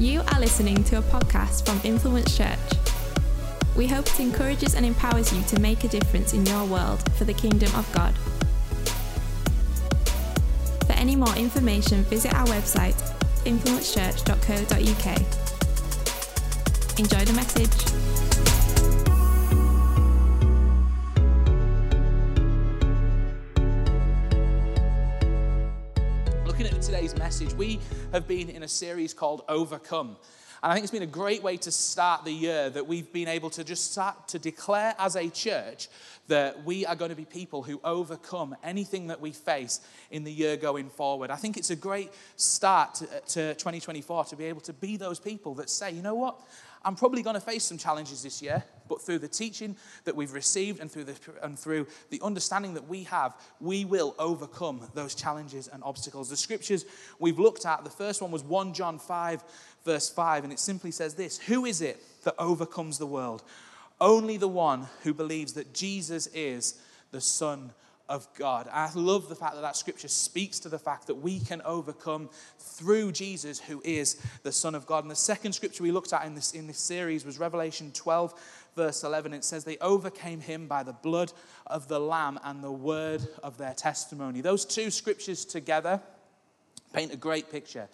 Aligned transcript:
You 0.00 0.22
are 0.28 0.38
listening 0.38 0.84
to 0.84 0.98
a 0.98 1.02
podcast 1.02 1.66
from 1.66 1.80
Influence 1.82 2.36
Church. 2.36 2.56
We 3.76 3.88
hope 3.88 4.06
it 4.06 4.20
encourages 4.20 4.76
and 4.76 4.86
empowers 4.86 5.32
you 5.32 5.42
to 5.42 5.58
make 5.58 5.82
a 5.82 5.88
difference 5.88 6.34
in 6.34 6.46
your 6.46 6.64
world 6.66 7.02
for 7.14 7.24
the 7.24 7.34
kingdom 7.34 7.74
of 7.74 7.92
God. 7.92 8.14
For 10.86 10.92
any 10.92 11.16
more 11.16 11.34
information, 11.34 12.04
visit 12.04 12.32
our 12.32 12.46
website, 12.46 12.94
influencechurch.co.uk. 13.44 15.18
Enjoy 17.00 17.24
the 17.24 17.32
message. 17.32 18.67
Message, 27.40 27.56
we 27.56 27.78
have 28.10 28.26
been 28.26 28.48
in 28.48 28.64
a 28.64 28.68
series 28.68 29.14
called 29.14 29.44
Overcome. 29.48 30.16
And 30.60 30.72
I 30.72 30.74
think 30.74 30.82
it's 30.82 30.90
been 30.90 31.04
a 31.04 31.06
great 31.06 31.40
way 31.40 31.56
to 31.58 31.70
start 31.70 32.24
the 32.24 32.32
year 32.32 32.68
that 32.70 32.84
we've 32.84 33.12
been 33.12 33.28
able 33.28 33.48
to 33.50 33.62
just 33.62 33.92
start 33.92 34.26
to 34.28 34.40
declare 34.40 34.96
as 34.98 35.14
a 35.14 35.28
church 35.28 35.86
that 36.26 36.64
we 36.64 36.84
are 36.84 36.96
going 36.96 37.10
to 37.10 37.16
be 37.16 37.24
people 37.24 37.62
who 37.62 37.80
overcome 37.84 38.56
anything 38.64 39.06
that 39.06 39.20
we 39.20 39.30
face 39.30 39.80
in 40.10 40.24
the 40.24 40.32
year 40.32 40.56
going 40.56 40.90
forward. 40.90 41.30
I 41.30 41.36
think 41.36 41.56
it's 41.56 41.70
a 41.70 41.76
great 41.76 42.10
start 42.34 42.94
to, 42.94 43.06
to 43.06 43.54
2024 43.54 44.24
to 44.24 44.36
be 44.36 44.46
able 44.46 44.62
to 44.62 44.72
be 44.72 44.96
those 44.96 45.20
people 45.20 45.54
that 45.56 45.70
say, 45.70 45.92
you 45.92 46.02
know 46.02 46.16
what? 46.16 46.40
I'm 46.84 46.96
probably 46.96 47.22
going 47.22 47.34
to 47.34 47.40
face 47.40 47.62
some 47.62 47.78
challenges 47.78 48.24
this 48.24 48.42
year, 48.42 48.64
but 48.88 49.02
through 49.02 49.18
the 49.18 49.28
teaching 49.28 49.76
that 50.04 50.16
we've 50.16 50.32
received 50.32 50.80
and 50.80 50.90
through 50.90 51.04
the, 51.04 51.16
and 51.42 51.58
through 51.58 51.86
the 52.10 52.20
understanding 52.22 52.74
that 52.74 52.88
we 52.88 53.04
have, 53.04 53.34
we 53.60 53.84
will 53.84 54.14
overcome 54.18 54.80
those 54.94 55.14
challenges 55.14 55.68
and 55.68 55.82
obstacles. 55.84 56.30
The 56.30 56.36
scriptures 56.36 56.84
we've 57.18 57.38
looked 57.38 57.66
at, 57.66 57.84
the 57.84 57.90
first 57.90 58.22
one 58.22 58.30
was 58.30 58.42
1 58.42 58.74
John 58.74 58.98
5, 58.98 59.44
verse 59.84 60.10
5, 60.10 60.44
and 60.44 60.52
it 60.52 60.58
simply 60.58 60.90
says 60.90 61.14
this 61.14 61.38
Who 61.38 61.64
is 61.64 61.80
it 61.80 62.02
that 62.24 62.34
overcomes 62.38 62.98
the 62.98 63.06
world? 63.06 63.42
Only 64.00 64.36
the 64.36 64.48
one 64.48 64.86
who 65.02 65.12
believes 65.12 65.54
that 65.54 65.74
Jesus 65.74 66.28
is 66.28 66.80
the 67.10 67.20
Son 67.20 67.72
of 68.08 68.28
God. 68.38 68.68
I 68.72 68.90
love 68.94 69.28
the 69.28 69.34
fact 69.34 69.54
that 69.54 69.60
that 69.60 69.76
scripture 69.76 70.08
speaks 70.08 70.58
to 70.60 70.68
the 70.68 70.78
fact 70.78 71.06
that 71.08 71.16
we 71.16 71.40
can 71.40 71.60
overcome 71.64 72.30
through 72.58 73.12
Jesus, 73.12 73.60
who 73.60 73.82
is 73.84 74.20
the 74.42 74.52
Son 74.52 74.74
of 74.74 74.86
God. 74.86 75.04
And 75.04 75.10
the 75.10 75.16
second 75.16 75.52
scripture 75.52 75.82
we 75.82 75.92
looked 75.92 76.12
at 76.12 76.24
in 76.24 76.34
this, 76.34 76.52
in 76.52 76.66
this 76.66 76.78
series 76.78 77.24
was 77.24 77.38
Revelation 77.38 77.92
12, 77.92 78.34
verse 78.76 79.04
11. 79.04 79.34
It 79.34 79.44
says, 79.44 79.64
They 79.64 79.78
overcame 79.78 80.40
him 80.40 80.66
by 80.66 80.82
the 80.82 80.94
blood 80.94 81.32
of 81.66 81.88
the 81.88 82.00
Lamb 82.00 82.38
and 82.44 82.64
the 82.64 82.72
word 82.72 83.26
of 83.42 83.58
their 83.58 83.74
testimony. 83.74 84.40
Those 84.40 84.64
two 84.64 84.90
scriptures 84.90 85.44
together 85.44 86.00
paint 86.92 87.12
a 87.12 87.16
great 87.16 87.50
picture 87.50 87.88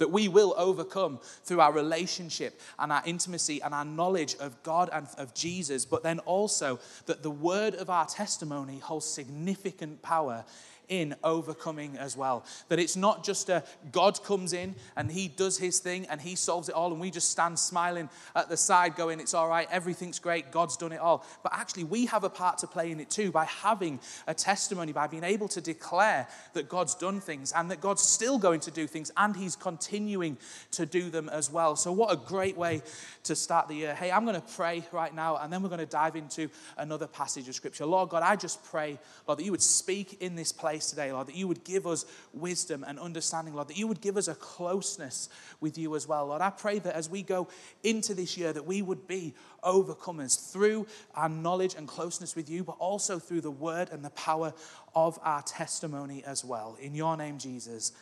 that 0.00 0.10
we 0.10 0.26
will 0.26 0.54
overcome 0.56 1.20
through 1.44 1.60
our 1.60 1.72
relationship 1.72 2.60
and 2.78 2.90
our 2.90 3.02
intimacy 3.06 3.62
and 3.62 3.72
our 3.72 3.84
knowledge 3.84 4.34
of 4.40 4.60
God 4.64 4.90
and 4.92 5.06
of 5.18 5.32
Jesus, 5.34 5.84
but 5.84 6.02
then 6.02 6.18
also 6.20 6.80
that 7.06 7.22
the 7.22 7.30
word 7.30 7.74
of 7.76 7.88
our 7.88 8.06
testimony 8.06 8.78
holds 8.78 9.06
significant 9.06 10.02
power 10.02 10.44
in 10.90 11.14
overcoming 11.24 11.96
as 11.96 12.16
well. 12.16 12.44
That 12.68 12.78
it's 12.78 12.96
not 12.96 13.24
just 13.24 13.48
a 13.48 13.62
God 13.92 14.22
comes 14.22 14.52
in 14.52 14.74
and 14.96 15.10
he 15.10 15.28
does 15.28 15.56
his 15.56 15.78
thing 15.78 16.04
and 16.10 16.20
he 16.20 16.34
solves 16.34 16.68
it 16.68 16.74
all, 16.74 16.90
and 16.90 17.00
we 17.00 17.10
just 17.10 17.30
stand 17.30 17.58
smiling 17.58 18.10
at 18.36 18.50
the 18.50 18.56
side 18.56 18.96
going, 18.96 19.20
It's 19.20 19.32
all 19.32 19.48
right, 19.48 19.68
everything's 19.70 20.18
great, 20.18 20.50
God's 20.50 20.76
done 20.76 20.92
it 20.92 21.00
all. 21.00 21.24
But 21.42 21.54
actually, 21.54 21.84
we 21.84 22.06
have 22.06 22.24
a 22.24 22.28
part 22.28 22.58
to 22.58 22.66
play 22.66 22.90
in 22.90 23.00
it 23.00 23.08
too 23.08 23.30
by 23.30 23.44
having 23.44 24.00
a 24.26 24.34
testimony, 24.34 24.92
by 24.92 25.06
being 25.06 25.24
able 25.24 25.48
to 25.48 25.60
declare 25.60 26.28
that 26.52 26.68
God's 26.68 26.94
done 26.94 27.20
things 27.20 27.52
and 27.52 27.70
that 27.70 27.80
God's 27.80 28.02
still 28.02 28.38
going 28.38 28.60
to 28.60 28.70
do 28.70 28.86
things 28.86 29.12
and 29.16 29.34
he's 29.36 29.56
continuing 29.56 30.36
to 30.72 30.86
do 30.86 31.08
them 31.08 31.28
as 31.28 31.50
well. 31.50 31.76
So, 31.76 31.92
what 31.92 32.12
a 32.12 32.16
great 32.16 32.56
way 32.56 32.82
to 33.24 33.36
start 33.36 33.68
the 33.68 33.74
year. 33.74 33.94
Hey, 33.94 34.10
I'm 34.10 34.24
going 34.24 34.40
to 34.40 34.54
pray 34.56 34.84
right 34.90 35.14
now 35.14 35.36
and 35.36 35.52
then 35.52 35.62
we're 35.62 35.68
going 35.68 35.78
to 35.78 35.86
dive 35.86 36.16
into 36.16 36.50
another 36.76 37.06
passage 37.06 37.48
of 37.48 37.54
scripture. 37.54 37.86
Lord 37.86 38.08
God, 38.08 38.24
I 38.24 38.34
just 38.34 38.64
pray, 38.64 38.98
Lord, 39.28 39.38
that 39.38 39.44
you 39.44 39.52
would 39.52 39.62
speak 39.62 40.20
in 40.20 40.34
this 40.34 40.50
place 40.50 40.79
today, 40.86 41.12
Lord, 41.12 41.28
that 41.28 41.34
you 41.34 41.48
would 41.48 41.64
give 41.64 41.86
us 41.86 42.04
wisdom 42.32 42.84
and 42.86 42.98
understanding, 42.98 43.54
Lord, 43.54 43.68
that 43.68 43.76
you 43.76 43.86
would 43.86 44.00
give 44.00 44.16
us 44.16 44.28
a 44.28 44.34
closeness 44.34 45.28
with 45.60 45.76
you 45.76 45.94
as 45.96 46.06
well. 46.08 46.26
Lord, 46.26 46.40
I 46.40 46.50
pray 46.50 46.78
that 46.80 46.94
as 46.94 47.08
we 47.08 47.22
go 47.22 47.48
into 47.82 48.14
this 48.14 48.36
year, 48.36 48.52
that 48.52 48.66
we 48.66 48.82
would 48.82 49.06
be 49.06 49.34
overcomers 49.62 50.52
through 50.52 50.86
our 51.14 51.28
knowledge 51.28 51.74
and 51.74 51.86
closeness 51.86 52.34
with 52.34 52.48
you, 52.48 52.64
but 52.64 52.76
also 52.78 53.18
through 53.18 53.42
the 53.42 53.50
word 53.50 53.90
and 53.90 54.04
the 54.04 54.10
power 54.10 54.52
of 54.94 55.18
our 55.22 55.42
testimony 55.42 56.24
as 56.24 56.44
well. 56.44 56.76
In 56.80 56.94
your 56.94 57.16
name, 57.16 57.38
Jesus. 57.38 57.92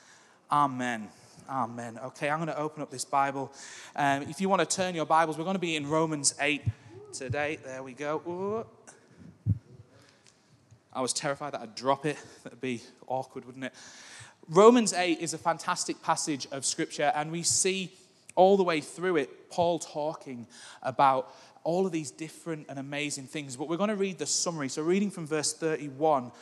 Amen. 0.50 1.08
Amen. 1.48 1.98
Okay, 2.04 2.28
I'm 2.28 2.38
going 2.38 2.48
to 2.48 2.58
open 2.58 2.82
up 2.82 2.90
this 2.90 3.04
Bible. 3.04 3.52
Um, 3.96 4.22
if 4.22 4.40
you 4.40 4.48
want 4.48 4.68
to 4.68 4.76
turn 4.76 4.94
your 4.94 5.06
Bibles, 5.06 5.38
we're 5.38 5.44
going 5.44 5.54
to 5.54 5.60
be 5.60 5.76
in 5.76 5.88
Romans 5.88 6.34
8 6.40 6.62
today. 7.12 7.58
There 7.64 7.82
we 7.82 7.92
go. 7.92 8.22
Ooh. 8.26 8.77
I 10.92 11.00
was 11.00 11.12
terrified 11.12 11.52
that 11.52 11.60
I'd 11.60 11.74
drop 11.74 12.06
it. 12.06 12.16
That'd 12.44 12.60
be 12.60 12.82
awkward, 13.06 13.44
wouldn't 13.44 13.64
it? 13.64 13.74
Romans 14.48 14.92
8 14.92 15.18
is 15.20 15.34
a 15.34 15.38
fantastic 15.38 16.02
passage 16.02 16.46
of 16.50 16.64
scripture, 16.64 17.12
and 17.14 17.30
we 17.30 17.42
see 17.42 17.92
all 18.34 18.56
the 18.56 18.62
way 18.62 18.80
through 18.80 19.16
it 19.16 19.50
Paul 19.50 19.78
talking 19.78 20.46
about 20.82 21.34
all 21.64 21.84
of 21.84 21.92
these 21.92 22.10
different 22.10 22.66
and 22.68 22.78
amazing 22.78 23.26
things. 23.26 23.56
But 23.56 23.68
we're 23.68 23.76
going 23.76 23.90
to 23.90 23.96
read 23.96 24.18
the 24.18 24.26
summary. 24.26 24.68
So, 24.68 24.82
reading 24.82 25.10
from 25.10 25.26
verse 25.26 25.52
31, 25.52 26.32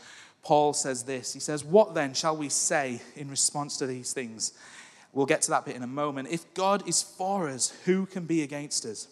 Paul 0.42 0.72
says 0.72 1.02
this 1.02 1.32
He 1.32 1.40
says, 1.40 1.64
What 1.64 1.94
then 1.94 2.14
shall 2.14 2.36
we 2.36 2.48
say 2.48 3.00
in 3.16 3.28
response 3.28 3.76
to 3.78 3.86
these 3.86 4.12
things? 4.12 4.52
We'll 5.12 5.26
get 5.26 5.42
to 5.42 5.50
that 5.50 5.64
bit 5.64 5.74
in 5.74 5.82
a 5.82 5.88
moment. 5.88 6.28
If 6.30 6.52
God 6.54 6.86
is 6.86 7.02
for 7.02 7.48
us, 7.48 7.72
who 7.86 8.06
can 8.06 8.26
be 8.26 8.42
against 8.42 8.84
us? 8.84 9.08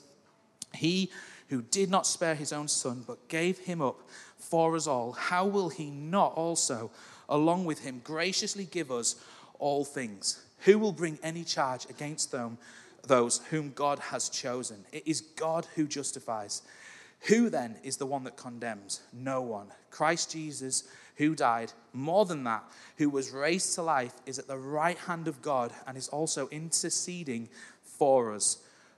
He 0.74 1.10
who 1.54 1.62
did 1.62 1.88
not 1.88 2.04
spare 2.04 2.34
his 2.34 2.53
own 2.53 2.66
son, 2.66 3.04
but 3.06 3.28
gave 3.28 3.59
him 3.59 3.81
up 3.81 4.00
for 4.38 4.75
us 4.75 4.88
all, 4.88 5.12
how 5.12 5.47
will 5.47 5.69
he 5.69 5.88
not 5.88 6.34
also, 6.34 6.91
along 7.28 7.65
with 7.65 7.84
him, 7.84 8.00
graciously 8.03 8.65
give 8.65 8.91
us 8.91 9.15
all 9.60 9.84
things? 9.84 10.44
Who 10.64 10.81
will 10.81 10.91
bring 10.91 11.16
any 11.22 11.44
charge 11.44 11.88
against 11.88 12.32
them, 12.32 12.59
those 13.06 13.41
whom 13.50 13.70
God 13.70 14.00
has 14.00 14.28
chosen? 14.28 14.84
It 14.91 15.06
is 15.06 15.20
God 15.20 15.69
who 15.76 15.87
justifies. 15.87 16.62
Who 17.28 17.48
then 17.50 17.76
is 17.84 17.98
the 17.98 18.06
one 18.06 18.25
that 18.25 18.37
condemns? 18.37 19.03
No 19.12 19.41
one. 19.41 19.69
Christ 19.91 20.32
Jesus, 20.32 20.82
who 21.19 21.37
died, 21.37 21.72
more 21.93 22.25
than 22.25 22.43
that, 22.43 22.64
who 22.98 23.09
was 23.09 23.31
raised 23.31 23.76
to 23.76 23.82
life, 23.82 24.14
is 24.26 24.41
at 24.41 24.48
the 24.48 24.59
right 24.59 24.98
hand 24.98 25.28
of 25.28 25.41
God 25.41 25.72
and 25.87 25.97
is 25.97 26.09
also 26.09 26.48
interceding 26.48 27.48
for 27.84 28.34
us. 28.34 28.59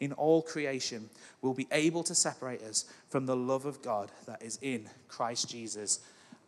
in 0.00 0.12
all 0.12 0.42
creation 0.42 1.08
will 1.42 1.54
be 1.54 1.68
able 1.72 2.02
to 2.04 2.14
separate 2.14 2.62
us 2.62 2.84
from 3.08 3.26
the 3.26 3.36
love 3.36 3.64
of 3.64 3.82
God 3.82 4.10
that 4.26 4.42
is 4.42 4.58
in 4.62 4.88
Christ 5.08 5.48
Jesus 5.48 6.00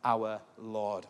our 0.05 0.41
Lord. 0.59 1.07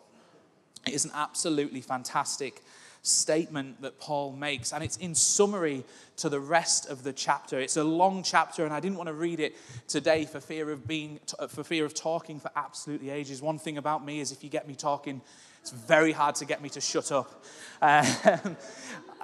It 0.85 0.93
is 0.93 1.05
an 1.05 1.11
absolutely 1.13 1.81
fantastic 1.81 2.61
statement 3.01 3.81
that 3.81 3.99
Paul 3.99 4.33
makes, 4.33 4.73
and 4.73 4.83
it's 4.83 4.97
in 4.97 5.15
summary 5.15 5.83
to 6.17 6.29
the 6.29 6.39
rest 6.39 6.89
of 6.89 7.03
the 7.03 7.13
chapter. 7.13 7.59
It's 7.59 7.77
a 7.77 7.83
long 7.83 8.23
chapter, 8.23 8.65
and 8.65 8.73
I 8.73 8.79
didn't 8.79 8.97
want 8.97 9.07
to 9.07 9.13
read 9.13 9.39
it 9.39 9.55
today 9.87 10.25
for 10.25 10.39
fear 10.39 10.71
of 10.71 10.87
being 10.87 11.19
for 11.49 11.63
fear 11.63 11.85
of 11.85 11.93
talking 11.93 12.39
for 12.39 12.51
absolutely 12.55 13.09
ages. 13.09 13.41
One 13.41 13.59
thing 13.59 13.77
about 13.77 14.05
me 14.05 14.19
is 14.19 14.31
if 14.31 14.43
you 14.43 14.49
get 14.49 14.67
me 14.67 14.75
talking, 14.75 15.21
it's 15.61 15.71
very 15.71 16.11
hard 16.11 16.35
to 16.35 16.45
get 16.45 16.61
me 16.61 16.69
to 16.69 16.81
shut 16.81 17.11
up. 17.11 17.43
Um, 17.79 18.57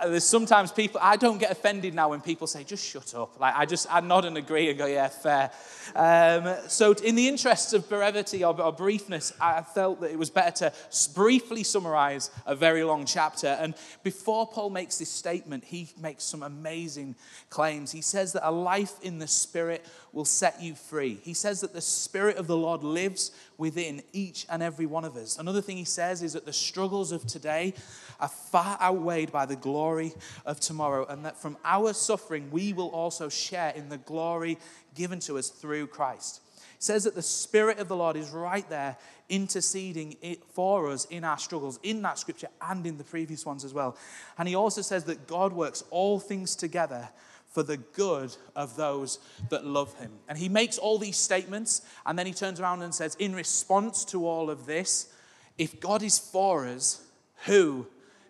there's 0.05 0.23
sometimes 0.23 0.71
people 0.71 0.99
I 1.03 1.17
don't 1.17 1.37
get 1.37 1.51
offended 1.51 1.93
now 1.93 2.09
when 2.09 2.21
people 2.21 2.47
say 2.47 2.63
just 2.63 2.85
shut 2.85 3.13
up. 3.15 3.39
Like 3.39 3.53
I 3.55 3.65
just 3.65 3.87
I 3.89 3.99
nod 4.01 4.25
and 4.25 4.37
agree 4.37 4.69
and 4.69 4.77
go 4.77 4.85
yeah 4.85 5.07
fair. 5.07 5.51
Um, 5.95 6.55
so 6.67 6.93
in 6.93 7.15
the 7.15 7.27
interests 7.27 7.73
of 7.73 7.87
brevity 7.89 8.43
or, 8.43 8.59
or, 8.59 8.73
briefness, 8.73 9.33
I 9.39 9.61
felt 9.61 10.01
that 10.01 10.11
it 10.11 10.17
was 10.17 10.29
better 10.29 10.69
to 10.69 10.73
briefly 11.13 11.63
summarize 11.63 12.31
a 12.45 12.55
very 12.55 12.83
long 12.83 13.05
chapter. 13.05 13.47
And 13.47 13.75
before 14.01 14.47
Paul 14.47 14.69
makes 14.69 14.97
this 14.97 15.09
statement, 15.09 15.63
he 15.65 15.89
makes 16.01 16.23
some 16.23 16.41
amazing 16.41 17.15
claims. 17.49 17.91
He 17.91 18.01
says 18.01 18.33
that 18.33 18.47
a 18.47 18.51
life 18.51 18.93
in 19.01 19.19
the 19.19 19.27
Spirit 19.27 19.85
will 20.13 20.25
set 20.25 20.61
you 20.61 20.75
free. 20.75 21.19
He 21.23 21.33
says 21.33 21.59
that 21.61 21.73
the 21.73 21.81
Spirit 21.81 22.37
of 22.37 22.45
the 22.45 22.55
Lord 22.55 22.83
lives 22.83 23.31
within 23.57 24.03
each 24.13 24.45
and 24.47 24.61
every 24.61 24.85
one 24.85 25.03
of 25.03 25.15
us. 25.15 25.39
Another 25.39 25.61
thing 25.61 25.75
he 25.75 25.85
says 25.85 26.21
is 26.21 26.33
that 26.33 26.45
the 26.45 26.53
struggles 26.53 27.11
of 27.11 27.25
today 27.25 27.73
are 28.19 28.29
far 28.29 28.77
outweighed 28.79 29.31
by 29.31 29.47
the 29.47 29.55
glory 29.55 30.13
of 30.45 30.59
tomorrow, 30.59 31.05
and 31.07 31.25
that 31.25 31.41
from 31.41 31.57
our 31.65 31.93
suffering 31.93 32.49
we 32.51 32.71
will 32.73 32.89
also 32.89 33.27
share 33.27 33.71
in 33.75 33.89
the 33.89 33.97
glory 33.97 34.59
given 34.95 35.19
to 35.21 35.37
us 35.37 35.49
through 35.49 35.87
Christ. 35.87 36.41
It 36.77 36.83
says 36.83 37.05
that 37.05 37.15
the 37.15 37.21
Spirit 37.21 37.79
of 37.79 37.87
the 37.87 37.95
Lord 37.95 38.15
is 38.15 38.29
right 38.29 38.69
there 38.69 38.97
interceding 39.29 40.15
for 40.51 40.91
us 40.91 41.05
in 41.05 41.23
our 41.23 41.39
struggles, 41.39 41.79
in 41.81 42.03
that 42.03 42.19
scripture 42.19 42.49
and 42.61 42.85
in 42.85 42.97
the 42.97 43.03
previous 43.03 43.45
ones 43.45 43.65
as 43.65 43.73
well. 43.73 43.97
And 44.37 44.47
he 44.47 44.53
also 44.53 44.81
says 44.81 45.05
that 45.05 45.27
God 45.27 45.53
works 45.53 45.83
all 45.89 46.19
things 46.19 46.55
together 46.55 47.09
for 47.53 47.63
the 47.63 47.77
good 47.77 48.35
of 48.55 48.75
those 48.75 49.19
that 49.49 49.65
love 49.65 49.97
him. 49.99 50.11
And 50.27 50.37
he 50.37 50.49
makes 50.49 50.77
all 50.77 50.97
these 50.97 51.17
statements, 51.17 51.81
and 52.05 52.19
then 52.19 52.25
he 52.25 52.33
turns 52.33 52.59
around 52.59 52.81
and 52.81 52.93
says, 52.93 53.15
in 53.15 53.33
response 53.33 54.03
to 54.05 54.27
all 54.27 54.49
of 54.49 54.65
this, 54.65 55.13
if 55.57 55.79
God 55.79 56.03
is 56.03 56.17
for 56.19 56.67
us, 56.67 57.01
who 57.45 57.87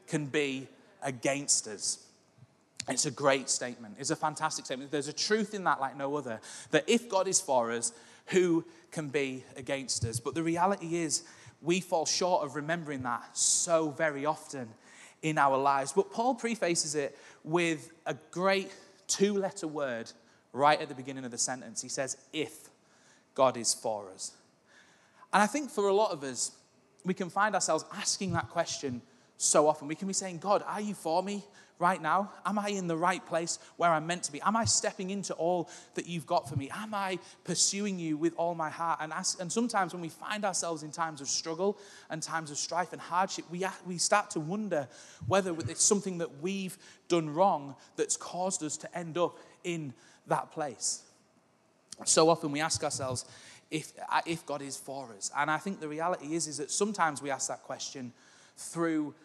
can 0.08 0.26
be 0.26 0.68
against 1.02 1.68
us? 1.68 2.06
It's 2.90 3.06
a 3.06 3.12
great 3.12 3.50
statement. 3.50 3.96
It's 3.98 4.10
a 4.10 4.16
fantastic 4.16 4.66
statement. 4.66 4.92
There's 4.92 5.08
a 5.08 5.14
truth 5.14 5.54
in 5.54 5.64
that 5.64 5.80
like 5.80 5.98
no 5.98 6.16
other. 6.18 6.42
That 6.72 6.84
if 6.88 7.08
God 7.08 7.30
is 7.30 7.40
for 7.40 7.72
us, 7.72 7.94
who 8.28 8.66
can 8.92 9.08
be 9.08 9.46
against 9.56 10.04
us? 10.04 10.20
But 10.20 10.36
the 10.36 10.44
reality 10.44 10.98
is, 10.98 11.24
we 11.62 11.80
fall 11.80 12.06
short 12.06 12.44
of 12.44 12.58
remembering 12.58 13.04
that 13.04 13.38
so 13.38 13.92
very 13.92 14.26
often 14.26 14.68
in 15.22 15.38
our 15.38 15.58
lives. 15.58 15.94
But 15.94 16.12
Paul 16.12 16.36
prefaces 16.36 16.94
it 16.94 17.18
with 17.46 17.94
a 18.06 18.16
great 18.32 18.70
two 19.14 19.34
letter 19.34 19.68
word 19.68 20.12
right 20.52 20.80
at 20.82 20.90
the 20.90 20.96
beginning 20.96 21.26
of 21.26 21.32
the 21.32 21.38
sentence. 21.38 21.82
He 21.82 21.90
says, 21.90 22.18
If 22.32 22.70
God 23.36 23.58
is 23.58 23.74
for 23.74 24.10
us. 24.10 24.32
And 25.32 25.42
I 25.42 25.48
think 25.48 25.70
for 25.70 25.88
a 25.88 25.94
lot 25.94 26.12
of 26.12 26.24
us, 26.24 26.52
we 27.06 27.14
can 27.14 27.30
find 27.30 27.56
ourselves 27.56 27.86
asking 27.94 28.34
that 28.34 28.50
question 28.50 29.02
so 29.38 29.68
often. 29.68 29.88
We 29.88 29.96
can 29.96 30.08
be 30.08 30.14
saying, 30.14 30.40
God, 30.40 30.64
are 30.68 30.82
you 30.82 30.94
for 30.94 31.22
me 31.22 31.44
right 31.80 32.02
now? 32.02 32.32
Am 32.46 32.58
I 32.58 32.70
in 32.70 32.88
the 32.88 32.96
right 32.96 33.26
place 33.26 33.60
where 33.78 33.90
I'm 33.90 34.08
meant 34.08 34.24
to 34.24 34.32
be? 34.32 34.42
Am 34.42 34.56
I 34.56 34.66
stepping 34.66 35.10
into 35.10 35.34
all 35.34 35.70
that 35.96 36.08
you've 36.08 36.26
got 36.26 36.48
for 36.48 36.56
me? 36.56 36.70
Am 36.74 36.94
I 36.94 37.20
pursuing 37.44 38.00
you 38.00 38.16
with 38.16 38.34
all 38.38 38.56
my 38.56 38.70
heart? 38.70 39.00
And, 39.02 39.12
and 39.40 39.52
sometimes 39.52 39.94
when 39.94 40.02
we 40.02 40.10
find 40.10 40.46
ourselves 40.46 40.84
in 40.84 40.92
times 40.92 41.20
of 41.20 41.28
struggle 41.28 41.78
and 42.10 42.22
times 42.22 42.52
of 42.52 42.58
strife 42.58 42.94
and 42.94 43.02
hardship, 43.02 43.46
we, 43.52 43.66
we 43.86 43.98
start 43.98 44.30
to 44.32 44.40
wonder 44.40 44.88
whether 45.28 45.54
it's 45.60 45.84
something 45.84 46.20
that 46.20 46.42
we've 46.42 46.78
done 47.08 47.34
wrong 47.34 47.76
that's 47.96 48.18
caused 48.18 48.64
us 48.64 48.78
to 48.78 48.98
end 48.98 49.18
up 49.18 49.38
in 49.64 49.94
that 50.28 50.52
place. 50.52 51.04
So 52.06 52.30
often 52.30 52.52
we 52.52 52.62
ask 52.62 52.84
ourselves, 52.84 53.26
if, 53.74 53.92
if 54.28 54.46
God 54.46 54.62
is 54.62 54.78
for 54.78 55.10
us. 55.18 55.32
And 55.36 55.50
I 55.50 55.58
think 55.58 55.80
the 55.80 55.88
reality 55.88 56.36
is, 56.36 56.48
is 56.48 56.58
that 56.58 56.70
sometimes 56.70 57.24
we 57.24 57.32
ask 57.32 57.48
that 57.48 57.64
question 57.64 58.14
through 58.58 59.16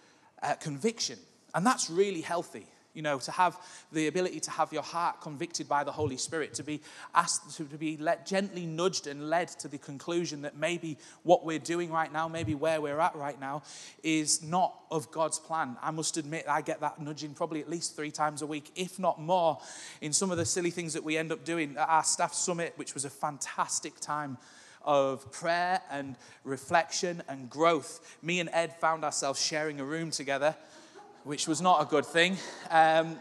uh, 0.42 0.54
conviction. 0.54 1.18
And 1.54 1.64
that's 1.64 1.88
really 1.90 2.20
healthy, 2.20 2.66
you 2.94 3.02
know, 3.02 3.18
to 3.20 3.30
have 3.30 3.56
the 3.90 4.06
ability 4.06 4.40
to 4.40 4.50
have 4.50 4.72
your 4.72 4.82
heart 4.82 5.20
convicted 5.20 5.68
by 5.68 5.82
the 5.82 5.92
Holy 5.92 6.16
Spirit, 6.16 6.54
to 6.54 6.62
be 6.62 6.80
asked 7.14 7.56
to, 7.56 7.64
to 7.64 7.78
be 7.78 7.96
let, 7.96 8.26
gently 8.26 8.66
nudged 8.66 9.06
and 9.06 9.30
led 9.30 9.48
to 9.48 9.68
the 9.68 9.78
conclusion 9.78 10.42
that 10.42 10.56
maybe 10.56 10.98
what 11.22 11.44
we're 11.44 11.58
doing 11.58 11.90
right 11.90 12.12
now, 12.12 12.28
maybe 12.28 12.54
where 12.54 12.80
we're 12.80 13.00
at 13.00 13.16
right 13.16 13.40
now, 13.40 13.62
is 14.02 14.42
not 14.42 14.74
of 14.90 15.10
God's 15.10 15.38
plan. 15.38 15.76
I 15.82 15.90
must 15.90 16.16
admit, 16.16 16.44
I 16.48 16.60
get 16.60 16.80
that 16.80 17.00
nudging 17.00 17.34
probably 17.34 17.60
at 17.60 17.70
least 17.70 17.96
three 17.96 18.10
times 18.10 18.42
a 18.42 18.46
week, 18.46 18.70
if 18.76 18.98
not 18.98 19.20
more, 19.20 19.58
in 20.00 20.12
some 20.12 20.30
of 20.30 20.36
the 20.36 20.44
silly 20.44 20.70
things 20.70 20.92
that 20.92 21.04
we 21.04 21.16
end 21.16 21.32
up 21.32 21.44
doing 21.44 21.76
at 21.76 21.88
our 21.88 22.04
staff 22.04 22.34
summit, 22.34 22.74
which 22.76 22.94
was 22.94 23.04
a 23.04 23.10
fantastic 23.10 23.98
time 24.00 24.36
of 24.88 25.30
prayer 25.30 25.82
and 25.90 26.16
reflection 26.44 27.22
and 27.28 27.50
growth. 27.50 28.16
Me 28.22 28.40
and 28.40 28.48
Ed 28.54 28.74
found 28.80 29.04
ourselves 29.04 29.40
sharing 29.40 29.80
a 29.80 29.84
room 29.84 30.10
together, 30.10 30.56
which 31.24 31.46
was 31.46 31.60
not 31.60 31.82
a 31.82 31.84
good 31.84 32.06
thing. 32.06 32.38
Um, 32.70 33.18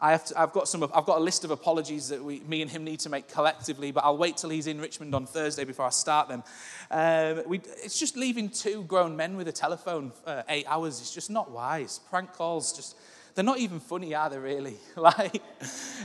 I 0.00 0.12
have 0.12 0.24
to, 0.26 0.40
I've, 0.40 0.52
got 0.52 0.68
some, 0.68 0.84
I've 0.84 1.04
got 1.04 1.18
a 1.18 1.20
list 1.20 1.44
of 1.44 1.50
apologies 1.50 2.08
that 2.10 2.22
we, 2.22 2.40
me 2.40 2.62
and 2.62 2.70
him 2.70 2.84
need 2.84 3.00
to 3.00 3.08
make 3.08 3.28
collectively, 3.28 3.90
but 3.90 4.04
I'll 4.04 4.16
wait 4.16 4.36
till 4.36 4.50
he's 4.50 4.68
in 4.68 4.80
Richmond 4.80 5.14
on 5.16 5.26
Thursday 5.26 5.64
before 5.64 5.86
I 5.86 5.90
start 5.90 6.28
them. 6.28 6.44
Um, 6.92 7.42
we, 7.48 7.58
it's 7.82 7.98
just 7.98 8.16
leaving 8.16 8.48
two 8.48 8.84
grown 8.84 9.16
men 9.16 9.36
with 9.36 9.48
a 9.48 9.52
telephone 9.52 10.12
for 10.22 10.44
eight 10.48 10.66
hours. 10.68 11.00
It's 11.00 11.12
just 11.12 11.30
not 11.30 11.50
wise. 11.50 12.00
Prank 12.08 12.32
calls 12.34 12.72
just 12.72 12.96
they're 13.34 13.44
not 13.44 13.58
even 13.58 13.80
funny, 13.80 14.14
are 14.14 14.30
they, 14.30 14.38
really? 14.38 14.76
like, 14.96 15.42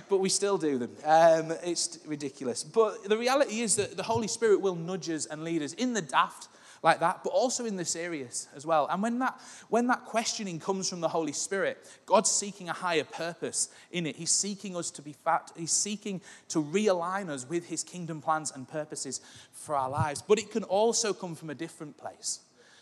but 0.10 0.18
we 0.20 0.30
still 0.30 0.58
do 0.58 0.78
them. 0.78 0.92
Um, 1.06 1.54
it's 1.64 2.00
ridiculous. 2.06 2.64
But 2.64 3.04
the 3.04 3.18
reality 3.18 3.62
is 3.62 3.76
that 3.76 3.98
the 3.98 4.04
Holy 4.04 4.28
Spirit 4.28 4.62
will 4.62 4.76
nudge 4.76 5.10
us 5.10 5.26
and 5.26 5.44
lead 5.44 5.62
us 5.62 5.74
in 5.74 5.94
the 5.94 6.02
daft 6.02 6.48
like 6.82 7.00
that, 7.02 7.24
but 7.24 7.32
also 7.32 7.66
in 7.66 7.76
the 7.76 7.86
serious 7.86 8.48
as 8.56 8.66
well. 8.66 8.88
And 8.90 9.04
when 9.04 9.20
that, 9.20 9.40
when 9.70 9.88
that 9.88 10.06
questioning 10.06 10.60
comes 10.60 10.90
from 10.90 11.02
the 11.02 11.10
Holy 11.10 11.34
Spirit, 11.34 11.78
God's 12.06 12.32
seeking 12.32 12.70
a 12.70 12.74
higher 12.74 13.04
purpose 13.04 13.70
in 13.92 14.06
it. 14.06 14.16
He's 14.16 14.32
seeking 14.32 14.76
us 14.76 14.90
to 14.92 15.02
be 15.02 15.14
fat. 15.14 15.52
He's 15.56 15.72
seeking 15.72 16.22
to 16.50 16.64
realign 16.64 17.30
us 17.30 17.48
with 17.48 17.68
His 17.68 17.84
kingdom 17.84 18.22
plans 18.22 18.52
and 18.52 18.68
purposes 18.68 19.22
for 19.52 19.76
our 19.76 19.90
lives. 19.90 20.22
But 20.22 20.40
it 20.40 20.52
can 20.52 20.64
also 20.64 21.14
come 21.14 21.36
from 21.36 21.50
a 21.50 21.56
different 21.56 21.98
place. 21.98 22.40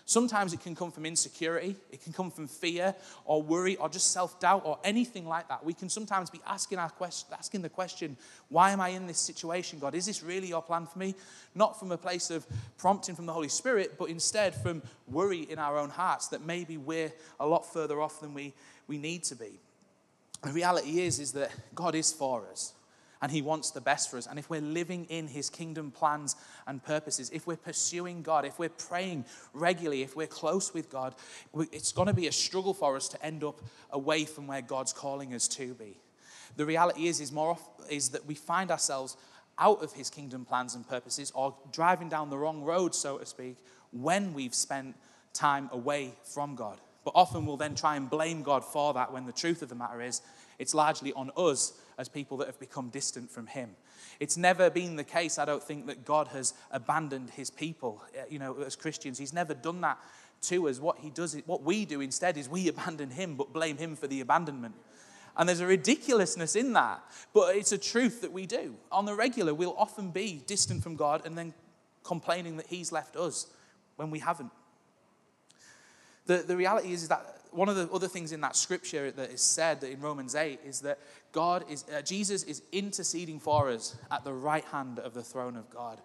Sometimes 0.09 0.53
it 0.53 0.61
can 0.61 0.73
come 0.73 0.89
from 0.89 1.05
insecurity, 1.05 1.75
it 1.91 2.01
can 2.01 2.13
come 2.13 2.31
from 2.31 2.47
fear 2.47 2.95
or 3.25 3.43
worry 3.43 3.75
or 3.75 3.89
just 3.89 4.13
self 4.13 4.39
doubt 4.39 4.61
or 4.63 4.79
anything 4.85 5.27
like 5.27 5.49
that. 5.49 5.65
We 5.65 5.73
can 5.73 5.89
sometimes 5.89 6.29
be 6.29 6.39
asking, 6.47 6.79
our 6.79 6.89
question, 6.89 7.27
asking 7.37 7.61
the 7.61 7.67
question, 7.67 8.15
Why 8.47 8.71
am 8.71 8.79
I 8.79 8.89
in 8.89 9.05
this 9.05 9.19
situation, 9.19 9.79
God? 9.79 9.93
Is 9.93 10.05
this 10.05 10.23
really 10.23 10.47
your 10.47 10.61
plan 10.61 10.85
for 10.85 10.97
me? 10.97 11.13
Not 11.55 11.77
from 11.77 11.91
a 11.91 11.97
place 11.97 12.29
of 12.29 12.47
prompting 12.77 13.15
from 13.15 13.25
the 13.25 13.33
Holy 13.33 13.49
Spirit, 13.49 13.97
but 13.99 14.05
instead 14.05 14.55
from 14.55 14.81
worry 15.09 15.41
in 15.41 15.59
our 15.59 15.77
own 15.77 15.89
hearts 15.89 16.29
that 16.29 16.45
maybe 16.45 16.77
we're 16.77 17.11
a 17.41 17.45
lot 17.45 17.65
further 17.73 17.99
off 17.99 18.21
than 18.21 18.33
we, 18.33 18.53
we 18.87 18.97
need 18.97 19.25
to 19.25 19.35
be. 19.35 19.59
The 20.41 20.53
reality 20.53 21.01
is, 21.01 21.19
is 21.19 21.33
that 21.33 21.51
God 21.75 21.95
is 21.95 22.13
for 22.13 22.47
us 22.49 22.71
and 23.21 23.31
He 23.31 23.41
wants 23.41 23.71
the 23.71 23.81
best 23.81 24.09
for 24.09 24.17
us. 24.17 24.27
And 24.27 24.37
if 24.37 24.49
we're 24.49 24.61
living 24.61 25.05
in 25.05 25.27
His 25.27 25.49
kingdom 25.49 25.91
plans 25.91 26.35
and 26.65 26.83
purposes, 26.83 27.29
if 27.33 27.47
we're 27.47 27.55
pursuing 27.55 28.21
God, 28.21 28.45
if 28.45 28.59
we're 28.59 28.69
praying 28.69 29.25
regularly, 29.53 30.03
if 30.03 30.15
we're 30.15 30.27
close 30.27 30.73
with 30.73 30.89
God, 30.89 31.15
it's 31.71 31.91
going 31.91 32.07
to 32.07 32.13
be 32.13 32.27
a 32.27 32.31
struggle 32.31 32.73
for 32.73 32.95
us 32.95 33.07
to 33.09 33.25
end 33.25 33.43
up 33.43 33.61
away 33.91 34.25
from 34.25 34.47
where 34.47 34.61
God's 34.61 34.93
calling 34.93 35.33
us 35.33 35.47
to 35.49 35.73
be. 35.73 35.97
The 36.55 36.65
reality 36.65 37.07
is, 37.07 37.21
is, 37.21 37.31
more, 37.31 37.57
is 37.89 38.09
that 38.09 38.25
we 38.25 38.35
find 38.35 38.71
ourselves 38.71 39.17
out 39.59 39.83
of 39.83 39.93
His 39.93 40.09
kingdom 40.09 40.45
plans 40.45 40.75
and 40.75 40.87
purposes 40.87 41.31
or 41.35 41.55
driving 41.71 42.09
down 42.09 42.29
the 42.29 42.37
wrong 42.37 42.63
road, 42.63 42.93
so 42.93 43.17
to 43.17 43.25
speak, 43.25 43.57
when 43.91 44.33
we've 44.33 44.55
spent 44.55 44.95
time 45.33 45.69
away 45.71 46.13
from 46.23 46.55
God. 46.55 46.79
But 47.03 47.13
often 47.15 47.45
we'll 47.45 47.57
then 47.57 47.75
try 47.75 47.95
and 47.95 48.09
blame 48.09 48.43
God 48.43 48.65
for 48.65 48.93
that 48.95 49.13
when 49.13 49.25
the 49.25 49.31
truth 49.31 49.61
of 49.61 49.69
the 49.69 49.75
matter 49.75 50.01
is 50.01 50.21
it's 50.59 50.73
largely 50.73 51.13
on 51.13 51.31
us 51.37 51.73
as 51.97 52.09
people 52.09 52.37
that 52.37 52.47
have 52.47 52.59
become 52.59 52.89
distant 52.89 53.31
from 53.31 53.47
Him. 53.47 53.71
It's 54.19 54.37
never 54.37 54.69
been 54.69 54.95
the 54.95 55.03
case, 55.03 55.37
I 55.37 55.45
don't 55.45 55.63
think, 55.63 55.87
that 55.87 56.05
God 56.05 56.27
has 56.29 56.53
abandoned 56.71 57.31
His 57.31 57.49
people. 57.49 58.03
Uh, 58.15 58.23
you 58.29 58.39
know, 58.39 58.55
as 58.65 58.75
Christians, 58.75 59.17
He's 59.17 59.33
never 59.33 59.53
done 59.53 59.81
that 59.81 59.97
to 60.43 60.67
us. 60.69 60.79
What 60.79 60.99
He 60.99 61.09
does, 61.09 61.35
what 61.45 61.63
we 61.63 61.85
do 61.85 62.01
instead, 62.01 62.37
is 62.37 62.47
we 62.47 62.67
abandon 62.69 63.09
Him, 63.09 63.35
but 63.35 63.53
blame 63.53 63.77
Him 63.77 63.95
for 63.95 64.07
the 64.07 64.21
abandonment. 64.21 64.75
And 65.35 65.47
there's 65.47 65.59
a 65.59 65.67
ridiculousness 65.67 66.55
in 66.55 66.73
that, 66.73 67.03
but 67.31 67.55
it's 67.55 67.71
a 67.71 67.77
truth 67.77 68.21
that 68.21 68.31
we 68.31 68.47
do. 68.47 68.75
On 68.91 69.05
the 69.05 69.13
regular, 69.13 69.53
we'll 69.53 69.75
often 69.77 70.09
be 70.09 70.41
distant 70.47 70.81
from 70.81 70.95
God 70.95 71.23
and 71.25 71.37
then 71.37 71.53
complaining 72.03 72.57
that 72.57 72.67
He's 72.67 72.91
left 72.91 73.15
us 73.15 73.47
when 73.97 74.09
we 74.09 74.19
haven't. 74.19 74.51
The, 76.27 76.37
the 76.37 76.55
reality 76.55 76.91
is 76.91 77.07
that 77.07 77.37
one 77.51 77.69
of 77.69 77.75
the 77.75 77.89
other 77.91 78.07
things 78.07 78.31
in 78.31 78.41
that 78.41 78.55
scripture 78.55 79.09
that 79.11 79.31
is 79.31 79.41
said 79.41 79.81
that 79.81 79.91
in 79.91 79.99
Romans 80.01 80.35
8 80.35 80.59
is 80.65 80.81
that 80.81 80.99
God 81.31 81.65
is, 81.69 81.85
uh, 81.95 82.01
Jesus 82.01 82.43
is 82.43 82.61
interceding 82.71 83.39
for 83.39 83.69
us 83.69 83.95
at 84.11 84.23
the 84.23 84.33
right 84.33 84.65
hand 84.65 84.99
of 84.99 85.13
the 85.13 85.23
throne 85.23 85.55
of 85.55 85.69
God. 85.69 85.99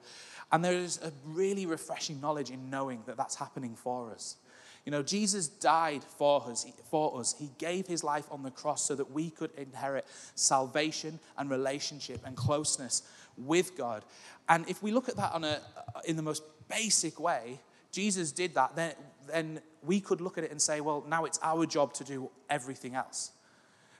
And 0.51 0.65
there 0.65 0.75
is 0.75 1.01
a 1.03 1.13
really 1.25 1.67
refreshing 1.67 2.21
knowledge 2.21 2.51
in 2.51 2.71
knowing 2.71 3.03
that 3.07 3.17
that's 3.17 3.35
happening 3.35 3.75
for 3.75 4.11
us. 4.11 4.37
You 4.85 4.93
know, 4.93 5.03
Jesus 5.03 5.47
died 5.47 6.03
for 6.03 6.43
us, 6.49 6.67
for 6.91 7.19
us. 7.21 7.37
He 7.39 7.51
gave 7.59 7.87
his 7.87 8.03
life 8.03 8.27
on 8.31 8.43
the 8.43 8.51
cross 8.51 8.83
so 8.83 8.95
that 8.97 9.11
we 9.13 9.31
could 9.31 9.53
inherit 9.57 10.07
salvation 10.35 11.21
and 11.39 11.49
relationship 11.49 12.21
and 12.27 12.37
closeness 12.37 13.03
with 13.37 13.77
God. 13.77 14.05
And 14.49 14.69
if 14.69 14.83
we 14.83 14.91
look 14.91 15.09
at 15.09 15.17
that 15.17 15.33
on 15.33 15.45
a, 15.45 15.61
in 16.05 16.17
the 16.17 16.23
most 16.23 16.43
basic 16.69 17.21
way, 17.21 17.61
Jesus 17.93 18.33
did 18.33 18.55
that, 18.55 18.75
then, 18.75 18.95
then 19.27 19.61
we 19.83 20.01
could 20.01 20.21
look 20.21 20.39
at 20.39 20.45
it 20.45 20.51
and 20.51 20.61
say, 20.61 20.81
well, 20.81 21.05
now 21.09 21.25
it's 21.25 21.39
our 21.43 21.67
job 21.67 21.93
to 21.95 22.05
do 22.05 22.31
everything 22.49 22.95
else. 22.95 23.33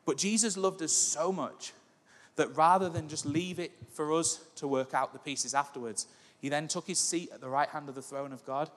But 0.05 0.17
Jesus 0.17 0.57
loved 0.57 0.83
us 0.83 0.93
so 0.93 1.33
much 1.33 1.73
that 2.37 2.57
rather 2.57 2.89
than 2.89 3.09
just 3.09 3.27
leave 3.27 3.59
it 3.59 3.73
for 3.93 4.13
us 4.13 4.41
to 4.57 4.67
work 4.67 4.95
out 4.95 5.13
the 5.13 5.19
pieces 5.19 5.55
afterwards, 5.55 6.07
he 6.41 6.49
then 6.49 6.67
took 6.67 6.87
his 6.87 6.99
seat 6.99 7.31
at 7.33 7.41
the 7.41 7.49
right 7.49 7.69
hand 7.69 7.89
of 7.89 7.95
the 7.95 8.03
throne 8.03 8.33
of 8.33 8.45
God. 8.45 8.71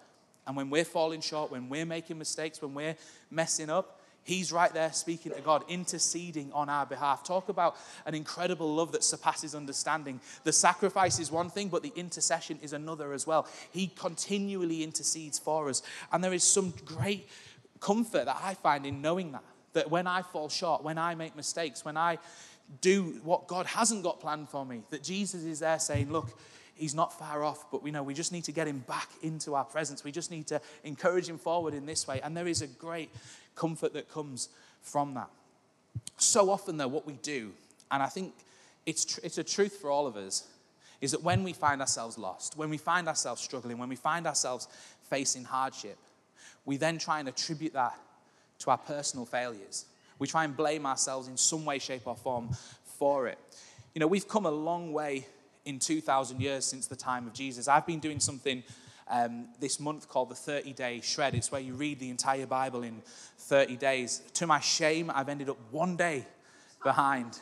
And 0.45 0.55
when 0.55 0.69
we're 0.69 0.85
falling 0.85 1.21
short, 1.21 1.51
when 1.51 1.69
we're 1.69 1.85
making 1.85 2.17
mistakes, 2.19 2.61
when 2.61 2.73
we're 2.73 2.95
messing 3.31 3.69
up, 3.69 3.94
He's 4.25 4.51
right 4.51 4.73
there 4.73 4.91
speaking 4.91 5.31
to 5.33 5.41
God, 5.41 5.63
interceding 5.67 6.51
on 6.51 6.67
our 6.67 6.87
behalf. 6.87 7.23
Talk 7.23 7.47
about 7.47 7.77
an 8.07 8.15
incredible 8.15 8.73
love 8.73 8.91
that 8.93 9.03
surpasses 9.03 9.53
understanding. 9.53 10.19
The 10.43 10.51
sacrifice 10.51 11.19
is 11.19 11.31
one 11.31 11.51
thing, 11.51 11.69
but 11.69 11.83
the 11.83 11.93
intercession 11.95 12.57
is 12.63 12.73
another 12.73 13.13
as 13.13 13.27
well. 13.27 13.47
He 13.71 13.85
continually 13.85 14.83
intercedes 14.83 15.37
for 15.37 15.69
us. 15.69 15.83
And 16.11 16.23
there 16.23 16.33
is 16.33 16.43
some 16.43 16.73
great 16.85 17.29
comfort 17.79 18.25
that 18.25 18.39
I 18.41 18.55
find 18.55 18.85
in 18.85 18.99
knowing 18.99 19.31
that 19.31 19.43
That 19.73 19.91
when 19.91 20.07
I 20.07 20.23
fall 20.23 20.49
short, 20.49 20.83
when 20.83 20.97
I 20.97 21.13
make 21.13 21.35
mistakes, 21.35 21.85
when 21.85 21.97
I 21.97 22.17
do 22.81 23.21
what 23.23 23.45
God 23.47 23.67
hasn't 23.67 24.01
got 24.03 24.19
planned 24.19 24.49
for 24.49 24.65
me, 24.65 24.81
that 24.89 25.03
Jesus 25.03 25.43
is 25.43 25.59
there 25.59 25.77
saying, 25.77 26.11
Look, 26.11 26.35
he's 26.75 26.93
not 26.93 27.17
far 27.17 27.43
off, 27.43 27.71
but 27.71 27.81
we 27.81 27.91
know 27.91 28.03
we 28.03 28.13
just 28.13 28.31
need 28.31 28.43
to 28.43 28.51
get 28.51 28.67
him 28.67 28.79
back 28.79 29.09
into 29.23 29.55
our 29.55 29.63
presence. 29.63 30.03
We 30.03 30.11
just 30.11 30.29
need 30.29 30.47
to 30.47 30.61
encourage 30.83 31.27
him 31.27 31.37
forward 31.37 31.73
in 31.73 31.85
this 31.85 32.07
way. 32.07 32.21
And 32.21 32.35
there 32.35 32.47
is 32.47 32.61
a 32.61 32.67
great 32.67 33.09
comfort 33.55 33.93
that 33.93 34.11
comes 34.11 34.49
from 34.81 35.13
that. 35.15 35.29
So 36.17 36.49
often, 36.49 36.77
though, 36.77 36.87
what 36.87 37.07
we 37.07 37.13
do, 37.13 37.51
and 37.91 38.03
I 38.03 38.07
think 38.07 38.33
it's, 38.85 39.05
tr- 39.05 39.21
it's 39.23 39.37
a 39.37 39.43
truth 39.43 39.77
for 39.77 39.89
all 39.89 40.05
of 40.05 40.17
us, 40.17 40.47
is 41.01 41.11
that 41.11 41.23
when 41.23 41.43
we 41.43 41.53
find 41.53 41.81
ourselves 41.81 42.17
lost, 42.17 42.57
when 42.57 42.69
we 42.69 42.77
find 42.77 43.07
ourselves 43.07 43.41
struggling, 43.41 43.77
when 43.77 43.89
we 43.89 43.95
find 43.95 44.27
ourselves 44.27 44.67
facing 45.09 45.43
hardship, 45.43 45.97
we 46.65 46.77
then 46.77 46.97
try 46.97 47.19
and 47.19 47.27
attribute 47.27 47.73
that 47.73 47.95
to 48.59 48.71
our 48.71 48.77
personal 48.77 49.25
failures. 49.25 49.85
We 50.19 50.27
try 50.27 50.45
and 50.45 50.55
blame 50.55 50.85
ourselves 50.85 51.27
in 51.27 51.37
some 51.37 51.65
way, 51.65 51.79
shape, 51.79 52.07
or 52.07 52.15
form 52.15 52.49
for 52.97 53.27
it. 53.27 53.37
You 53.93 53.99
know, 53.99 54.07
we've 54.07 54.27
come 54.27 54.45
a 54.45 54.51
long 54.51 54.93
way 54.93 55.27
in 55.65 55.79
2,000 55.79 56.39
years 56.39 56.63
since 56.65 56.87
the 56.87 56.95
time 56.95 57.27
of 57.27 57.33
Jesus. 57.33 57.67
I've 57.67 57.85
been 57.85 57.99
doing 57.99 58.19
something 58.19 58.63
um, 59.07 59.47
this 59.59 59.79
month 59.79 60.07
called 60.07 60.29
the 60.29 60.35
30 60.35 60.73
Day 60.73 61.01
Shred. 61.01 61.35
It's 61.35 61.51
where 61.51 61.61
you 61.61 61.73
read 61.73 61.99
the 61.99 62.09
entire 62.09 62.45
Bible 62.45 62.83
in 62.83 63.01
30 63.39 63.75
days. 63.75 64.21
To 64.35 64.47
my 64.47 64.59
shame, 64.59 65.11
I've 65.13 65.29
ended 65.29 65.49
up 65.49 65.57
one 65.71 65.95
day 65.95 66.25
behind. 66.83 67.39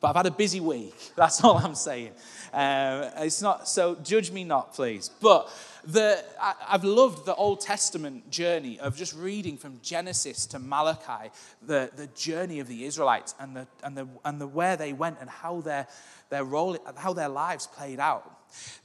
But 0.00 0.10
I've 0.10 0.16
had 0.16 0.26
a 0.26 0.30
busy 0.30 0.60
week. 0.60 0.94
That's 1.16 1.42
all 1.42 1.58
I'm 1.58 1.74
saying. 1.74 2.12
Uh, 2.52 3.10
it's 3.18 3.42
not 3.42 3.68
so. 3.68 3.96
Judge 3.96 4.30
me 4.30 4.44
not, 4.44 4.74
please. 4.74 5.10
But 5.20 5.50
the, 5.84 6.24
I, 6.40 6.54
I've 6.68 6.84
loved 6.84 7.26
the 7.26 7.34
Old 7.34 7.60
Testament 7.60 8.30
journey 8.30 8.78
of 8.78 8.96
just 8.96 9.16
reading 9.16 9.56
from 9.56 9.80
Genesis 9.82 10.46
to 10.46 10.58
Malachi, 10.58 11.30
the, 11.66 11.90
the 11.96 12.06
journey 12.08 12.60
of 12.60 12.68
the 12.68 12.84
Israelites 12.84 13.34
and 13.40 13.56
the 13.56 13.66
and 13.82 13.96
the 13.96 14.06
and 14.24 14.40
the 14.40 14.46
where 14.46 14.76
they 14.76 14.92
went 14.92 15.18
and 15.20 15.28
how 15.28 15.60
their 15.60 15.86
their 16.30 16.44
role, 16.44 16.76
how 16.96 17.12
their 17.12 17.28
lives 17.28 17.66
played 17.66 17.98
out. 17.98 18.34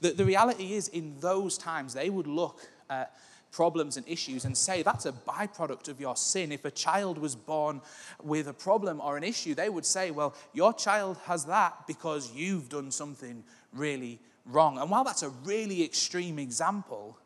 The, 0.02 0.12
the 0.12 0.26
reality 0.26 0.74
is, 0.74 0.88
in 0.88 1.16
those 1.20 1.58
times, 1.58 1.94
they 1.94 2.10
would 2.10 2.28
look 2.28 2.60
at 2.90 3.14
problems 3.54 3.96
and 3.96 4.06
issues 4.10 4.44
and 4.44 4.58
say 4.58 4.82
that's 4.84 5.06
a 5.06 5.14
byproduct 5.14 5.88
of 5.88 6.02
your 6.02 6.18
sin. 6.18 6.52
If 6.52 6.66
a 6.66 6.72
child 6.72 7.18
was 7.18 7.36
born 7.36 7.80
with 8.22 8.48
a 8.48 8.54
problem 8.54 9.00
or 9.00 9.16
an 9.16 9.24
issue, 9.24 9.54
they 9.54 9.70
would 9.70 9.86
say, 9.86 10.12
well, 10.12 10.34
your 10.54 10.74
child 10.74 11.18
has 11.26 11.46
that 11.46 11.88
because 11.88 12.34
you've 12.34 12.68
done 12.68 12.92
something 12.92 13.44
really 13.72 14.20
wrong. 14.46 14.80
And 14.80 14.90
while 14.90 15.04
that's 15.04 15.24
a 15.24 15.30
really 15.30 15.84
extreme 15.84 16.40
example, 16.40 17.18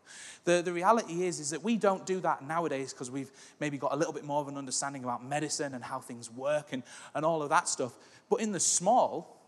the, 0.44 0.62
the 0.62 0.74
reality 0.74 1.24
is, 1.24 1.40
is 1.40 1.50
that 1.50 1.64
we 1.64 1.78
don't 1.78 2.06
do 2.06 2.20
that 2.20 2.44
nowadays 2.44 2.94
because 2.94 3.10
we've 3.10 3.32
maybe 3.60 3.78
got 3.78 3.94
a 3.94 3.96
little 3.96 4.14
bit 4.14 4.26
more 4.26 4.42
of 4.42 4.50
an 4.50 4.58
understanding 4.58 5.04
about 5.04 5.26
medicine 5.26 5.74
and 5.74 5.84
how 5.84 6.00
things 6.00 6.30
work 6.30 6.74
and, 6.74 6.84
and 7.16 7.26
all 7.26 7.42
of 7.42 7.50
that 7.50 7.68
stuff. 7.68 7.94
But 8.30 8.42
in 8.42 8.52
the 8.52 8.60
small, 8.60 9.42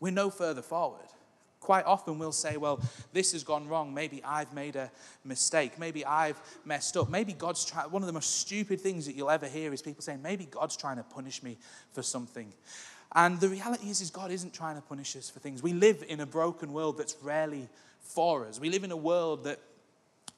we're 0.00 0.12
no 0.12 0.30
further 0.30 0.62
forward. 0.62 1.08
Quite 1.66 1.84
often 1.84 2.20
we'll 2.20 2.30
say, 2.30 2.56
well, 2.58 2.78
this 3.12 3.32
has 3.32 3.42
gone 3.42 3.66
wrong. 3.66 3.92
Maybe 3.92 4.22
I've 4.22 4.52
made 4.52 4.76
a 4.76 4.88
mistake. 5.24 5.80
Maybe 5.80 6.06
I've 6.06 6.40
messed 6.64 6.96
up. 6.96 7.10
Maybe 7.10 7.32
God's 7.32 7.64
trying. 7.64 7.90
One 7.90 8.02
of 8.02 8.06
the 8.06 8.12
most 8.12 8.36
stupid 8.38 8.80
things 8.80 9.04
that 9.06 9.16
you'll 9.16 9.32
ever 9.32 9.48
hear 9.48 9.72
is 9.72 9.82
people 9.82 10.00
saying, 10.00 10.22
maybe 10.22 10.44
God's 10.44 10.76
trying 10.76 10.98
to 10.98 11.02
punish 11.02 11.42
me 11.42 11.58
for 11.92 12.04
something. 12.04 12.52
And 13.16 13.40
the 13.40 13.48
reality 13.48 13.90
is, 13.90 14.00
is 14.00 14.10
God 14.10 14.30
isn't 14.30 14.54
trying 14.54 14.76
to 14.76 14.80
punish 14.80 15.16
us 15.16 15.28
for 15.28 15.40
things. 15.40 15.60
We 15.60 15.72
live 15.72 16.04
in 16.08 16.20
a 16.20 16.26
broken 16.26 16.72
world 16.72 16.98
that's 16.98 17.16
rarely 17.20 17.68
for 17.98 18.46
us. 18.46 18.60
We 18.60 18.70
live 18.70 18.84
in 18.84 18.92
a 18.92 18.96
world 18.96 19.42
that, 19.42 19.58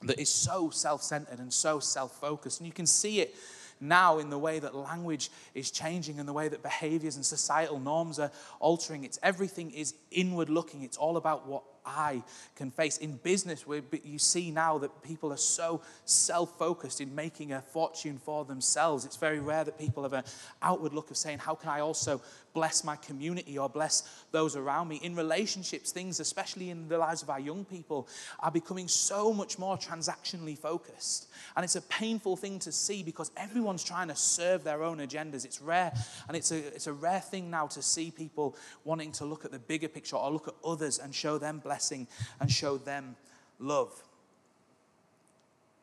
that 0.04 0.18
is 0.18 0.30
so 0.30 0.70
self 0.70 1.02
centered 1.02 1.40
and 1.40 1.52
so 1.52 1.78
self 1.78 2.18
focused. 2.18 2.60
And 2.60 2.66
you 2.66 2.72
can 2.72 2.86
see 2.86 3.20
it 3.20 3.34
now 3.80 4.18
in 4.18 4.30
the 4.30 4.38
way 4.38 4.58
that 4.58 4.74
language 4.74 5.30
is 5.54 5.70
changing 5.70 6.18
and 6.18 6.28
the 6.28 6.32
way 6.32 6.48
that 6.48 6.62
behaviors 6.62 7.16
and 7.16 7.24
societal 7.24 7.78
norms 7.78 8.18
are 8.18 8.30
altering. 8.60 9.04
It's 9.04 9.18
everything 9.22 9.70
is 9.70 9.94
inward 10.10 10.48
looking. 10.48 10.82
It's 10.82 10.96
all 10.96 11.16
about 11.16 11.46
what 11.46 11.62
I 11.88 12.22
can 12.54 12.70
face. 12.70 12.98
In 12.98 13.16
business, 13.16 13.66
where 13.66 13.82
you 14.04 14.18
see 14.18 14.50
now 14.50 14.78
that 14.78 15.02
people 15.02 15.32
are 15.32 15.38
so 15.38 15.80
self 16.04 16.58
focused 16.58 17.00
in 17.00 17.14
making 17.14 17.52
a 17.52 17.62
fortune 17.62 18.18
for 18.18 18.44
themselves. 18.44 19.04
It's 19.04 19.16
very 19.16 19.40
rare 19.40 19.64
that 19.64 19.78
people 19.78 20.02
have 20.02 20.12
an 20.12 20.24
outward 20.62 20.92
look 20.92 21.10
of 21.10 21.16
saying, 21.16 21.38
How 21.38 21.54
can 21.54 21.70
I 21.70 21.80
also 21.80 22.20
bless 22.54 22.82
my 22.82 22.96
community 22.96 23.56
or 23.58 23.68
bless 23.68 24.24
those 24.32 24.56
around 24.56 24.88
me? 24.88 24.96
In 25.02 25.14
relationships, 25.14 25.92
things, 25.92 26.20
especially 26.20 26.70
in 26.70 26.88
the 26.88 26.98
lives 26.98 27.22
of 27.22 27.30
our 27.30 27.40
young 27.40 27.64
people, 27.64 28.08
are 28.40 28.50
becoming 28.50 28.88
so 28.88 29.32
much 29.32 29.58
more 29.58 29.76
transactionally 29.76 30.58
focused. 30.58 31.28
And 31.56 31.64
it's 31.64 31.76
a 31.76 31.82
painful 31.82 32.36
thing 32.36 32.58
to 32.60 32.72
see 32.72 33.02
because 33.02 33.30
everyone's 33.36 33.84
trying 33.84 34.08
to 34.08 34.16
serve 34.16 34.64
their 34.64 34.82
own 34.82 34.98
agendas. 34.98 35.44
It's 35.44 35.62
rare, 35.62 35.92
and 36.28 36.36
it's 36.36 36.52
a, 36.52 36.58
it's 36.58 36.86
a 36.86 36.92
rare 36.92 37.20
thing 37.20 37.50
now 37.50 37.66
to 37.68 37.82
see 37.82 38.10
people 38.10 38.56
wanting 38.84 39.12
to 39.12 39.24
look 39.24 39.44
at 39.44 39.52
the 39.52 39.58
bigger 39.58 39.88
picture 39.88 40.16
or 40.16 40.30
look 40.30 40.48
at 40.48 40.54
others 40.64 40.98
and 40.98 41.14
show 41.14 41.38
them 41.38 41.58
blessing 41.58 41.77
blessing 41.78 42.08
and 42.40 42.50
show 42.50 42.76
them 42.76 43.14
love. 43.60 43.92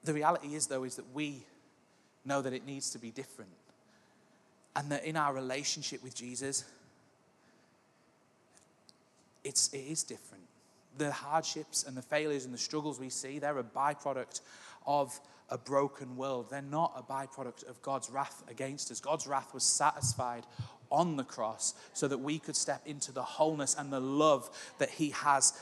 The 0.04 0.14
reality 0.14 0.54
is, 0.54 0.68
though, 0.68 0.84
is 0.84 0.98
that 0.98 1.06
we 1.14 1.46
know 2.26 2.42
that 2.42 2.52
it 2.52 2.66
needs 2.66 2.90
to 2.92 3.00
be 3.00 3.12
different. 3.12 3.52
And 4.76 4.92
that 4.92 5.06
in 5.06 5.16
our 5.16 5.34
relationship 5.34 6.04
with 6.04 6.14
Jesus, 6.14 6.66
it's, 9.46 9.74
it 9.74 9.86
is 9.90 10.04
different. 10.04 10.44
The 10.98 11.12
hardships 11.12 11.86
and 11.88 11.96
the 11.96 12.02
failures 12.02 12.44
and 12.44 12.54
the 12.54 12.58
struggles 12.58 13.00
we 13.00 13.10
see, 13.10 13.40
they're 13.40 13.58
a 13.58 13.64
byproduct 13.64 14.42
of 14.86 15.18
a 15.50 15.58
broken 15.58 16.18
world. 16.18 16.48
They're 16.50 16.62
not 16.62 16.92
a 16.98 17.04
byproduct 17.04 17.70
of 17.70 17.82
God's 17.82 18.10
wrath 18.10 18.44
against 18.50 18.92
us. 18.92 19.00
God's 19.00 19.28
wrath 19.28 19.54
was 19.54 19.64
satisfied 19.64 20.46
on 20.92 21.16
the 21.16 21.24
cross 21.24 21.74
so 21.94 22.08
that 22.08 22.18
we 22.18 22.40
could 22.40 22.56
step 22.56 22.82
into 22.86 23.12
the 23.12 23.24
wholeness 23.24 23.76
and 23.78 23.92
the 23.92 24.00
love 24.00 24.50
that 24.80 24.90
He 24.90 25.12
has 25.12 25.54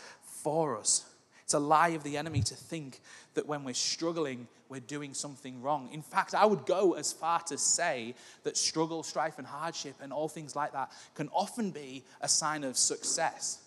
for 0.43 0.77
us. 0.77 1.05
It's 1.43 1.53
a 1.53 1.59
lie 1.59 1.89
of 1.89 2.03
the 2.03 2.17
enemy 2.17 2.41
to 2.43 2.55
think 2.55 3.01
that 3.33 3.47
when 3.47 3.63
we're 3.63 3.73
struggling, 3.73 4.47
we're 4.69 4.79
doing 4.79 5.13
something 5.13 5.61
wrong. 5.61 5.89
In 5.91 6.01
fact, 6.01 6.33
I 6.33 6.45
would 6.45 6.65
go 6.65 6.93
as 6.93 7.11
far 7.11 7.41
to 7.41 7.57
say 7.57 8.15
that 8.43 8.57
struggle, 8.57 9.03
strife, 9.03 9.37
and 9.37 9.45
hardship 9.45 9.95
and 10.01 10.13
all 10.13 10.29
things 10.29 10.55
like 10.55 10.71
that 10.71 10.91
can 11.15 11.29
often 11.29 11.71
be 11.71 12.03
a 12.21 12.29
sign 12.29 12.63
of 12.63 12.77
success. 12.77 13.61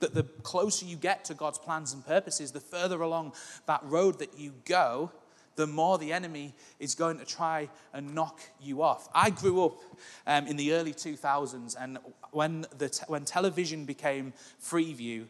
That 0.00 0.14
the 0.14 0.24
closer 0.42 0.84
you 0.84 0.96
get 0.96 1.24
to 1.26 1.34
God's 1.34 1.58
plans 1.58 1.92
and 1.94 2.04
purposes, 2.06 2.52
the 2.52 2.60
further 2.60 3.00
along 3.00 3.32
that 3.66 3.80
road 3.84 4.18
that 4.18 4.38
you 4.38 4.52
go, 4.64 5.10
the 5.56 5.66
more 5.66 5.98
the 5.98 6.12
enemy 6.12 6.54
is 6.80 6.94
going 6.94 7.18
to 7.18 7.24
try 7.24 7.68
and 7.92 8.14
knock 8.14 8.40
you 8.60 8.82
off. 8.82 9.08
I 9.14 9.30
grew 9.30 9.64
up 9.64 9.80
um, 10.26 10.46
in 10.46 10.56
the 10.56 10.72
early 10.72 10.92
2000s, 10.92 11.76
and 11.78 11.98
when, 12.30 12.66
the 12.78 12.88
te- 12.88 13.04
when 13.06 13.24
television 13.24 13.84
became 13.84 14.32
Freeview, 14.62 15.26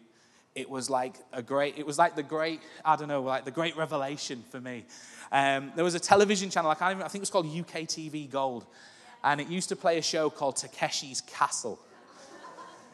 it 0.55 0.69
was 0.69 0.91
like 0.91 1.15
a 1.33 1.43
great, 1.43 1.79
it 1.79 1.87
was 1.87 1.99
like 1.99 2.15
the 2.15 2.23
great, 2.23 2.61
I 2.85 2.97
don't 2.97 3.09
know, 3.09 3.23
like 3.23 3.45
the 3.45 3.51
great 3.51 3.77
revelation 3.77 4.45
for 4.51 4.61
me. 4.61 4.85
Um, 5.31 5.73
there 5.75 5.85
was 5.85 5.95
a 5.95 6.01
television 6.01 6.51
channel, 6.51 6.71
I, 6.71 6.75
can't 6.75 6.93
even, 6.93 7.03
I 7.03 7.09
think 7.09 7.21
it 7.21 7.23
was 7.23 7.31
called 7.31 7.47
UK 7.47 7.83
TV 7.83 8.31
Gold, 8.31 8.67
and 9.25 9.41
it 9.41 9.49
used 9.49 9.71
to 9.71 9.77
play 9.77 9.99
a 9.99 10.03
show 10.03 10.29
called 10.29 10.57
Takeshi's 10.57 11.23
Castle. 11.23 11.79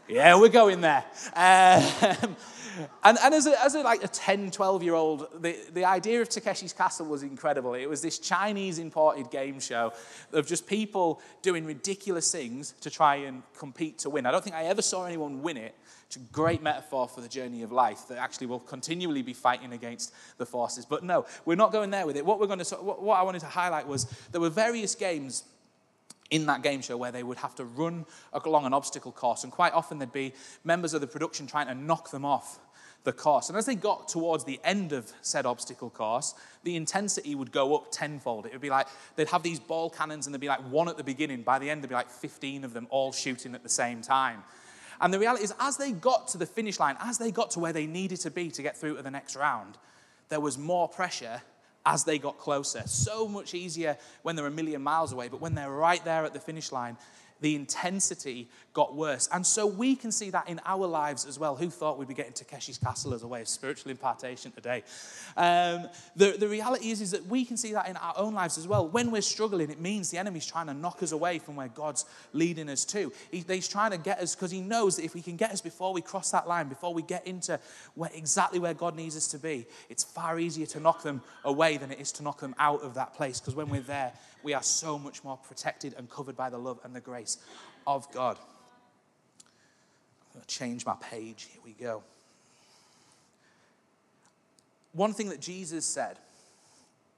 yeah, 0.08 0.38
we're 0.38 0.48
going 0.48 0.80
there. 0.80 1.04
Um, 1.34 2.36
and, 3.04 3.18
and 3.22 3.34
as, 3.34 3.46
a, 3.46 3.62
as 3.62 3.74
a, 3.74 3.82
like 3.82 4.02
a 4.02 4.08
10, 4.08 4.50
12 4.50 4.82
year 4.82 4.94
old, 4.94 5.42
the, 5.42 5.56
the 5.72 5.84
idea 5.84 6.20
of 6.20 6.28
Takeshi's 6.28 6.72
Castle 6.72 7.06
was 7.06 7.22
incredible. 7.22 7.74
It 7.74 7.88
was 7.88 8.02
this 8.02 8.18
Chinese 8.18 8.78
imported 8.78 9.30
game 9.30 9.60
show 9.60 9.92
of 10.32 10.46
just 10.46 10.66
people 10.66 11.20
doing 11.42 11.64
ridiculous 11.64 12.30
things 12.30 12.74
to 12.80 12.90
try 12.90 13.16
and 13.16 13.42
compete 13.56 13.98
to 14.00 14.10
win. 14.10 14.26
I 14.26 14.30
don't 14.30 14.42
think 14.42 14.56
I 14.56 14.64
ever 14.64 14.82
saw 14.82 15.04
anyone 15.04 15.42
win 15.42 15.56
it. 15.56 15.74
It's 16.06 16.16
a 16.16 16.20
great 16.20 16.62
metaphor 16.62 17.06
for 17.06 17.20
the 17.20 17.28
journey 17.28 17.62
of 17.62 17.70
life 17.70 18.08
that 18.08 18.16
actually 18.16 18.46
will 18.46 18.60
continually 18.60 19.20
be 19.20 19.34
fighting 19.34 19.74
against 19.74 20.14
the 20.38 20.46
forces. 20.46 20.86
But 20.86 21.04
no, 21.04 21.26
we're 21.44 21.54
not 21.54 21.70
going 21.70 21.90
there 21.90 22.06
with 22.06 22.16
it. 22.16 22.24
What, 22.24 22.40
we're 22.40 22.46
going 22.46 22.60
to, 22.60 22.74
what 22.76 23.18
I 23.18 23.22
wanted 23.22 23.40
to 23.40 23.46
highlight 23.46 23.86
was 23.86 24.04
there 24.32 24.40
were 24.40 24.48
various 24.48 24.94
games 24.94 25.44
in 26.30 26.46
that 26.46 26.62
game 26.62 26.82
show 26.82 26.96
where 26.96 27.12
they 27.12 27.22
would 27.22 27.38
have 27.38 27.54
to 27.56 27.64
run 27.64 28.04
along 28.32 28.66
an 28.66 28.74
obstacle 28.74 29.12
course. 29.12 29.44
And 29.44 29.52
quite 29.52 29.72
often 29.72 29.98
there'd 29.98 30.12
be 30.12 30.34
members 30.64 30.94
of 30.94 31.00
the 31.00 31.06
production 31.06 31.46
trying 31.46 31.68
to 31.68 31.74
knock 31.74 32.10
them 32.10 32.24
off 32.24 32.58
the 33.04 33.12
course. 33.12 33.48
And 33.48 33.56
as 33.56 33.64
they 33.64 33.74
got 33.74 34.08
towards 34.08 34.44
the 34.44 34.60
end 34.64 34.92
of 34.92 35.10
said 35.22 35.46
obstacle 35.46 35.88
course, 35.88 36.34
the 36.64 36.76
intensity 36.76 37.34
would 37.34 37.52
go 37.52 37.74
up 37.74 37.90
tenfold. 37.90 38.46
It 38.46 38.52
would 38.52 38.60
be 38.60 38.70
like 38.70 38.88
they'd 39.16 39.28
have 39.28 39.42
these 39.42 39.60
ball 39.60 39.88
cannons 39.88 40.26
and 40.26 40.34
there'd 40.34 40.40
be 40.40 40.48
like 40.48 40.60
one 40.70 40.88
at 40.88 40.96
the 40.96 41.04
beginning. 41.04 41.42
By 41.42 41.58
the 41.58 41.70
end, 41.70 41.82
there'd 41.82 41.88
be 41.88 41.94
like 41.94 42.10
15 42.10 42.64
of 42.64 42.72
them 42.72 42.86
all 42.90 43.12
shooting 43.12 43.54
at 43.54 43.62
the 43.62 43.68
same 43.68 44.02
time. 44.02 44.42
And 45.00 45.14
the 45.14 45.18
reality 45.18 45.44
is, 45.44 45.54
as 45.60 45.76
they 45.76 45.92
got 45.92 46.28
to 46.28 46.38
the 46.38 46.46
finish 46.46 46.80
line, 46.80 46.96
as 47.00 47.18
they 47.18 47.30
got 47.30 47.52
to 47.52 47.60
where 47.60 47.72
they 47.72 47.86
needed 47.86 48.20
to 48.20 48.30
be 48.30 48.50
to 48.50 48.62
get 48.62 48.76
through 48.76 48.96
to 48.96 49.02
the 49.02 49.10
next 49.10 49.36
round, 49.36 49.78
there 50.28 50.40
was 50.40 50.58
more 50.58 50.88
pressure 50.88 51.40
as 51.88 52.04
they 52.04 52.18
got 52.18 52.38
closer. 52.38 52.82
So 52.86 53.26
much 53.26 53.54
easier 53.54 53.96
when 54.22 54.36
they're 54.36 54.46
a 54.46 54.50
million 54.50 54.82
miles 54.82 55.12
away, 55.12 55.28
but 55.28 55.40
when 55.40 55.54
they're 55.54 55.70
right 55.70 56.04
there 56.04 56.24
at 56.24 56.34
the 56.34 56.38
finish 56.38 56.70
line, 56.70 56.98
the 57.40 57.54
intensity 57.54 58.48
got 58.72 58.94
worse. 58.94 59.28
And 59.32 59.44
so 59.44 59.66
we 59.66 59.96
can 59.96 60.12
see 60.12 60.30
that 60.30 60.48
in 60.48 60.60
our 60.64 60.86
lives 60.86 61.24
as 61.26 61.38
well. 61.38 61.56
Who 61.56 61.68
thought 61.68 61.98
we'd 61.98 62.08
be 62.08 62.14
getting 62.14 62.32
Takeshi's 62.32 62.78
Castle 62.78 63.12
as 63.12 63.22
a 63.22 63.26
way 63.26 63.40
of 63.40 63.48
spiritual 63.48 63.90
impartation 63.90 64.52
today? 64.52 64.84
Um, 65.36 65.88
the, 66.14 66.36
the 66.38 66.48
reality 66.48 66.90
is, 66.90 67.00
is 67.00 67.10
that 67.10 67.26
we 67.26 67.44
can 67.44 67.56
see 67.56 67.72
that 67.72 67.88
in 67.88 67.96
our 67.96 68.14
own 68.16 68.34
lives 68.34 68.56
as 68.56 68.68
well. 68.68 68.86
When 68.86 69.10
we're 69.10 69.22
struggling, 69.22 69.70
it 69.70 69.80
means 69.80 70.10
the 70.10 70.18
enemy's 70.18 70.46
trying 70.46 70.66
to 70.68 70.74
knock 70.74 71.02
us 71.02 71.12
away 71.12 71.38
from 71.38 71.56
where 71.56 71.68
God's 71.68 72.04
leading 72.32 72.68
us 72.68 72.84
to. 72.86 73.12
He, 73.30 73.44
he's 73.48 73.68
trying 73.68 73.90
to 73.90 73.98
get 73.98 74.20
us 74.20 74.34
because 74.34 74.50
he 74.50 74.60
knows 74.60 74.96
that 74.96 75.04
if 75.04 75.12
he 75.12 75.22
can 75.22 75.36
get 75.36 75.50
us 75.50 75.60
before 75.60 75.92
we 75.92 76.00
cross 76.00 76.30
that 76.30 76.46
line, 76.46 76.68
before 76.68 76.94
we 76.94 77.02
get 77.02 77.26
into 77.26 77.58
where, 77.94 78.10
exactly 78.14 78.60
where 78.60 78.74
God 78.74 78.94
needs 78.94 79.16
us 79.16 79.26
to 79.28 79.38
be, 79.38 79.66
it's 79.88 80.04
far 80.04 80.38
easier 80.38 80.66
to 80.66 80.80
knock 80.80 81.02
them 81.02 81.20
away 81.44 81.78
than 81.78 81.90
it 81.90 81.98
is 81.98 82.12
to 82.12 82.22
knock 82.22 82.40
them 82.40 82.54
out 82.58 82.82
of 82.82 82.94
that 82.94 83.14
place. 83.14 83.40
Because 83.40 83.56
when 83.56 83.68
we're 83.68 83.80
there, 83.80 84.12
we 84.42 84.54
are 84.54 84.62
so 84.62 84.98
much 84.98 85.24
more 85.24 85.36
protected 85.36 85.94
and 85.96 86.08
covered 86.08 86.36
by 86.36 86.50
the 86.50 86.58
love 86.58 86.78
and 86.84 86.94
the 86.94 87.00
grace 87.00 87.38
of 87.86 88.10
God. 88.12 88.38
I'm 88.38 90.34
going 90.34 90.42
to 90.42 90.48
change 90.48 90.86
my 90.86 90.96
page. 91.00 91.48
Here 91.50 91.62
we 91.64 91.72
go. 91.72 92.02
One 94.92 95.12
thing 95.12 95.28
that 95.28 95.40
Jesus 95.40 95.84
said 95.84 96.18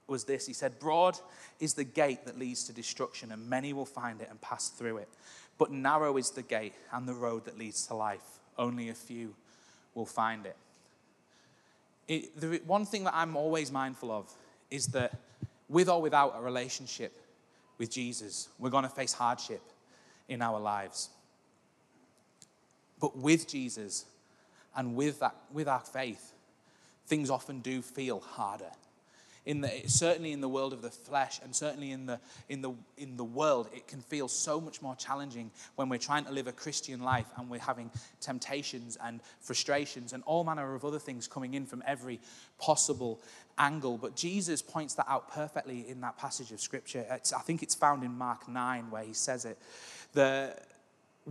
was 0.07 0.23
this 0.25 0.45
He 0.45 0.53
said, 0.53 0.79
Broad 0.79 1.17
is 1.59 1.73
the 1.73 1.83
gate 1.83 2.25
that 2.25 2.37
leads 2.37 2.65
to 2.65 2.73
destruction, 2.73 3.31
and 3.31 3.49
many 3.49 3.73
will 3.73 3.85
find 3.85 4.21
it 4.21 4.27
and 4.29 4.39
pass 4.41 4.69
through 4.69 4.97
it. 4.97 5.09
But 5.57 5.71
narrow 5.71 6.17
is 6.17 6.31
the 6.31 6.41
gate 6.41 6.73
and 6.91 7.07
the 7.07 7.13
road 7.13 7.45
that 7.45 7.57
leads 7.57 7.87
to 7.87 7.93
life. 7.93 8.39
Only 8.57 8.89
a 8.89 8.93
few 8.93 9.33
will 9.93 10.05
find 10.05 10.45
it. 10.45 10.57
it 12.07 12.39
the 12.39 12.61
one 12.65 12.85
thing 12.85 13.03
that 13.05 13.13
I'm 13.15 13.35
always 13.35 13.71
mindful 13.71 14.11
of 14.11 14.31
is 14.69 14.87
that 14.87 15.13
with 15.71 15.87
or 15.87 16.01
without 16.01 16.35
a 16.35 16.41
relationship 16.41 17.13
with 17.77 17.89
Jesus, 17.89 18.49
we're 18.59 18.69
going 18.69 18.83
to 18.83 18.89
face 18.89 19.13
hardship 19.13 19.61
in 20.27 20.41
our 20.41 20.59
lives. 20.59 21.09
But 22.99 23.17
with 23.17 23.47
Jesus 23.47 24.05
and 24.75 24.95
with, 24.95 25.21
that, 25.21 25.35
with 25.51 25.67
our 25.67 25.79
faith, 25.79 26.33
things 27.07 27.29
often 27.29 27.61
do 27.61 27.81
feel 27.81 28.19
harder 28.19 28.71
in 29.45 29.61
the, 29.61 29.71
certainly 29.87 30.31
in 30.31 30.41
the 30.41 30.49
world 30.49 30.71
of 30.71 30.81
the 30.81 30.89
flesh 30.89 31.39
and 31.43 31.55
certainly 31.55 31.91
in 31.91 32.05
the, 32.05 32.19
in, 32.47 32.61
the, 32.61 32.71
in 32.97 33.17
the 33.17 33.23
world, 33.23 33.67
it 33.73 33.87
can 33.87 33.99
feel 34.01 34.27
so 34.27 34.61
much 34.61 34.81
more 34.81 34.95
challenging 34.95 35.49
when 35.75 35.89
we're 35.89 35.97
trying 35.97 36.25
to 36.25 36.31
live 36.31 36.47
a 36.47 36.51
Christian 36.51 37.01
life 37.01 37.25
and 37.37 37.49
we're 37.49 37.59
having 37.59 37.89
temptations 38.19 38.97
and 39.03 39.19
frustrations 39.39 40.13
and 40.13 40.21
all 40.25 40.43
manner 40.43 40.75
of 40.75 40.85
other 40.85 40.99
things 40.99 41.27
coming 41.27 41.55
in 41.55 41.65
from 41.65 41.81
every 41.87 42.19
possible 42.59 43.19
angle. 43.57 43.97
But 43.97 44.15
Jesus 44.15 44.61
points 44.61 44.93
that 44.95 45.07
out 45.09 45.31
perfectly 45.31 45.89
in 45.89 46.01
that 46.01 46.17
passage 46.17 46.51
of 46.51 46.61
Scripture. 46.61 47.05
It's, 47.09 47.33
I 47.33 47.41
think 47.41 47.63
it's 47.63 47.75
found 47.75 48.03
in 48.03 48.15
Mark 48.15 48.47
9 48.47 48.91
where 48.91 49.03
he 49.03 49.13
says 49.13 49.45
it. 49.45 49.57
The, 50.13 50.55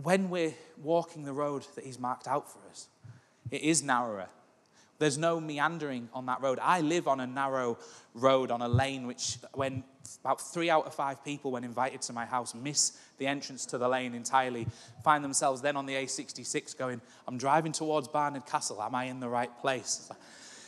when 0.01 0.29
we're 0.29 0.53
walking 0.83 1.23
the 1.23 1.33
road 1.33 1.65
that 1.75 1.85
he's 1.85 1.99
marked 1.99 2.27
out 2.27 2.51
for 2.51 2.59
us, 2.69 2.87
it 3.49 3.61
is 3.61 3.83
narrower 3.83 4.27
there's 5.01 5.17
no 5.17 5.39
meandering 5.39 6.07
on 6.13 6.27
that 6.27 6.43
road. 6.43 6.59
I 6.61 6.81
live 6.81 7.07
on 7.07 7.19
a 7.21 7.25
narrow 7.25 7.79
road, 8.13 8.51
on 8.51 8.61
a 8.61 8.67
lane, 8.67 9.07
which 9.07 9.39
when 9.55 9.83
about 10.23 10.39
three 10.39 10.69
out 10.69 10.85
of 10.85 10.93
five 10.93 11.25
people, 11.25 11.49
when 11.49 11.63
invited 11.63 12.03
to 12.03 12.13
my 12.13 12.23
house, 12.23 12.53
miss 12.53 12.99
the 13.17 13.25
entrance 13.25 13.65
to 13.65 13.79
the 13.79 13.89
lane 13.89 14.13
entirely, 14.13 14.67
find 15.03 15.23
themselves 15.23 15.59
then 15.59 15.75
on 15.75 15.87
the 15.87 15.95
A66 15.95 16.77
going, 16.77 17.01
I'm 17.27 17.39
driving 17.39 17.71
towards 17.71 18.07
Barnard 18.09 18.45
Castle. 18.45 18.79
Am 18.79 18.93
I 18.93 19.05
in 19.05 19.19
the 19.19 19.27
right 19.27 19.49
place? 19.59 20.11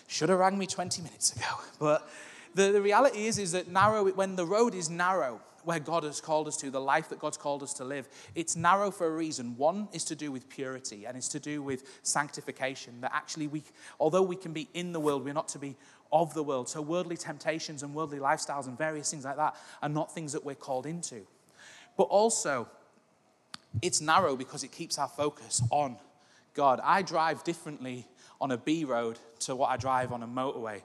Should 0.08 0.30
have 0.30 0.40
rang 0.40 0.58
me 0.58 0.66
20 0.66 1.04
minutes 1.04 1.36
ago. 1.36 1.46
But 1.80 2.10
the, 2.56 2.72
the 2.72 2.82
reality 2.82 3.28
is, 3.28 3.38
is 3.38 3.52
that 3.52 3.68
narrow, 3.68 4.10
when 4.12 4.36
the 4.36 4.48
road 4.48 4.74
is 4.74 4.90
narrow, 4.90 5.42
where 5.66 5.80
God 5.80 6.04
has 6.04 6.22
called 6.22 6.48
us 6.48 6.58
to, 6.58 6.70
the 6.70 6.82
life 6.82 7.10
that 7.10 7.20
God's 7.20 7.38
called 7.38 7.64
us 7.64 7.74
to 7.76 7.86
live, 7.86 8.08
it's 8.36 8.56
narrow 8.56 8.92
for 8.92 9.08
a 9.08 9.12
reason. 9.12 9.58
One 9.58 9.88
is 9.94 10.04
to 10.06 10.16
do 10.16 10.32
with 10.32 10.50
purity 10.50 11.06
and 11.06 11.18
it's 11.18 11.30
to 11.30 11.40
do 11.40 11.62
with 11.62 12.00
sanctification. 12.04 13.02
That 13.02 13.12
actually, 13.14 13.48
we, 13.48 13.64
although 14.00 14.22
we 14.22 14.36
can 14.36 14.54
be 14.54 14.70
in 14.74 14.92
the 14.92 15.00
world, 15.00 15.26
we're 15.26 15.34
not 15.34 15.48
to 15.50 15.60
be 15.60 15.76
of 16.12 16.34
the 16.34 16.44
world. 16.44 16.70
So, 16.70 16.82
worldly 16.82 17.18
temptations 17.18 17.84
and 17.84 17.94
worldly 17.94 18.20
lifestyles 18.20 18.68
and 18.68 18.78
various 18.78 19.10
things 19.10 19.26
like 19.26 19.38
that 19.38 19.56
are 19.82 19.90
not 19.90 20.14
things 20.14 20.34
that 20.34 20.46
we're 20.46 20.56
called 20.56 20.86
into. 20.86 21.26
But 21.98 22.04
also, 22.04 22.68
it's 23.82 24.00
narrow 24.00 24.36
because 24.36 24.64
it 24.64 24.72
keeps 24.72 24.98
our 24.98 25.08
focus 25.08 25.62
on 25.72 25.98
God. 26.54 26.80
I 26.84 27.02
drive 27.02 27.44
differently 27.44 28.08
on 28.40 28.52
a 28.52 28.58
B 28.58 28.86
road 28.86 29.18
to 29.40 29.56
what 29.56 29.70
I 29.70 29.78
drive 29.78 30.12
on 30.12 30.22
a 30.22 30.28
motorway. 30.28 30.82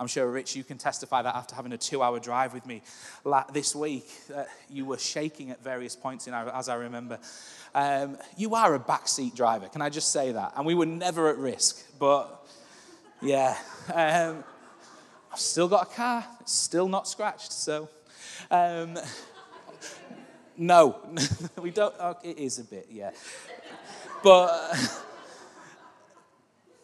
I'm 0.00 0.06
sure, 0.06 0.30
Rich, 0.30 0.56
you 0.56 0.64
can 0.64 0.78
testify 0.78 1.22
that 1.22 1.34
after 1.34 1.54
having 1.54 1.72
a 1.72 1.78
two 1.78 2.02
hour 2.02 2.18
drive 2.18 2.54
with 2.54 2.66
me 2.66 2.82
this 3.52 3.74
week, 3.74 4.08
uh, 4.34 4.44
you 4.68 4.84
were 4.84 4.98
shaking 4.98 5.50
at 5.50 5.62
various 5.62 5.94
points, 5.94 6.26
in 6.26 6.34
our, 6.34 6.48
as 6.54 6.68
I 6.68 6.74
remember. 6.74 7.18
Um, 7.74 8.18
you 8.36 8.54
are 8.54 8.74
a 8.74 8.80
backseat 8.80 9.34
driver, 9.34 9.68
can 9.68 9.82
I 9.82 9.88
just 9.88 10.12
say 10.12 10.32
that? 10.32 10.52
And 10.56 10.66
we 10.66 10.74
were 10.74 10.86
never 10.86 11.28
at 11.28 11.38
risk, 11.38 11.84
but 11.98 12.46
yeah. 13.20 13.56
Um, 13.92 14.44
I've 15.32 15.40
still 15.40 15.68
got 15.68 15.90
a 15.90 15.94
car, 15.94 16.26
it's 16.40 16.52
still 16.52 16.88
not 16.88 17.08
scratched, 17.08 17.52
so. 17.52 17.88
Um, 18.50 18.98
no, 20.56 20.98
we 21.60 21.70
don't. 21.70 21.94
Oh, 21.98 22.16
it 22.22 22.38
is 22.38 22.58
a 22.58 22.64
bit, 22.64 22.88
yeah. 22.90 23.10
But 24.22 24.74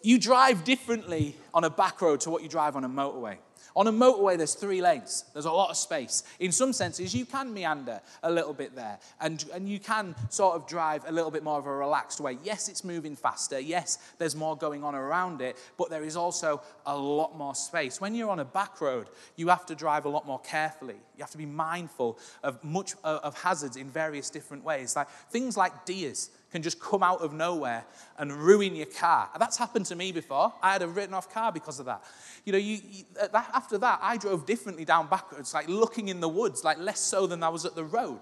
you 0.09 0.19
drive 0.19 0.65
differently 0.65 1.37
on 1.53 1.65
a 1.65 1.69
back 1.69 2.01
road 2.01 2.19
to 2.19 2.31
what 2.31 2.43
you 2.43 2.49
drive 2.49 2.77
on 2.77 2.85
a 2.85 2.89
motorway. 2.89 3.37
On 3.77 3.87
a 3.87 3.93
motorway, 3.93 4.39
there's 4.39 4.55
three 4.55 4.81
lanes. 4.81 5.27
There's 5.35 5.45
a 5.45 5.53
lot 5.53 5.69
of 5.69 5.77
space. 5.77 6.25
In 6.41 6.51
some 6.51 6.73
senses, 6.73 7.15
you 7.15 7.27
can 7.27 7.53
meander 7.53 8.01
a 8.23 8.33
little 8.33 8.55
bit 8.55 8.75
there, 8.75 8.99
and, 9.21 9.45
and 9.53 9.69
you 9.69 9.79
can 9.79 10.15
sort 10.31 10.57
of 10.57 10.67
drive 10.67 11.05
a 11.07 11.13
little 11.13 11.31
bit 11.31 11.45
more 11.45 11.59
of 11.59 11.67
a 11.67 11.77
relaxed 11.77 12.21
way. 12.21 12.39
Yes, 12.43 12.71
it's 12.71 12.85
moving 12.85 13.17
faster. 13.17 13.61
Yes, 13.61 13.99
there's 14.17 14.35
more 14.35 14.57
going 14.57 14.83
on 14.83 14.95
around 14.95 15.43
it, 15.43 15.59
but 15.77 15.91
there 15.91 16.03
is 16.03 16.17
also 16.17 16.63
a 16.87 16.97
lot 16.97 17.37
more 17.37 17.55
space. 17.55 18.01
When 18.01 18.15
you're 18.15 18.31
on 18.31 18.41
a 18.41 18.47
back 18.47 18.81
road, 18.81 19.09
you 19.37 19.49
have 19.49 19.67
to 19.67 19.75
drive 19.75 20.07
a 20.07 20.09
lot 20.09 20.27
more 20.27 20.41
carefully. 20.41 20.97
You 21.19 21.23
have 21.23 21.33
to 21.33 21.39
be 21.39 21.47
mindful 21.47 22.19
of 22.43 22.65
much 22.65 22.95
of 23.05 23.39
hazards 23.43 23.77
in 23.77 23.91
various 23.91 24.31
different 24.31 24.65
ways. 24.65 24.97
Like 24.97 25.11
things 25.31 25.55
like 25.59 25.85
deers 25.85 26.31
can 26.51 26.63
just 26.63 26.81
come 26.81 27.03
out 27.03 27.21
of 27.21 27.33
nowhere 27.33 27.85
and 28.19 28.33
ruin 28.33 28.75
your 28.75 28.87
car. 28.87 29.29
That's 29.39 29.57
happened 29.57 29.87
to 29.87 29.97
me 29.97 30.13
before. 30.13 30.53
I 30.63 30.73
had 30.73 30.83
a 30.83 30.89
written 30.89 31.15
off 31.15 31.33
car 31.33 31.53
because 31.53 31.79
of 31.79 31.87
that. 31.87 32.03
You 32.45 32.53
know, 32.53 32.59
you, 32.59 32.79
you, 32.89 33.05
after 33.33 33.77
that, 33.79 34.01
I 34.03 34.17
drove 34.17 34.47
differently 34.47 34.85
down 34.85 35.09
backwards, 35.09 35.53
like 35.53 35.69
looking 35.69 36.09
in 36.09 36.21
the 36.21 36.29
woods, 36.29 36.65
like 36.65 36.79
less 36.79 37.01
so 37.01 37.27
than 37.27 37.43
I 37.43 37.51
was 37.51 37.65
at 37.65 37.75
the 37.75 37.85
road. 37.85 38.21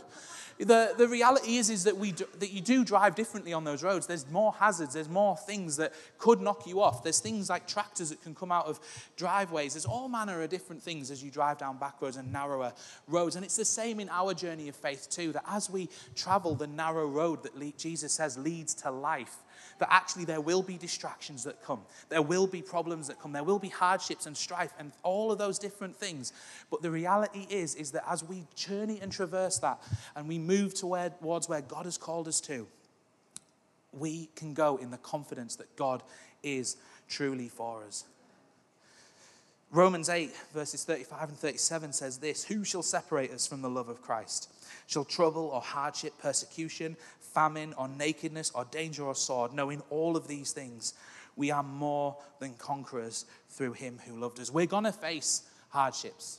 The, 0.58 0.94
the 0.96 1.06
reality 1.06 1.56
is, 1.56 1.68
is 1.68 1.84
that, 1.84 1.96
we 1.96 2.12
do, 2.12 2.26
that 2.38 2.50
you 2.50 2.62
do 2.62 2.84
drive 2.84 3.14
differently 3.14 3.52
on 3.52 3.64
those 3.64 3.82
roads. 3.82 4.06
There's 4.06 4.28
more 4.30 4.52
hazards, 4.52 4.94
there's 4.94 5.08
more 5.08 5.36
things 5.36 5.76
that 5.76 5.92
could 6.18 6.40
knock 6.40 6.66
you 6.66 6.80
off. 6.80 7.02
There's 7.02 7.20
things 7.20 7.50
like 7.50 7.66
tractors 7.66 8.08
that 8.08 8.22
can 8.22 8.34
come 8.34 8.50
out 8.50 8.66
of 8.66 8.80
driveways. 9.16 9.74
There's 9.74 9.84
all 9.84 10.08
manner 10.08 10.42
of 10.42 10.48
different 10.48 10.82
things 10.82 11.10
as 11.10 11.22
you 11.22 11.30
drive 11.30 11.58
down 11.58 11.76
back 11.76 12.00
roads 12.00 12.16
and 12.16 12.32
narrower 12.32 12.72
roads. 13.06 13.36
And 13.36 13.44
it's 13.44 13.56
the 13.56 13.64
same 13.64 14.00
in 14.00 14.08
our 14.08 14.32
journey 14.32 14.68
of 14.68 14.76
faith, 14.76 15.08
too, 15.10 15.32
that 15.32 15.44
as 15.46 15.68
we 15.68 15.90
travel 16.14 16.54
the 16.54 16.66
narrow 16.66 17.06
road 17.06 17.42
that 17.42 17.76
Jesus 17.76 18.12
says 18.12 18.38
leads 18.38 18.72
to 18.74 18.90
life, 18.90 19.36
that 19.78 19.92
actually 19.92 20.24
there 20.24 20.40
will 20.40 20.62
be 20.62 20.78
distractions 20.78 21.44
that 21.44 21.62
come. 21.62 21.80
There 22.08 22.22
will 22.22 22.46
be 22.46 22.62
problems 22.62 23.08
that 23.08 23.20
come. 23.20 23.32
There 23.32 23.44
will 23.44 23.58
be 23.58 23.68
hardships 23.68 24.26
and 24.26 24.36
strife 24.36 24.72
and 24.78 24.92
all 25.02 25.30
of 25.30 25.38
those 25.38 25.58
different 25.58 25.96
things. 25.96 26.32
But 26.70 26.82
the 26.82 26.90
reality 26.90 27.46
is, 27.50 27.74
is 27.74 27.90
that 27.92 28.04
as 28.10 28.24
we 28.24 28.44
journey 28.54 28.98
and 29.00 29.12
traverse 29.12 29.58
that 29.58 29.82
and 30.14 30.28
we 30.28 30.38
move 30.38 30.74
towards 30.74 31.48
where 31.48 31.60
God 31.60 31.84
has 31.84 31.98
called 31.98 32.28
us 32.28 32.40
to, 32.42 32.66
we 33.92 34.28
can 34.36 34.54
go 34.54 34.76
in 34.76 34.90
the 34.90 34.98
confidence 34.98 35.56
that 35.56 35.74
God 35.76 36.02
is 36.42 36.76
truly 37.08 37.48
for 37.48 37.84
us. 37.84 38.04
Romans 39.72 40.08
8, 40.08 40.32
verses 40.54 40.84
35 40.84 41.28
and 41.30 41.38
37 41.38 41.92
says 41.92 42.18
this 42.18 42.44
Who 42.44 42.64
shall 42.64 42.82
separate 42.82 43.32
us 43.32 43.46
from 43.46 43.62
the 43.62 43.70
love 43.70 43.88
of 43.88 44.00
Christ? 44.00 44.52
Shall 44.86 45.04
trouble 45.04 45.50
or 45.52 45.60
hardship, 45.60 46.14
persecution, 46.18 46.96
famine 47.36 47.74
or 47.76 47.86
nakedness 47.86 48.50
or 48.54 48.64
danger 48.64 49.04
or 49.04 49.14
sword, 49.14 49.52
knowing 49.52 49.82
all 49.90 50.16
of 50.16 50.26
these 50.26 50.52
things, 50.52 50.94
we 51.36 51.50
are 51.50 51.62
more 51.62 52.16
than 52.40 52.54
conquerors 52.54 53.26
through 53.50 53.74
him 53.74 54.00
who 54.06 54.16
loved 54.16 54.40
us. 54.40 54.50
We're 54.50 54.64
going 54.64 54.84
to 54.84 54.92
face 54.92 55.42
hardships. 55.68 56.38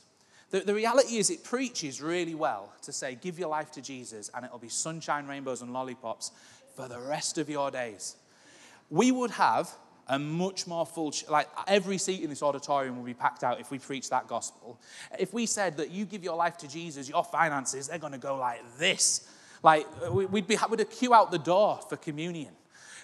The, 0.50 0.60
the 0.60 0.74
reality 0.74 1.18
is, 1.18 1.30
it 1.30 1.44
preaches 1.44 2.02
really 2.02 2.34
well 2.34 2.72
to 2.82 2.92
say, 2.92 3.14
give 3.14 3.38
your 3.38 3.48
life 3.48 3.70
to 3.72 3.80
Jesus, 3.80 4.28
and 4.34 4.44
it'll 4.44 4.58
be 4.58 4.68
sunshine, 4.68 5.28
rainbows, 5.28 5.62
and 5.62 5.72
lollipops 5.72 6.32
for 6.74 6.88
the 6.88 6.98
rest 6.98 7.38
of 7.38 7.48
your 7.48 7.70
days. 7.70 8.16
We 8.90 9.12
would 9.12 9.30
have 9.32 9.70
a 10.08 10.18
much 10.18 10.66
more 10.66 10.86
full, 10.86 11.12
like 11.28 11.48
every 11.66 11.98
seat 11.98 12.22
in 12.22 12.30
this 12.30 12.42
auditorium 12.42 12.96
will 12.96 13.04
be 13.04 13.14
packed 13.14 13.44
out 13.44 13.60
if 13.60 13.70
we 13.70 13.78
preach 13.78 14.08
that 14.10 14.26
gospel. 14.26 14.80
If 15.18 15.34
we 15.34 15.46
said 15.46 15.76
that 15.76 15.90
you 15.90 16.04
give 16.04 16.24
your 16.24 16.36
life 16.36 16.56
to 16.58 16.68
Jesus, 16.68 17.08
your 17.08 17.24
finances, 17.24 17.88
they're 17.88 17.98
going 17.98 18.12
to 18.12 18.18
go 18.18 18.36
like 18.36 18.62
this. 18.78 19.28
Like, 19.62 19.86
uh, 20.06 20.12
we'd, 20.12 20.46
be, 20.46 20.56
we'd 20.70 20.90
queue 20.90 21.12
out 21.12 21.30
the 21.30 21.38
door 21.38 21.80
for 21.88 21.96
communion. 21.96 22.52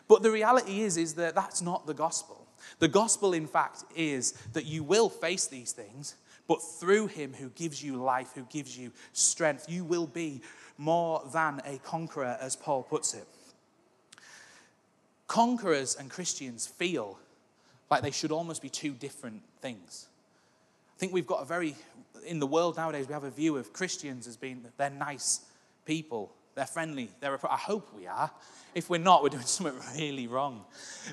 But 0.09 0.23
the 0.23 0.31
reality 0.31 0.81
is, 0.81 0.97
is 0.97 1.15
that 1.15 1.35
that's 1.35 1.61
not 1.61 1.87
the 1.87 1.95
gospel. 1.95 2.47
The 2.79 2.89
gospel, 2.89 3.33
in 3.33 3.47
fact, 3.47 3.85
is 3.95 4.33
that 4.53 4.65
you 4.65 4.83
will 4.83 5.09
face 5.09 5.47
these 5.47 5.73
things, 5.73 6.17
but 6.47 6.63
through 6.63 7.09
him 7.09 7.35
who 7.35 7.51
gives 7.51 7.83
you 7.83 7.97
life, 7.97 8.33
who 8.35 8.45
gives 8.45 8.77
you 8.77 8.93
strength, 9.13 9.67
you 9.69 9.85
will 9.85 10.07
be 10.07 10.43
more 10.77 11.23
than 11.33 11.61
a 11.65 11.79
conqueror, 11.79 12.37
as 12.41 12.57
Paul 12.57 12.83
puts 12.83 13.15
it. 13.15 13.27
Conquerors 15.35 15.97
and 15.97 16.09
Christians 16.09 16.65
feel 16.65 17.19
like 17.91 18.05
they 18.05 18.13
should 18.13 18.31
almost 18.31 18.63
be 18.63 18.69
two 18.69 18.93
different 18.93 19.43
things. 19.61 20.07
I 20.95 20.97
think 21.01 21.13
we've 21.13 21.27
got 21.27 21.43
a 21.43 21.45
very, 21.45 21.75
in 22.25 22.39
the 22.39 22.47
world 22.47 22.77
nowadays, 22.77 23.09
we 23.09 23.15
have 23.15 23.25
a 23.25 23.33
view 23.33 23.57
of 23.57 23.73
Christians 23.73 24.29
as 24.29 24.37
being 24.37 24.65
they're 24.77 24.91
nice 24.91 25.41
people, 25.87 26.33
they're 26.55 26.67
friendly, 26.67 27.11
they're, 27.21 27.39
I 27.51 27.57
hope 27.57 27.93
we 27.95 28.07
are. 28.07 28.31
If 28.75 28.91
we're 28.91 28.99
not, 28.99 29.23
we're 29.23 29.31
doing 29.31 29.43
something 29.45 29.75
really 29.97 30.27
wrong. 30.27 30.65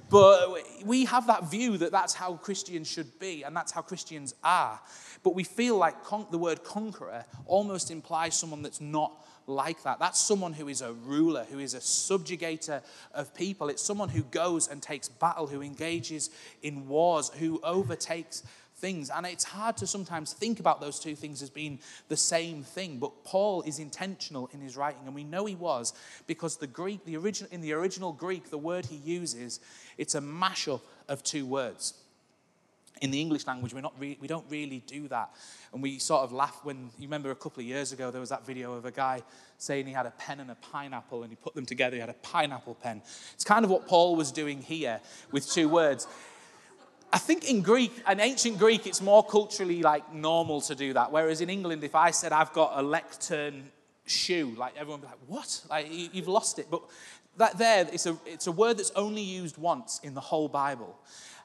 But 0.10 0.58
we 0.86 1.06
have 1.06 1.28
that 1.28 1.50
view 1.50 1.78
that 1.78 1.92
that's 1.92 2.14
how 2.14 2.36
Christians 2.36 2.88
should 2.88 3.20
be 3.20 3.44
and 3.44 3.56
that's 3.56 3.72
how 3.72 3.82
Christians 3.82 4.34
are. 4.44 4.80
But 5.24 5.36
we 5.36 5.44
feel 5.44 5.78
like 5.78 6.04
con- 6.04 6.28
the 6.32 6.38
word 6.38 6.64
conqueror 6.64 7.26
almost 7.46 7.92
implies 7.92 8.36
someone 8.38 8.62
that's 8.62 8.82
not 8.82 9.14
like 9.48 9.84
that. 9.84 10.00
That's 10.00 10.20
someone 10.20 10.54
who 10.54 10.68
is 10.68 10.82
a 10.82 10.94
ruler, 10.94 11.46
who 11.50 11.60
is 11.60 11.74
a 11.74 11.80
subjugator 11.80 12.82
of 13.14 13.34
people. 13.34 13.70
It's 13.70 13.84
someone 13.84 14.10
who 14.10 14.24
goes 14.24 14.68
and 14.68 14.82
takes 14.82 15.10
battle, 15.10 15.48
who 15.48 15.62
engages 15.62 16.30
in 16.62 16.88
wars, 16.88 17.30
who 17.38 17.60
overtakes 17.64 18.44
things. 18.82 19.10
And 19.10 19.26
it's 19.26 19.46
hard 19.46 19.78
to 19.78 19.88
sometimes 19.88 20.34
think 20.34 20.60
about 20.60 20.82
those 20.82 21.00
two 21.00 21.16
things 21.16 21.42
as 21.42 21.50
being 21.50 21.80
the 22.10 22.18
same 22.18 22.64
thing. 22.64 22.98
But 22.98 23.24
Paul 23.24 23.62
is 23.62 23.80
intentional 23.80 24.50
in 24.54 24.60
his 24.60 24.76
writing, 24.76 25.04
and 25.06 25.16
we 25.16 25.24
know 25.24 25.46
he 25.46 25.56
was 25.56 25.94
because 26.28 26.58
the 26.58 26.68
Greek, 26.68 27.06
the 27.06 27.16
original, 27.16 27.50
in 27.54 27.62
the 27.62 27.72
original 27.74 28.12
Greek, 28.12 28.50
the 28.50 28.58
word 28.58 28.88
he 28.88 28.98
uses, 28.98 29.60
it's 29.98 30.16
a 30.16 30.22
mashup 30.22 30.82
of 31.08 31.24
two 31.24 31.46
words. 31.46 31.94
In 33.02 33.10
the 33.10 33.20
English 33.20 33.48
language, 33.48 33.74
we're 33.74 33.82
not 33.82 33.96
re- 33.98 34.18
we 34.22 34.28
don't 34.28 34.46
really 34.50 34.84
do 34.86 35.08
that. 35.08 35.32
And 35.74 35.82
we 35.82 35.98
sort 35.98 36.22
of 36.22 36.32
laugh 36.32 36.60
when, 36.64 36.92
you 37.00 37.08
remember 37.08 37.32
a 37.32 37.36
couple 37.36 37.62
of 37.62 37.66
years 37.66 37.92
ago, 37.92 38.12
there 38.12 38.22
was 38.22 38.30
that 38.30 38.46
video 38.46 38.74
of 38.74 38.86
a 38.86 38.92
guy 38.92 39.24
saying 39.58 39.88
he 39.88 39.94
had 39.94 40.06
a 40.06 40.12
pen 40.12 40.40
and 40.40 40.52
a 40.52 40.56
pineapple, 40.56 41.24
and 41.24 41.32
he 41.32 41.36
put 41.36 41.56
them 41.56 41.66
together, 41.66 41.96
he 41.96 42.00
had 42.00 42.10
a 42.10 42.22
pineapple 42.22 42.76
pen. 42.76 43.02
It's 43.34 43.44
kind 43.44 43.66
of 43.66 43.72
what 43.72 43.88
Paul 43.88 44.16
was 44.16 44.32
doing 44.32 44.62
here 44.62 45.00
with 45.32 45.50
two 45.50 45.68
words. 45.68 46.08
I 47.14 47.18
think 47.18 47.50
in 47.50 47.62
Greek, 47.62 47.92
in 48.10 48.20
ancient 48.20 48.58
Greek, 48.58 48.88
it's 48.88 49.02
more 49.02 49.24
culturally 49.24 49.82
like 49.82 50.14
normal 50.14 50.62
to 50.62 50.76
do 50.76 50.94
that. 50.94 51.12
Whereas 51.12 51.42
in 51.42 51.50
England, 51.50 51.84
if 51.84 51.96
I 51.96 52.12
said 52.12 52.32
I've 52.32 52.54
got 52.54 52.72
a 52.76 52.82
lectern 52.82 53.70
shoe, 54.06 54.54
like 54.58 54.74
everyone 54.78 55.02
would 55.02 55.08
be 55.08 55.12
like, 55.12 55.20
what? 55.28 55.62
Like 55.70 55.88
you've 55.92 56.30
lost 56.30 56.60
it. 56.60 56.68
But 56.72 56.84
that 57.38 57.58
there, 57.58 57.88
it's 57.92 58.06
a, 58.06 58.18
it's 58.26 58.48
a 58.48 58.52
word 58.52 58.78
that's 58.78 58.92
only 58.92 59.22
used 59.22 59.58
once 59.58 60.00
in 60.04 60.14
the 60.14 60.22
whole 60.22 60.48
Bible. 60.48 60.98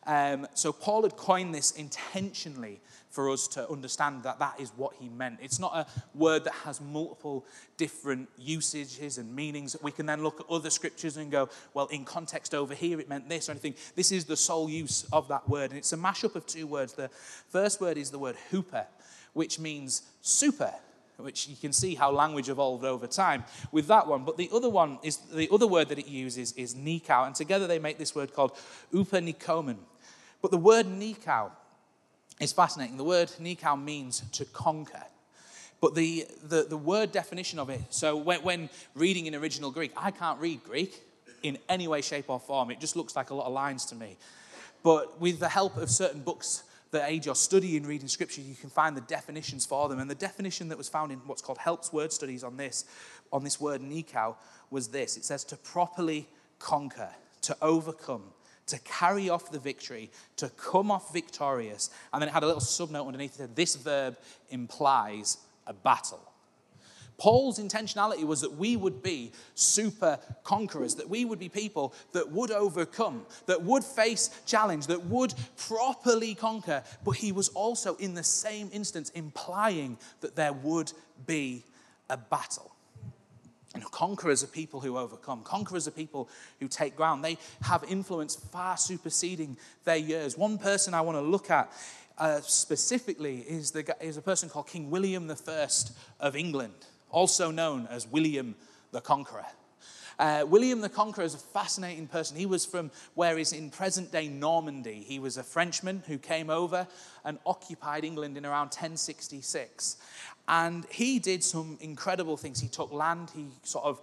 Um, 0.06 0.46
so 0.54 0.72
Paul 0.72 1.02
had 1.02 1.16
coined 1.16 1.54
this 1.54 1.72
intentionally 1.72 2.80
for 3.10 3.30
us 3.30 3.48
to 3.48 3.68
understand 3.70 4.22
that 4.24 4.38
that 4.38 4.60
is 4.60 4.70
what 4.76 4.94
he 5.00 5.08
meant. 5.08 5.38
It's 5.40 5.58
not 5.58 5.74
a 5.74 5.86
word 6.14 6.44
that 6.44 6.52
has 6.52 6.80
multiple 6.80 7.46
different 7.76 8.28
usages 8.36 9.18
and 9.18 9.34
meanings 9.34 9.72
that 9.72 9.82
we 9.82 9.90
can 9.90 10.06
then 10.06 10.22
look 10.22 10.40
at 10.40 10.46
other 10.50 10.70
scriptures 10.70 11.16
and 11.16 11.30
go, 11.30 11.48
well, 11.72 11.86
in 11.86 12.04
context 12.04 12.54
over 12.54 12.74
here 12.74 13.00
it 13.00 13.08
meant 13.08 13.28
this 13.28 13.48
or 13.48 13.52
anything. 13.52 13.74
This 13.94 14.12
is 14.12 14.26
the 14.26 14.36
sole 14.36 14.68
use 14.68 15.06
of 15.12 15.28
that 15.28 15.48
word. 15.48 15.70
And 15.70 15.78
it's 15.78 15.92
a 15.94 15.96
mashup 15.96 16.36
of 16.36 16.46
two 16.46 16.66
words. 16.66 16.92
The 16.92 17.08
first 17.48 17.80
word 17.80 17.96
is 17.96 18.10
the 18.10 18.18
word 18.18 18.36
hooper, 18.50 18.86
which 19.32 19.58
means 19.58 20.02
super 20.20 20.72
which 21.16 21.48
you 21.48 21.56
can 21.56 21.72
see 21.72 21.94
how 21.94 22.10
language 22.10 22.48
evolved 22.48 22.84
over 22.84 23.06
time 23.06 23.44
with 23.72 23.86
that 23.88 24.06
one. 24.06 24.24
But 24.24 24.36
the 24.36 24.50
other 24.52 24.68
one 24.68 24.98
is 25.02 25.16
the 25.16 25.48
other 25.50 25.66
word 25.66 25.88
that 25.88 25.98
it 25.98 26.06
uses 26.06 26.52
is 26.52 26.74
nikau, 26.74 27.26
and 27.26 27.34
together 27.34 27.66
they 27.66 27.78
make 27.78 27.98
this 27.98 28.14
word 28.14 28.34
called 28.34 28.52
upanikomen. 28.92 29.78
But 30.42 30.50
the 30.50 30.58
word 30.58 30.86
nikau 30.86 31.50
is 32.40 32.52
fascinating. 32.52 32.96
The 32.96 33.04
word 33.04 33.28
nikau 33.40 33.82
means 33.82 34.20
to 34.32 34.44
conquer. 34.44 35.04
But 35.80 35.94
the, 35.94 36.26
the, 36.42 36.62
the 36.62 36.76
word 36.76 37.12
definition 37.12 37.58
of 37.58 37.68
it, 37.68 37.80
so 37.90 38.16
when, 38.16 38.40
when 38.42 38.70
reading 38.94 39.26
in 39.26 39.34
original 39.34 39.70
Greek, 39.70 39.92
I 39.96 40.10
can't 40.10 40.40
read 40.40 40.64
Greek 40.64 41.02
in 41.42 41.58
any 41.68 41.86
way, 41.86 42.00
shape, 42.00 42.26
or 42.28 42.40
form. 42.40 42.70
It 42.70 42.80
just 42.80 42.96
looks 42.96 43.14
like 43.14 43.30
a 43.30 43.34
lot 43.34 43.46
of 43.46 43.52
lines 43.52 43.84
to 43.86 43.94
me. 43.94 44.16
But 44.82 45.20
with 45.20 45.38
the 45.38 45.48
help 45.48 45.76
of 45.76 45.90
certain 45.90 46.22
books 46.22 46.62
that 46.90 47.10
aid 47.10 47.26
your 47.26 47.34
study 47.34 47.76
in 47.76 47.86
reading 47.86 48.08
scripture, 48.08 48.40
you 48.40 48.54
can 48.54 48.70
find 48.70 48.96
the 48.96 49.02
definitions 49.02 49.66
for 49.66 49.88
them. 49.88 49.98
And 49.98 50.10
the 50.10 50.14
definition 50.14 50.68
that 50.68 50.78
was 50.78 50.88
found 50.88 51.12
in 51.12 51.18
what's 51.26 51.42
called 51.42 51.58
Helps 51.58 51.92
Word 51.92 52.12
Studies 52.12 52.44
on 52.44 52.56
this, 52.56 52.84
on 53.32 53.44
this 53.44 53.60
word 53.60 53.82
nikau, 53.82 54.36
was 54.70 54.88
this. 54.88 55.16
It 55.16 55.24
says 55.24 55.44
to 55.44 55.56
properly 55.56 56.28
conquer, 56.58 57.10
to 57.42 57.56
overcome, 57.60 58.24
to 58.66 58.78
carry 58.80 59.28
off 59.28 59.50
the 59.50 59.58
victory, 59.58 60.10
to 60.36 60.48
come 60.50 60.90
off 60.90 61.12
victorious. 61.12 61.90
And 62.12 62.20
then 62.20 62.28
it 62.28 62.32
had 62.32 62.42
a 62.42 62.46
little 62.46 62.60
subnote 62.60 63.06
underneath 63.06 63.34
it 63.34 63.38
said, 63.38 63.56
This 63.56 63.76
verb 63.76 64.16
implies 64.50 65.38
a 65.66 65.72
battle. 65.72 66.20
Paul's 67.18 67.58
intentionality 67.58 68.24
was 68.24 68.42
that 68.42 68.52
we 68.56 68.76
would 68.76 69.02
be 69.02 69.32
super 69.54 70.18
conquerors, 70.44 70.96
that 70.96 71.08
we 71.08 71.24
would 71.24 71.38
be 71.38 71.48
people 71.48 71.94
that 72.12 72.30
would 72.30 72.50
overcome, 72.50 73.24
that 73.46 73.62
would 73.62 73.84
face 73.84 74.28
challenge, 74.44 74.86
that 74.88 75.04
would 75.06 75.32
properly 75.56 76.34
conquer. 76.34 76.82
But 77.04 77.12
he 77.12 77.32
was 77.32 77.48
also, 77.48 77.96
in 77.96 78.14
the 78.14 78.22
same 78.22 78.68
instance, 78.72 79.10
implying 79.10 79.96
that 80.20 80.36
there 80.36 80.52
would 80.52 80.92
be 81.26 81.64
a 82.10 82.16
battle. 82.16 82.72
And 83.74 83.84
conquerors 83.90 84.42
are 84.42 84.46
people 84.46 84.80
who 84.80 84.96
overcome. 84.96 85.42
Conquerors 85.42 85.86
are 85.86 85.90
people 85.90 86.30
who 86.60 86.68
take 86.68 86.96
ground. 86.96 87.22
They 87.22 87.36
have 87.62 87.84
influence 87.84 88.34
far 88.34 88.78
superseding 88.78 89.58
their 89.84 89.96
years. 89.96 90.36
One 90.36 90.56
person 90.56 90.94
I 90.94 91.02
want 91.02 91.18
to 91.18 91.22
look 91.22 91.50
at 91.50 91.70
uh, 92.16 92.40
specifically 92.40 93.40
is, 93.40 93.72
the, 93.72 93.94
is 94.00 94.16
a 94.16 94.22
person 94.22 94.48
called 94.48 94.68
King 94.68 94.90
William 94.90 95.30
I 95.30 95.68
of 96.20 96.36
England, 96.36 96.86
also 97.16 97.50
known 97.50 97.88
as 97.90 98.06
William 98.06 98.54
the 98.92 99.00
Conqueror. 99.00 99.46
Uh, 100.18 100.44
William 100.46 100.82
the 100.82 100.88
Conqueror 100.90 101.24
is 101.24 101.32
a 101.32 101.38
fascinating 101.38 102.06
person. 102.06 102.36
He 102.36 102.44
was 102.44 102.66
from 102.66 102.90
where 103.14 103.38
is 103.38 103.54
in 103.54 103.70
present 103.70 104.12
day 104.12 104.28
Normandy. 104.28 105.02
He 105.02 105.18
was 105.18 105.38
a 105.38 105.42
Frenchman 105.42 106.02
who 106.06 106.18
came 106.18 106.50
over 106.50 106.86
and 107.24 107.38
occupied 107.46 108.04
England 108.04 108.36
in 108.36 108.44
around 108.44 108.66
1066. 108.66 109.96
And 110.46 110.84
he 110.90 111.18
did 111.18 111.42
some 111.42 111.78
incredible 111.80 112.36
things. 112.36 112.60
He 112.60 112.68
took 112.68 112.92
land, 112.92 113.30
he 113.34 113.46
sort 113.62 113.86
of 113.86 114.02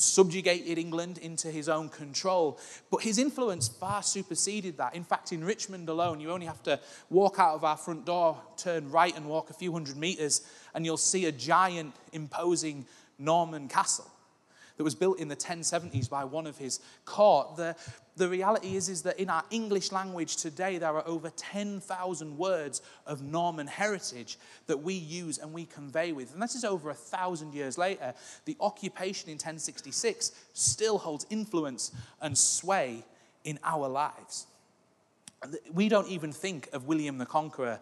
subjugated 0.00 0.78
England 0.78 1.18
into 1.18 1.50
his 1.50 1.68
own 1.68 1.88
control. 1.88 2.58
But 2.90 3.02
his 3.02 3.18
influence 3.18 3.68
far 3.68 4.02
superseded 4.02 4.78
that. 4.78 4.94
In 4.94 5.04
fact, 5.04 5.32
in 5.32 5.44
Richmond 5.44 5.88
alone, 5.88 6.20
you 6.20 6.30
only 6.30 6.46
have 6.46 6.62
to 6.64 6.80
walk 7.08 7.38
out 7.38 7.54
of 7.54 7.64
our 7.64 7.76
front 7.76 8.04
door, 8.04 8.38
turn 8.56 8.90
right, 8.90 9.16
and 9.16 9.26
walk 9.26 9.50
a 9.50 9.54
few 9.54 9.72
hundred 9.72 9.96
meters, 9.96 10.42
and 10.74 10.84
you'll 10.84 10.96
see 10.96 11.26
a 11.26 11.32
giant, 11.32 11.94
imposing 12.12 12.86
Norman 13.18 13.68
castle 13.68 14.10
that 14.80 14.84
was 14.84 14.94
built 14.94 15.18
in 15.18 15.28
the 15.28 15.36
1070s 15.36 16.08
by 16.08 16.24
one 16.24 16.46
of 16.46 16.56
his 16.56 16.80
court. 17.04 17.54
The, 17.54 17.76
the 18.16 18.30
reality 18.30 18.76
is, 18.76 18.88
is 18.88 19.02
that 19.02 19.20
in 19.20 19.28
our 19.28 19.44
English 19.50 19.92
language 19.92 20.36
today, 20.36 20.78
there 20.78 20.96
are 20.96 21.06
over 21.06 21.28
10,000 21.28 22.38
words 22.38 22.80
of 23.06 23.20
Norman 23.20 23.66
heritage 23.66 24.38
that 24.68 24.78
we 24.78 24.94
use 24.94 25.36
and 25.36 25.52
we 25.52 25.66
convey 25.66 26.12
with. 26.12 26.32
And 26.32 26.42
this 26.42 26.54
is 26.54 26.64
over 26.64 26.88
a 26.88 26.94
thousand 26.94 27.52
years 27.52 27.76
later. 27.76 28.14
The 28.46 28.56
occupation 28.58 29.28
in 29.28 29.34
1066 29.34 30.32
still 30.54 30.96
holds 30.96 31.26
influence 31.28 31.92
and 32.22 32.38
sway 32.38 33.04
in 33.44 33.58
our 33.62 33.86
lives. 33.86 34.46
We 35.70 35.90
don't 35.90 36.08
even 36.08 36.32
think 36.32 36.70
of 36.72 36.86
William 36.86 37.18
the 37.18 37.26
Conqueror 37.26 37.80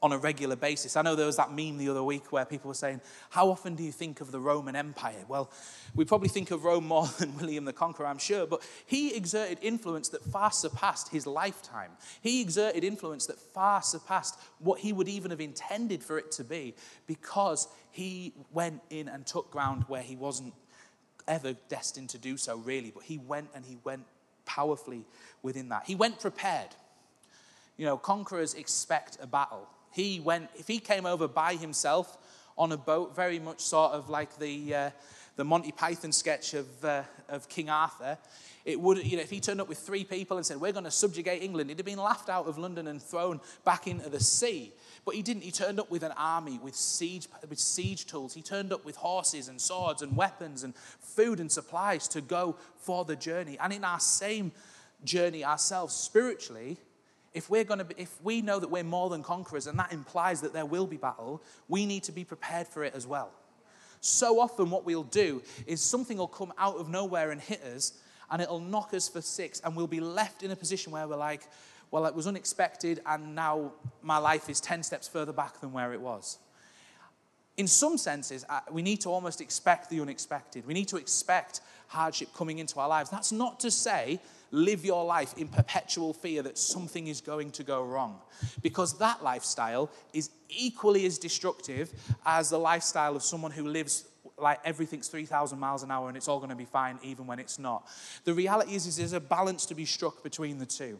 on 0.00 0.12
a 0.12 0.18
regular 0.18 0.54
basis. 0.54 0.96
I 0.96 1.02
know 1.02 1.16
there 1.16 1.26
was 1.26 1.36
that 1.36 1.52
meme 1.52 1.76
the 1.76 1.88
other 1.88 2.04
week 2.04 2.30
where 2.30 2.44
people 2.44 2.68
were 2.68 2.74
saying, 2.74 3.00
How 3.30 3.48
often 3.48 3.74
do 3.74 3.82
you 3.82 3.90
think 3.90 4.20
of 4.20 4.30
the 4.30 4.38
Roman 4.38 4.76
Empire? 4.76 5.24
Well, 5.26 5.50
we 5.94 6.04
probably 6.04 6.28
think 6.28 6.50
of 6.50 6.64
Rome 6.64 6.86
more 6.86 7.06
than 7.18 7.36
William 7.36 7.64
the 7.64 7.72
Conqueror, 7.72 8.06
I'm 8.06 8.18
sure, 8.18 8.46
but 8.46 8.62
he 8.86 9.16
exerted 9.16 9.58
influence 9.60 10.08
that 10.10 10.22
far 10.24 10.52
surpassed 10.52 11.08
his 11.08 11.26
lifetime. 11.26 11.90
He 12.20 12.40
exerted 12.40 12.84
influence 12.84 13.26
that 13.26 13.40
far 13.40 13.82
surpassed 13.82 14.38
what 14.60 14.80
he 14.80 14.92
would 14.92 15.08
even 15.08 15.30
have 15.30 15.40
intended 15.40 16.02
for 16.02 16.16
it 16.16 16.30
to 16.32 16.44
be 16.44 16.74
because 17.06 17.66
he 17.90 18.32
went 18.52 18.80
in 18.90 19.08
and 19.08 19.26
took 19.26 19.50
ground 19.50 19.84
where 19.88 20.02
he 20.02 20.14
wasn't 20.14 20.54
ever 21.26 21.54
destined 21.68 22.10
to 22.10 22.18
do 22.18 22.36
so, 22.36 22.56
really, 22.58 22.92
but 22.92 23.02
he 23.02 23.18
went 23.18 23.48
and 23.54 23.64
he 23.64 23.78
went 23.82 24.04
powerfully 24.46 25.04
within 25.42 25.70
that. 25.70 25.84
He 25.86 25.96
went 25.96 26.20
prepared. 26.20 26.68
You 27.76 27.84
know, 27.84 27.96
conquerors 27.96 28.54
expect 28.54 29.18
a 29.20 29.26
battle 29.26 29.68
he 29.92 30.20
went, 30.20 30.50
if 30.54 30.68
he 30.68 30.78
came 30.78 31.06
over 31.06 31.28
by 31.28 31.54
himself 31.54 32.16
on 32.56 32.72
a 32.72 32.76
boat, 32.76 33.14
very 33.14 33.38
much 33.38 33.60
sort 33.60 33.92
of 33.92 34.08
like 34.08 34.36
the, 34.38 34.74
uh, 34.74 34.90
the 35.36 35.44
Monty 35.44 35.72
Python 35.72 36.12
sketch 36.12 36.54
of, 36.54 36.84
uh, 36.84 37.02
of 37.28 37.48
King 37.48 37.70
Arthur, 37.70 38.18
it 38.64 38.78
would, 38.78 39.02
you 39.04 39.16
know, 39.16 39.22
if 39.22 39.30
he 39.30 39.40
turned 39.40 39.60
up 39.60 39.68
with 39.68 39.78
three 39.78 40.04
people 40.04 40.36
and 40.36 40.44
said, 40.44 40.60
We're 40.60 40.72
going 40.72 40.84
to 40.84 40.90
subjugate 40.90 41.42
England, 41.42 41.70
he'd 41.70 41.78
have 41.78 41.86
been 41.86 41.98
laughed 41.98 42.28
out 42.28 42.46
of 42.46 42.58
London 42.58 42.86
and 42.88 43.00
thrown 43.00 43.40
back 43.64 43.86
into 43.86 44.10
the 44.10 44.20
sea. 44.20 44.72
But 45.06 45.14
he 45.14 45.22
didn't. 45.22 45.42
He 45.42 45.50
turned 45.50 45.80
up 45.80 45.90
with 45.90 46.02
an 46.02 46.12
army, 46.18 46.60
with 46.62 46.76
siege, 46.76 47.28
with 47.48 47.58
siege 47.58 48.06
tools. 48.06 48.34
He 48.34 48.42
turned 48.42 48.74
up 48.74 48.84
with 48.84 48.96
horses 48.96 49.48
and 49.48 49.58
swords 49.58 50.02
and 50.02 50.14
weapons 50.14 50.64
and 50.64 50.74
food 50.76 51.40
and 51.40 51.50
supplies 51.50 52.08
to 52.08 52.20
go 52.20 52.56
for 52.76 53.06
the 53.06 53.16
journey. 53.16 53.56
And 53.58 53.72
in 53.72 53.84
our 53.84 54.00
same 54.00 54.52
journey 55.04 55.46
ourselves, 55.46 55.94
spiritually, 55.94 56.76
if 57.34 57.50
we're 57.50 57.64
to 57.64 57.84
be, 57.84 57.94
if 57.98 58.16
we 58.22 58.40
know 58.42 58.58
that 58.58 58.68
we're 58.68 58.84
more 58.84 59.10
than 59.10 59.22
conquerors 59.22 59.66
and 59.66 59.78
that 59.78 59.92
implies 59.92 60.40
that 60.40 60.52
there 60.52 60.66
will 60.66 60.86
be 60.86 60.96
battle 60.96 61.42
we 61.68 61.86
need 61.86 62.02
to 62.02 62.12
be 62.12 62.24
prepared 62.24 62.66
for 62.66 62.84
it 62.84 62.94
as 62.94 63.06
well 63.06 63.30
So 64.00 64.40
often, 64.40 64.70
what 64.70 64.84
we'll 64.84 65.02
do 65.04 65.42
is 65.66 65.80
something 65.80 66.18
will 66.18 66.28
come 66.28 66.52
out 66.58 66.76
of 66.76 66.88
nowhere 66.88 67.30
and 67.30 67.40
hit 67.40 67.62
us, 67.62 67.94
and 68.30 68.40
it'll 68.40 68.60
knock 68.60 68.94
us 68.94 69.08
for 69.08 69.20
six, 69.20 69.60
and 69.64 69.74
we'll 69.74 69.86
be 69.86 70.00
left 70.00 70.42
in 70.42 70.50
a 70.50 70.56
position 70.56 70.92
where 70.92 71.06
we're 71.08 71.16
like, 71.16 71.42
well, 71.90 72.06
it 72.06 72.14
was 72.14 72.26
unexpected, 72.26 73.00
and 73.06 73.34
now 73.34 73.72
my 74.02 74.18
life 74.18 74.48
is 74.48 74.60
10 74.60 74.82
steps 74.82 75.08
further 75.08 75.32
back 75.32 75.60
than 75.60 75.72
where 75.72 75.92
it 75.92 76.00
was. 76.00 76.38
In 77.56 77.66
some 77.66 77.98
senses, 77.98 78.44
uh, 78.48 78.60
we 78.70 78.82
need 78.82 79.00
to 79.00 79.08
almost 79.08 79.40
expect 79.40 79.90
the 79.90 80.00
unexpected. 80.00 80.64
We 80.64 80.74
need 80.74 80.88
to 80.88 80.96
expect 80.96 81.60
hardship 81.88 82.28
coming 82.34 82.58
into 82.58 82.78
our 82.78 82.88
lives. 82.88 83.10
That's 83.10 83.32
not 83.32 83.58
to 83.60 83.70
say 83.70 84.20
live 84.50 84.84
your 84.84 85.04
life 85.04 85.36
in 85.36 85.48
perpetual 85.48 86.12
fear 86.12 86.42
that 86.42 86.58
something 86.58 87.06
is 87.06 87.20
going 87.20 87.50
to 87.52 87.62
go 87.62 87.82
wrong, 87.82 88.18
because 88.62 88.98
that 88.98 89.22
lifestyle 89.22 89.90
is 90.12 90.30
equally 90.48 91.06
as 91.06 91.18
destructive 91.18 91.92
as 92.24 92.50
the 92.50 92.58
lifestyle 92.58 93.16
of 93.16 93.22
someone 93.22 93.50
who 93.50 93.68
lives 93.68 94.04
like 94.40 94.60
everything's 94.64 95.08
3,000 95.08 95.58
miles 95.58 95.82
an 95.82 95.90
hour 95.90 96.08
and 96.08 96.16
it's 96.16 96.28
all 96.28 96.38
going 96.38 96.50
to 96.50 96.56
be 96.56 96.64
fine 96.64 96.98
even 97.02 97.26
when 97.26 97.38
it's 97.38 97.58
not. 97.58 97.88
The 98.24 98.34
reality 98.34 98.74
is, 98.74 98.86
is 98.86 98.96
there's 98.96 99.12
a 99.12 99.20
balance 99.20 99.66
to 99.66 99.74
be 99.74 99.84
struck 99.84 100.22
between 100.22 100.58
the 100.58 100.66
two. 100.66 100.98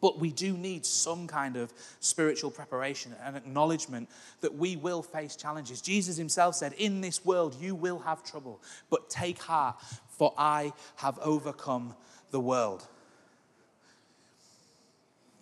But 0.00 0.20
we 0.20 0.30
do 0.30 0.56
need 0.56 0.86
some 0.86 1.26
kind 1.26 1.56
of 1.56 1.72
spiritual 1.98 2.50
preparation 2.50 3.14
and 3.24 3.36
acknowledgement 3.36 4.08
that 4.40 4.54
we 4.54 4.76
will 4.76 5.02
face 5.02 5.34
challenges. 5.34 5.80
Jesus 5.80 6.16
himself 6.16 6.54
said, 6.54 6.74
In 6.74 7.00
this 7.00 7.24
world 7.24 7.56
you 7.60 7.74
will 7.74 7.98
have 8.00 8.22
trouble, 8.22 8.62
but 8.88 9.10
take 9.10 9.40
heart, 9.40 9.76
for 10.08 10.32
I 10.38 10.72
have 10.96 11.18
overcome 11.20 11.94
the 12.30 12.40
world. 12.40 12.86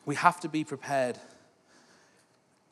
We 0.04 0.14
have 0.14 0.40
to 0.40 0.48
be 0.48 0.64
prepared 0.64 1.18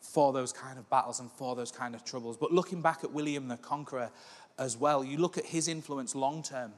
for 0.01 0.33
those 0.33 0.53
kind 0.53 0.79
of 0.79 0.89
battles 0.89 1.21
and 1.21 1.31
for 1.31 1.55
those 1.55 1.71
kind 1.71 1.95
of 1.95 2.05
troubles. 2.05 2.37
But 2.37 2.53
looking 2.53 2.81
back 2.81 3.05
at 3.05 3.13
William 3.13 3.49
the 3.49 3.59
Conqueror 3.59 4.11
as 4.59 4.77
well, 4.77 5.05
you 5.05 5.19
look 5.19 5.37
at 5.37 5.45
his 5.45 5.69
influence 5.69 6.15
long 6.15 6.43
term. 6.43 6.73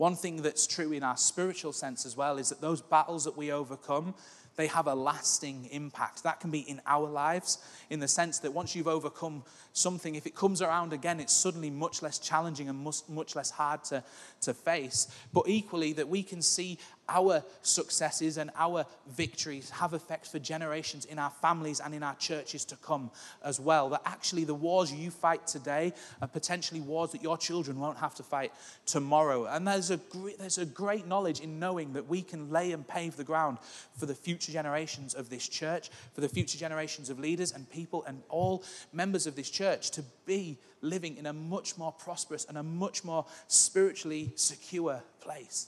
One 0.00 0.16
thing 0.16 0.40
that's 0.40 0.66
true 0.66 0.92
in 0.92 1.02
our 1.02 1.18
spiritual 1.18 1.74
sense 1.74 2.06
as 2.06 2.16
well 2.16 2.38
is 2.38 2.48
that 2.48 2.62
those 2.62 2.80
battles 2.80 3.24
that 3.24 3.36
we 3.36 3.52
overcome, 3.52 4.14
they 4.56 4.66
have 4.68 4.86
a 4.86 4.94
lasting 4.94 5.68
impact. 5.72 6.22
That 6.22 6.40
can 6.40 6.50
be 6.50 6.60
in 6.60 6.80
our 6.86 7.06
lives, 7.06 7.58
in 7.90 8.00
the 8.00 8.08
sense 8.08 8.38
that 8.38 8.54
once 8.54 8.74
you've 8.74 8.88
overcome 8.88 9.44
something, 9.74 10.14
if 10.14 10.26
it 10.26 10.34
comes 10.34 10.62
around 10.62 10.94
again, 10.94 11.20
it's 11.20 11.34
suddenly 11.34 11.68
much 11.68 12.00
less 12.00 12.18
challenging 12.18 12.70
and 12.70 12.78
much, 12.78 13.02
much 13.10 13.36
less 13.36 13.50
hard 13.50 13.84
to, 13.84 14.02
to 14.40 14.54
face. 14.54 15.14
But 15.34 15.44
equally, 15.48 15.92
that 15.92 16.08
we 16.08 16.22
can 16.22 16.40
see 16.40 16.78
our 17.10 17.42
successes 17.62 18.38
and 18.38 18.50
our 18.56 18.86
victories 19.08 19.68
have 19.70 19.92
effects 19.92 20.30
for 20.30 20.38
generations 20.38 21.04
in 21.04 21.18
our 21.18 21.30
families 21.30 21.80
and 21.80 21.94
in 21.94 22.02
our 22.02 22.14
churches 22.14 22.64
to 22.66 22.76
come 22.76 23.10
as 23.44 23.60
well. 23.60 23.90
That 23.90 24.02
actually 24.06 24.44
the 24.44 24.54
wars 24.54 24.92
you 24.92 25.10
fight 25.10 25.46
today 25.46 25.92
are 26.22 26.28
potentially 26.28 26.80
wars 26.80 27.10
that 27.12 27.22
your 27.22 27.36
children 27.36 27.78
won't 27.78 27.98
have 27.98 28.14
to 28.14 28.22
fight 28.22 28.52
tomorrow. 28.86 29.46
And 29.46 29.66
there's 29.66 29.90
a 29.90 29.96
great, 29.96 30.38
there's 30.38 30.58
a 30.58 30.64
great 30.66 31.06
knowledge 31.06 31.40
in 31.40 31.58
knowing 31.58 31.92
that 31.94 32.06
we 32.06 32.22
can 32.22 32.50
lay 32.50 32.72
and 32.72 32.86
pave 32.86 33.16
the 33.16 33.24
ground 33.24 33.58
for 33.98 34.06
the 34.06 34.14
future 34.14 34.52
generations 34.52 35.14
of 35.14 35.28
this 35.28 35.48
church, 35.48 35.90
for 36.14 36.20
the 36.20 36.28
future 36.28 36.58
generations 36.58 37.10
of 37.10 37.18
leaders 37.18 37.52
and 37.52 37.68
people 37.70 38.04
and 38.04 38.22
all 38.28 38.64
members 38.92 39.26
of 39.26 39.34
this 39.34 39.50
church 39.50 39.90
to 39.90 40.04
be 40.24 40.56
living 40.80 41.16
in 41.16 41.26
a 41.26 41.32
much 41.32 41.76
more 41.76 41.92
prosperous 41.92 42.46
and 42.46 42.56
a 42.56 42.62
much 42.62 43.04
more 43.04 43.26
spiritually 43.48 44.32
secure 44.36 45.02
place 45.20 45.66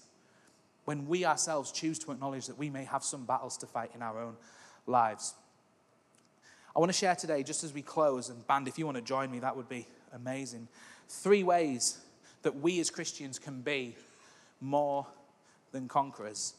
when 0.84 1.06
we 1.06 1.24
ourselves 1.24 1.72
choose 1.72 1.98
to 2.00 2.12
acknowledge 2.12 2.46
that 2.46 2.58
we 2.58 2.70
may 2.70 2.84
have 2.84 3.04
some 3.04 3.24
battles 3.24 3.56
to 3.58 3.66
fight 3.66 3.90
in 3.94 4.02
our 4.02 4.20
own 4.20 4.36
lives. 4.86 5.34
I 6.74 6.80
want 6.80 6.90
to 6.90 6.98
share 6.98 7.14
today, 7.14 7.42
just 7.42 7.64
as 7.64 7.72
we 7.72 7.82
close, 7.82 8.30
and 8.30 8.46
band, 8.46 8.66
if 8.66 8.78
you 8.78 8.86
want 8.86 8.96
to 8.96 9.02
join 9.02 9.30
me, 9.30 9.40
that 9.40 9.56
would 9.56 9.68
be 9.68 9.86
amazing. 10.12 10.68
Three 11.08 11.44
ways 11.44 11.98
that 12.42 12.56
we 12.56 12.80
as 12.80 12.90
Christians 12.90 13.38
can 13.38 13.60
be 13.60 13.96
more 14.60 15.06
than 15.70 15.88
conquerors. 15.88 16.54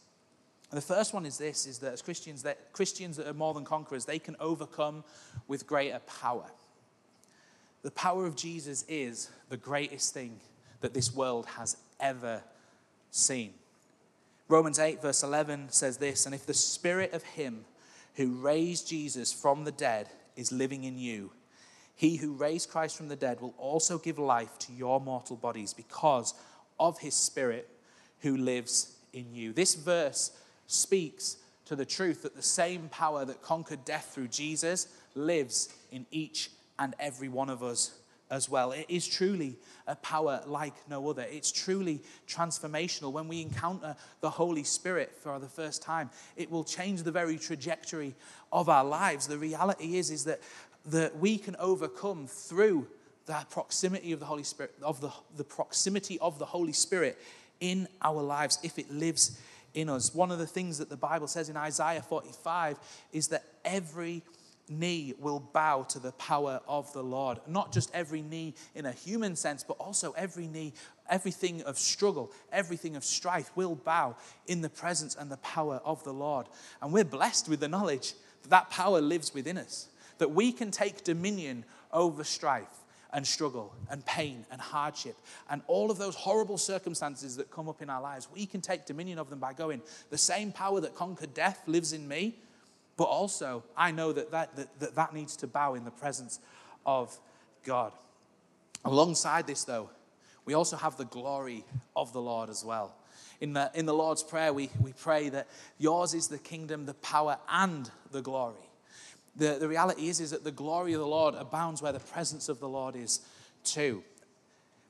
And 0.70 0.78
the 0.78 0.86
first 0.86 1.14
one 1.14 1.26
is 1.26 1.38
this 1.38 1.68
is 1.68 1.80
that 1.80 1.94
as 1.94 2.02
Christians, 2.02 2.44
that 2.44 2.74
Christians 2.74 3.18
that 3.18 3.28
are 3.28 3.34
more 3.34 3.54
than 3.54 3.66
conquerors, 3.66 4.06
they 4.06 4.20
can 4.20 4.36
overcome 4.40 5.04
with 5.48 5.68
greater 5.68 6.00
power. 6.00 6.46
The 7.84 7.92
power 7.92 8.26
of 8.26 8.36
Jesus 8.36 8.86
is 8.88 9.30
the 9.50 9.58
greatest 9.58 10.14
thing 10.14 10.40
that 10.82 10.94
this 10.94 11.14
world 11.14 11.46
has 11.46 11.78
ever 12.00 12.42
seen. 13.12 13.54
Romans 14.54 14.78
8, 14.78 15.02
verse 15.02 15.24
11 15.24 15.70
says 15.72 15.98
this 15.98 16.28
And 16.28 16.36
if 16.36 16.46
the 16.46 16.54
spirit 16.54 17.14
of 17.14 17.24
him 17.24 17.66
who 18.14 18.36
raised 18.36 18.88
Jesus 18.88 19.34
from 19.34 19.64
the 19.64 19.72
dead 19.72 20.10
is 20.36 20.52
living 20.52 20.84
in 20.84 20.96
you, 20.96 21.32
he 21.96 22.18
who 22.18 22.34
raised 22.34 22.70
Christ 22.70 22.96
from 22.96 23.08
the 23.08 23.16
dead 23.16 23.42
will 23.42 23.56
also 23.58 23.98
give 23.98 24.20
life 24.20 24.60
to 24.60 24.72
your 24.72 25.02
mortal 25.02 25.38
bodies 25.38 25.74
because 25.74 26.36
of 26.80 27.00
his 27.00 27.16
spirit 27.16 27.68
who 28.20 28.38
lives 28.38 28.96
in 29.12 29.34
you. 29.34 29.54
This 29.54 29.74
verse 29.74 30.30
speaks 30.68 31.38
to 31.66 31.76
the 31.76 31.84
truth 31.84 32.22
that 32.22 32.36
the 32.36 32.44
same 32.44 32.90
power 32.90 33.26
that 33.26 33.42
conquered 33.42 33.84
death 33.86 34.12
through 34.14 34.28
Jesus 34.28 34.88
lives 35.16 35.74
in 35.92 36.06
each 36.12 36.52
and 36.78 36.94
every 37.00 37.28
one 37.28 37.50
of 37.50 37.64
us 37.64 37.98
as 38.34 38.50
well. 38.50 38.72
It 38.72 38.88
is 38.90 39.08
truly 39.08 39.58
a 39.86 39.96
power 39.96 40.42
like 40.48 40.74
no 40.90 41.08
other. 41.08 41.24
It's 41.30 41.52
truly 41.52 42.02
transformational. 42.28 43.12
When 43.12 43.28
we 43.28 43.44
encounter 43.44 43.96
the 44.22 44.30
Holy 44.32 44.64
Spirit 44.64 45.16
for 45.16 45.38
the 45.38 45.48
first 45.48 45.84
time, 45.84 46.10
it 46.36 46.50
will 46.50 46.64
change 46.64 47.04
the 47.04 47.12
very 47.12 47.38
trajectory 47.38 48.16
of 48.52 48.70
our 48.70 48.84
lives. 48.84 49.28
The 49.28 49.38
reality 49.38 49.98
is, 49.98 50.10
is 50.10 50.24
that, 50.24 50.42
that 50.88 51.16
we 51.18 51.38
can 51.38 51.56
overcome 51.58 52.26
through 52.26 52.88
the 53.28 53.46
proximity 53.52 54.12
of 54.14 54.20
the 54.20 54.26
Holy 54.26 54.44
Spirit, 54.44 54.74
of 54.82 55.00
the, 55.00 55.12
the 55.38 55.44
proximity 55.44 56.18
of 56.20 56.40
the 56.40 56.46
Holy 56.46 56.74
Spirit 56.74 57.20
in 57.60 57.88
our 58.02 58.22
lives 58.22 58.58
if 58.64 58.80
it 58.80 58.90
lives 58.90 59.40
in 59.76 59.90
us. 59.90 60.14
One 60.14 60.32
of 60.32 60.40
the 60.40 60.48
things 60.48 60.80
that 60.80 60.90
the 60.90 60.98
Bible 60.98 61.28
says 61.28 61.50
in 61.50 61.56
Isaiah 61.56 62.02
45 62.02 62.80
is 63.12 63.28
that 63.28 63.44
every 63.64 64.24
knee 64.70 65.14
will 65.20 65.40
bow 65.40 65.84
to 65.84 66.00
the 66.00 66.12
power 66.14 66.62
of 66.68 66.92
the 66.94 67.04
Lord. 67.04 67.40
Not 67.48 67.72
just 67.72 67.94
every 67.94 68.22
knee 68.22 68.56
in 68.76 68.86
a 68.86 68.92
human 68.92 69.36
sense, 69.36 69.64
but 69.64 69.78
also 69.78 70.12
every 70.14 70.48
knee, 70.48 70.74
everything 71.10 71.62
of 71.64 71.78
struggle, 71.78 72.32
everything 72.52 72.96
of 72.96 73.04
strife 73.04 73.52
will 73.56 73.76
bow 73.76 74.16
in 74.48 74.62
the 74.62 74.70
presence 74.70 75.16
and 75.16 75.32
the 75.32 75.38
power 75.38 75.82
of 75.84 76.04
the 76.04 76.14
Lord. 76.14 76.48
And 76.82 76.94
we're 76.94 77.04
blessed 77.04 77.50
with 77.50 77.60
the 77.60 77.68
knowledge 77.68 78.14
that 78.42 78.50
that 78.50 78.70
power 78.70 79.02
lives 79.02 79.34
within 79.34 79.58
us, 79.58 79.90
that 80.18 80.32
we 80.32 80.52
can 80.52 80.72
take 80.72 81.04
dominion 81.04 81.66
over 81.92 82.24
strife 82.24 82.84
and 83.14 83.26
struggle 83.26 83.74
and 83.90 84.04
pain 84.06 84.46
and 84.52 84.60
hardship 84.60 85.16
and 85.50 85.62
all 85.68 85.92
of 85.92 86.00
those 86.00 86.16
horrible 86.16 86.58
circumstances 86.58 87.38
that 87.38 87.52
come 87.52 87.70
up 87.70 87.82
in 87.82 87.90
our 87.90 88.02
lives. 88.02 88.28
We 88.34 88.48
can 88.48 88.60
take 88.60 88.86
dominion 88.86 89.20
of 89.20 89.30
them 89.30 89.40
by 89.40 89.54
going, 89.54 89.82
the 90.10 90.18
same 90.18 90.52
power 90.52 90.82
that 90.82 90.96
conquered 90.96 91.34
death 91.34 91.62
lives 91.68 91.94
in 91.94 92.08
me 92.08 92.40
but 92.98 93.06
also, 93.06 93.64
I 93.76 93.92
know 93.92 94.12
that 94.12 94.32
that, 94.32 94.56
that, 94.56 94.80
that, 94.80 94.96
that 94.96 95.14
needs 95.14 95.36
to 95.38 95.48
bow 95.48 95.74
in 95.74 95.84
the 95.84 95.92
presence 95.92 96.40
of 96.86 97.18
God. 97.64 97.92
Alongside 98.86 99.48
this, 99.48 99.64
though, 99.64 99.90
we 100.46 100.54
also 100.54 100.76
have 100.76 100.98
the 100.98 101.06
glory 101.06 101.64
of 101.96 102.14
the 102.14 102.22
Lord 102.22 102.50
as 102.50 102.64
well. 102.64 102.96
In 103.40 103.54
the, 103.54 103.72
in 103.74 103.86
the 103.86 103.94
Lord's 103.94 104.24
Prayer, 104.24 104.54
we, 104.54 104.70
we 104.80 104.94
pray 104.94 105.30
that 105.30 105.48
yours 105.78 106.14
is 106.14 106.28
the 106.28 106.38
kingdom, 106.38 106.86
the 106.86 106.94
power, 106.96 107.38
and 107.50 107.90
the 108.12 108.22
glory. 108.22 108.70
The, 109.36 109.58
the 109.60 109.68
reality 109.68 110.08
is, 110.08 110.20
is 110.20 110.32
that 110.32 110.44
the 110.44 110.52
glory 110.52 110.94
of 110.94 111.00
the 111.00 111.08
Lord 111.08 111.36
abounds 111.36 111.82
where 111.82 111.92
the 111.92 112.00
presence 112.00 112.50
of 112.50 112.60
the 112.60 112.70
Lord 112.70 112.96
is 112.96 113.22
too. 113.64 114.04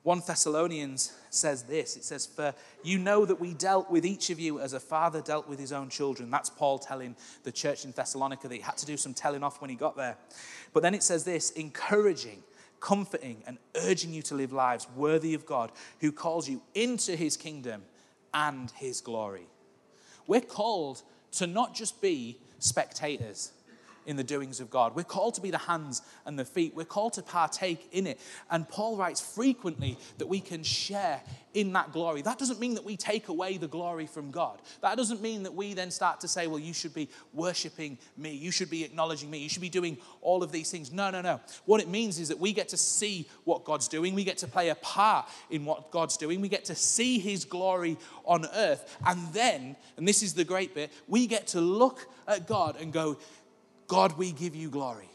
1 0.04 0.22
Thessalonians 0.28 1.14
says 1.30 1.64
this 1.64 1.96
it 1.96 2.04
says, 2.04 2.26
For 2.26 2.54
you 2.84 3.00
know 3.00 3.26
that 3.26 3.40
we 3.40 3.54
dealt 3.54 3.90
with 3.90 4.06
each 4.06 4.30
of 4.30 4.40
you 4.40 4.60
as 4.60 4.74
a 4.74 4.80
father 4.80 5.22
dealt 5.22 5.48
with 5.48 5.60
his 5.60 5.72
own 5.72 5.90
children. 5.90 6.30
That's 6.30 6.50
Paul 6.50 6.78
telling 6.78 7.16
the 7.44 7.52
church 7.52 7.86
in 7.86 7.92
Thessalonica 7.92 8.48
that 8.48 8.56
he 8.56 8.62
had 8.62 8.78
to 8.78 8.86
do 8.86 8.98
some 8.98 9.14
telling 9.14 9.44
off 9.44 9.62
when 9.62 9.70
he 9.70 9.78
got 9.78 9.96
there. 9.96 10.18
But 10.74 10.84
then 10.84 10.94
it 10.94 11.04
says 11.04 11.24
this 11.24 11.52
encouraging, 11.52 12.44
comforting, 12.82 13.44
and 13.48 13.58
urging 13.78 14.14
you 14.14 14.22
to 14.24 14.36
live 14.36 14.52
lives 14.52 14.88
worthy 14.96 15.34
of 15.34 15.46
God 15.46 15.72
who 16.02 16.12
calls 16.12 16.50
you 16.50 16.62
into 16.76 17.16
his 17.16 17.38
kingdom 17.38 17.84
and 18.34 18.72
his 18.72 19.00
glory. 19.00 19.48
We're 20.28 20.42
called 20.42 21.02
to 21.34 21.48
not 21.48 21.74
just 21.74 22.02
be 22.02 22.40
spectators 22.60 23.54
in 24.06 24.16
the 24.16 24.24
doings 24.24 24.60
of 24.60 24.70
God. 24.70 24.96
We're 24.96 25.04
called 25.04 25.36
to 25.36 25.42
be 25.42 25.52
the 25.52 25.58
hands 25.58 26.02
and 26.26 26.38
the 26.38 26.46
feet. 26.46 26.76
We're 26.76 26.86
called 26.86 27.14
to 27.14 27.24
partake 27.24 27.88
in 27.92 28.08
it. 28.08 28.20
And 28.50 28.68
Paul 28.68 28.98
writes 28.98 29.22
frequently 29.22 29.98
that 30.18 30.28
we 30.28 30.40
can 30.40 30.64
share 30.64 31.22
in 31.54 31.74
that 31.74 31.92
glory. 31.92 32.22
That 32.22 32.40
doesn't 32.40 32.60
mean 32.60 32.74
that 32.76 32.84
we 32.84 32.98
take 32.98 33.28
away 33.28 33.58
the 33.58 33.68
glory 33.68 34.08
from 34.08 34.32
God. 34.32 34.60
That 34.82 34.98
doesn't 34.98 35.22
mean 35.22 35.44
that 35.44 35.54
we 35.54 35.74
then 35.74 35.92
start 35.92 36.20
to 36.22 36.28
say, 36.28 36.48
well, 36.48 36.60
you 36.60 36.74
should 36.74 36.94
be 36.94 37.10
worshiping 37.32 37.98
me. 38.18 38.32
You 38.32 38.52
should 38.52 38.70
be 38.70 38.84
acknowledging 38.84 39.30
me. 39.30 39.38
You 39.38 39.50
should 39.50 39.62
be 39.62 39.70
doing 39.70 39.98
all 40.22 40.42
of 40.42 40.52
these 40.52 40.72
things. 40.72 40.92
No, 40.92 41.12
no, 41.12 41.22
no. 41.22 41.40
What 41.66 41.82
it 41.82 41.88
means 41.88 42.20
is 42.20 42.30
that 42.30 42.40
we 42.40 42.54
get 42.54 42.70
to 42.70 42.78
see 42.78 43.28
what 43.44 43.64
God's 43.64 43.88
doing. 43.88 44.16
We 44.16 44.24
get 44.24 44.40
to 44.40 44.48
play 44.48 44.70
a 44.70 44.76
part 44.76 45.28
in 45.50 45.66
what 45.66 45.92
God's 45.92 46.18
doing. 46.18 46.42
We 46.42 46.50
get 46.50 46.66
to 46.66 46.76
see 46.76 47.20
his 47.20 47.46
glory 47.46 47.98
on 48.26 48.46
earth. 48.56 48.98
And 49.06 49.32
then, 49.34 49.76
and 49.98 50.08
this 50.08 50.24
is 50.24 50.34
the 50.34 50.44
great 50.44 50.74
bit, 50.74 50.92
we 51.08 51.28
get 51.28 51.48
to 51.48 51.62
look 51.62 52.08
at 52.28 52.48
God 52.48 52.78
and 52.80 52.92
go, 52.92 53.18
God, 53.88 54.18
we 54.18 54.32
give 54.32 54.56
you 54.56 54.70
glory. 54.70 55.10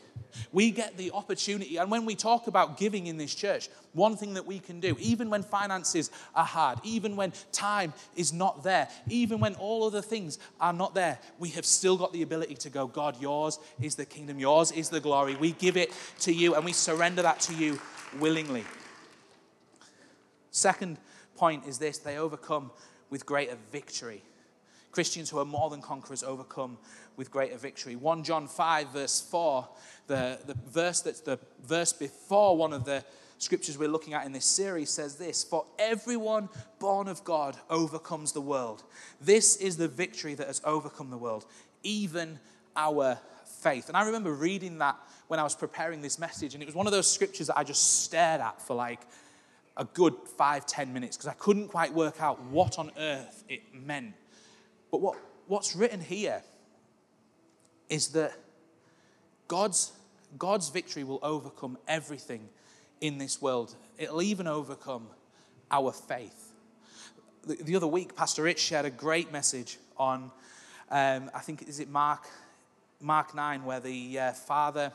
We 0.52 0.70
get 0.70 0.96
the 0.96 1.10
opportunity. 1.12 1.78
And 1.78 1.90
when 1.90 2.04
we 2.04 2.14
talk 2.14 2.46
about 2.46 2.78
giving 2.78 3.06
in 3.06 3.16
this 3.16 3.34
church, 3.34 3.68
one 3.92 4.16
thing 4.16 4.34
that 4.34 4.46
we 4.46 4.58
can 4.58 4.80
do, 4.80 4.96
even 5.00 5.30
when 5.30 5.42
finances 5.42 6.10
are 6.34 6.44
hard, 6.44 6.78
even 6.84 7.16
when 7.16 7.32
time 7.52 7.92
is 8.16 8.32
not 8.32 8.62
there, 8.62 8.88
even 9.08 9.40
when 9.40 9.54
all 9.54 9.84
other 9.84 10.02
things 10.02 10.38
are 10.60 10.72
not 10.72 10.94
there, 10.94 11.18
we 11.38 11.48
have 11.50 11.64
still 11.64 11.96
got 11.96 12.12
the 12.12 12.22
ability 12.22 12.54
to 12.54 12.70
go, 12.70 12.86
God, 12.86 13.20
yours 13.20 13.58
is 13.80 13.94
the 13.94 14.04
kingdom, 14.04 14.38
yours 14.38 14.70
is 14.72 14.88
the 14.88 15.00
glory. 15.00 15.36
We 15.36 15.52
give 15.52 15.76
it 15.76 15.92
to 16.20 16.32
you 16.32 16.54
and 16.54 16.64
we 16.64 16.72
surrender 16.72 17.22
that 17.22 17.40
to 17.40 17.54
you 17.54 17.80
willingly. 18.18 18.64
Second 20.50 20.98
point 21.36 21.66
is 21.66 21.78
this 21.78 21.98
they 21.98 22.18
overcome 22.18 22.70
with 23.10 23.24
greater 23.24 23.56
victory. 23.72 24.22
Christians 24.90 25.30
who 25.30 25.38
are 25.38 25.44
more 25.44 25.70
than 25.70 25.80
conquerors 25.80 26.22
overcome 26.22 26.78
with 27.18 27.30
greater 27.30 27.58
victory. 27.58 27.96
1 27.96 28.22
John 28.22 28.46
5, 28.46 28.90
verse 28.90 29.20
4, 29.20 29.68
the, 30.06 30.38
the 30.46 30.54
verse 30.70 31.00
that's 31.00 31.20
the 31.20 31.38
verse 31.66 31.92
before 31.92 32.56
one 32.56 32.72
of 32.72 32.84
the 32.84 33.04
scriptures 33.38 33.76
we're 33.76 33.88
looking 33.88 34.14
at 34.14 34.24
in 34.24 34.32
this 34.32 34.44
series 34.44 34.88
says 34.88 35.16
this 35.16 35.44
For 35.44 35.66
everyone 35.78 36.48
born 36.78 37.08
of 37.08 37.24
God 37.24 37.56
overcomes 37.68 38.32
the 38.32 38.40
world. 38.40 38.84
This 39.20 39.56
is 39.56 39.76
the 39.76 39.88
victory 39.88 40.34
that 40.34 40.46
has 40.46 40.62
overcome 40.64 41.10
the 41.10 41.18
world, 41.18 41.44
even 41.82 42.38
our 42.76 43.18
faith. 43.60 43.88
And 43.88 43.96
I 43.96 44.06
remember 44.06 44.32
reading 44.32 44.78
that 44.78 44.96
when 45.26 45.40
I 45.40 45.42
was 45.42 45.56
preparing 45.56 46.00
this 46.00 46.18
message, 46.18 46.54
and 46.54 46.62
it 46.62 46.66
was 46.66 46.74
one 46.76 46.86
of 46.86 46.92
those 46.92 47.12
scriptures 47.12 47.48
that 47.48 47.58
I 47.58 47.64
just 47.64 48.04
stared 48.04 48.40
at 48.40 48.62
for 48.62 48.76
like 48.76 49.00
a 49.76 49.84
good 49.84 50.14
five, 50.36 50.66
ten 50.66 50.92
minutes 50.92 51.16
because 51.16 51.28
I 51.28 51.34
couldn't 51.34 51.68
quite 51.68 51.92
work 51.92 52.22
out 52.22 52.40
what 52.44 52.78
on 52.78 52.92
earth 52.96 53.42
it 53.48 53.62
meant. 53.74 54.14
But 54.90 55.00
what, 55.00 55.18
what's 55.48 55.74
written 55.74 56.00
here 56.00 56.42
is 57.88 58.08
that 58.08 58.32
God's, 59.46 59.92
God's 60.38 60.68
victory 60.68 61.04
will 61.04 61.20
overcome 61.22 61.78
everything 61.86 62.48
in 63.00 63.18
this 63.18 63.40
world, 63.40 63.74
it'll 63.96 64.22
even 64.22 64.46
overcome 64.46 65.06
our 65.70 65.92
faith. 65.92 66.52
The, 67.46 67.56
the 67.62 67.76
other 67.76 67.86
week, 67.86 68.16
Pastor 68.16 68.42
Rich 68.42 68.58
shared 68.58 68.84
a 68.84 68.90
great 68.90 69.32
message 69.32 69.78
on, 69.96 70.30
um, 70.90 71.30
I 71.34 71.38
think, 71.40 71.68
is 71.68 71.78
it 71.80 71.88
Mark, 71.88 72.26
Mark 73.00 73.34
9, 73.34 73.64
where 73.64 73.80
the 73.80 74.18
uh, 74.18 74.32
father 74.32 74.92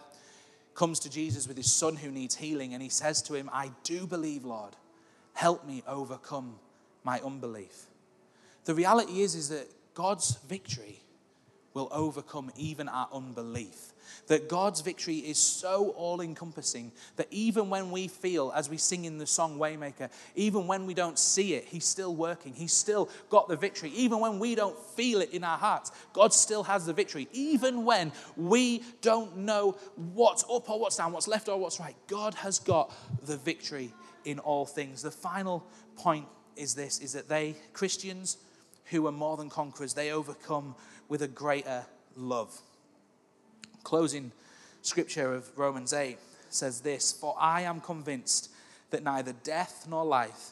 comes 0.76 1.00
to 1.00 1.10
Jesus 1.10 1.48
with 1.48 1.58
his 1.58 1.72
son 1.72 1.96
who 1.96 2.12
needs 2.12 2.36
healing, 2.36 2.74
and 2.74 2.84
he 2.84 2.90
says 2.90 3.22
to 3.24 3.36
him, 3.36 3.50
I 3.54 3.72
do 3.84 4.06
believe, 4.06 4.44
Lord. 4.44 4.76
Help 5.34 5.66
me 5.66 5.84
overcome 5.88 6.56
my 7.04 7.20
unbelief. 7.22 7.86
The 8.66 8.76
reality 8.76 9.22
is, 9.22 9.36
is 9.36 9.50
that 9.50 9.68
God's 9.94 10.38
victory 10.48 11.03
will 11.74 11.90
overcome 11.92 12.52
even 12.56 12.88
our 12.88 13.08
unbelief. 13.12 13.94
That 14.28 14.48
God's 14.48 14.82
victory 14.82 15.18
is 15.18 15.38
so 15.38 15.90
all 15.92 16.22
encompassing 16.22 16.92
that 17.18 17.28
even 17.32 17.70
when 17.70 17.92
we 17.92 18.08
feel, 18.08 18.54
as 18.56 18.70
we 18.70 18.78
sing 18.78 19.06
in 19.06 19.18
the 19.18 19.26
song 19.26 19.58
Waymaker, 19.58 20.10
even 20.36 20.68
when 20.68 20.86
we 20.86 20.94
don't 20.94 21.20
see 21.20 21.56
it, 21.56 21.66
He's 21.66 21.86
still 21.86 22.16
working. 22.16 22.54
He's 22.54 22.74
still 22.74 23.10
got 23.30 23.50
the 23.50 23.58
victory. 23.58 23.90
Even 23.90 24.20
when 24.20 24.40
we 24.40 24.56
don't 24.56 24.78
feel 24.96 25.22
it 25.22 25.34
in 25.34 25.44
our 25.44 25.58
hearts, 25.58 25.92
God 26.14 26.34
still 26.34 26.64
has 26.64 26.86
the 26.86 26.94
victory. 26.94 27.28
Even 27.34 27.86
when 27.86 28.12
we 28.38 28.84
don't 29.02 29.38
know 29.38 29.78
what's 29.96 30.44
up 30.44 30.70
or 30.70 30.80
what's 30.80 30.98
down, 30.98 31.12
what's 31.12 31.28
left 31.28 31.50
or 31.50 31.58
what's 31.58 31.80
right, 31.80 31.96
God 32.08 32.34
has 32.36 32.60
got 32.60 32.94
the 33.26 33.38
victory 33.38 33.94
in 34.26 34.40
all 34.40 34.66
things. 34.66 35.02
The 35.02 35.12
final 35.12 35.66
point 35.96 36.28
is 36.56 36.76
this 36.76 37.00
is 37.00 37.14
that 37.14 37.28
they, 37.28 37.56
Christians 37.74 38.38
who 38.86 39.08
are 39.08 39.12
more 39.12 39.38
than 39.38 39.50
conquerors, 39.50 39.94
they 39.94 40.12
overcome 40.12 40.76
with 41.10 41.22
a 41.22 41.28
greater 41.28 41.86
love. 42.16 42.60
Closing 43.84 44.32
scripture 44.82 45.34
of 45.34 45.58
Romans 45.58 45.94
8 45.94 46.18
says 46.50 46.82
this 46.82 47.12
For 47.12 47.36
I 47.40 47.62
am 47.62 47.82
convinced 47.82 48.50
that 48.92 49.04
neither 49.04 49.34
death 49.44 49.88
nor 49.90 50.06
life, 50.06 50.52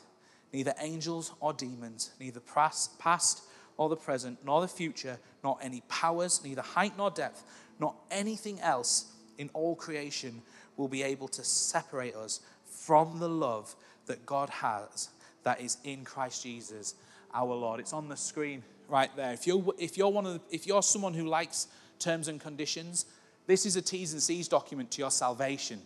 neither 0.52 0.74
angels 0.80 1.34
or 1.40 1.54
demons, 1.54 2.12
neither 2.20 2.40
past 2.40 3.44
or 3.78 3.90
the 3.90 3.96
present, 3.96 4.40
nor 4.46 4.62
the 4.62 4.68
future, 4.68 5.18
nor 5.44 5.58
any 5.62 5.82
powers, 5.88 6.44
neither 6.44 6.62
height 6.62 6.94
nor 6.98 7.10
depth, 7.10 7.44
nor 7.80 7.96
anything 8.10 8.60
else 8.60 9.12
in 9.38 9.50
all 9.54 9.76
creation 9.76 10.42
will 10.78 10.88
be 10.88 11.04
able 11.04 11.28
to 11.28 11.44
separate 11.44 12.16
us 12.16 12.42
from 12.66 13.20
the 13.20 13.30
love 13.30 13.76
that 14.06 14.26
God 14.26 14.50
has 14.50 15.10
that 15.44 15.62
is 15.62 15.78
in 15.84 16.04
Christ 16.04 16.44
Jesus 16.44 16.96
our 17.34 17.54
Lord. 17.54 17.80
It's 17.80 17.94
on 17.94 18.10
the 18.10 18.18
screen 18.18 18.64
right 18.92 19.16
there. 19.16 19.32
If 19.32 19.48
you're, 19.48 19.64
if 19.80 19.98
you're, 19.98 20.10
one 20.10 20.26
of 20.26 20.34
the, 20.34 20.42
if 20.56 20.68
you're 20.68 20.84
someone 20.84 21.14
who 21.14 21.26
likes 21.26 21.68
terms 21.98 22.28
and 22.28 22.40
conditions, 22.40 23.06
this 23.48 23.66
is 23.66 23.76
a 23.76 23.82
T's 23.82 24.14
and 24.14 24.22
C's 24.22 24.48
document 24.48 24.92
to 24.92 25.02
your 25.02 25.12
salvation. 25.12 25.82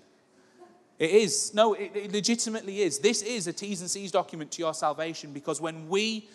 It 0.97 1.11
is. 1.11 1.53
No, 1.53 1.73
it, 1.73 1.91
it 1.93 2.11
legitimately 2.11 2.81
is. 2.81 2.99
This 2.99 3.21
is 3.21 3.47
a 3.47 3.53
T's 3.53 3.81
and 3.81 3.89
C's 3.89 4.11
document 4.11 4.51
to 4.51 4.61
your 4.61 4.73
salvation 4.73 5.31
because 5.31 5.61
when 5.61 5.87
we 5.87 6.27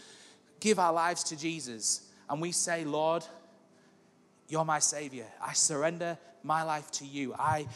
give 0.61 0.79
our 0.79 0.93
lives 0.93 1.25
to 1.25 1.37
Jesus 1.37 2.09
and 2.29 2.41
we 2.41 2.53
say, 2.53 2.85
Lord, 2.85 3.25
you're 4.49 4.65
my 4.65 4.79
Savior, 4.79 5.27
I 5.43 5.53
surrender 5.53 6.19
my 6.43 6.63
life 6.63 6.91
to 6.93 7.07
you, 7.07 7.35
I 7.39 7.67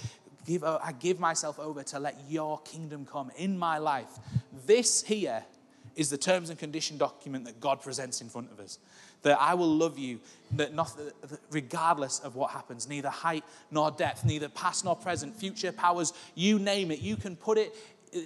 give, 0.46 0.64
I 0.64 0.92
give 0.98 1.20
myself 1.20 1.58
over 1.58 1.82
to 1.84 1.98
let 1.98 2.16
your 2.28 2.60
kingdom 2.62 3.06
come 3.06 3.30
in 3.36 3.58
my 3.58 3.78
life. 3.78 4.18
This 4.66 5.02
here 5.02 5.44
is 5.96 6.10
the 6.10 6.18
terms 6.18 6.50
and 6.50 6.58
condition 6.58 6.98
document 6.98 7.44
that 7.44 7.60
God 7.60 7.80
presents 7.80 8.20
in 8.20 8.28
front 8.28 8.50
of 8.50 8.60
us. 8.60 8.78
That 9.22 9.40
I 9.40 9.54
will 9.54 9.74
love 9.74 9.98
you, 9.98 10.20
that 10.52 10.74
not, 10.74 10.92
regardless 11.50 12.20
of 12.20 12.36
what 12.36 12.50
happens, 12.50 12.88
neither 12.88 13.08
height 13.08 13.44
nor 13.70 13.90
depth, 13.90 14.24
neither 14.24 14.48
past 14.48 14.84
nor 14.84 14.96
present, 14.96 15.34
future 15.34 15.72
powers, 15.72 16.12
you 16.34 16.58
name 16.58 16.90
it. 16.90 17.00
You 17.00 17.16
can 17.16 17.36
put 17.36 17.56
it 17.56 17.74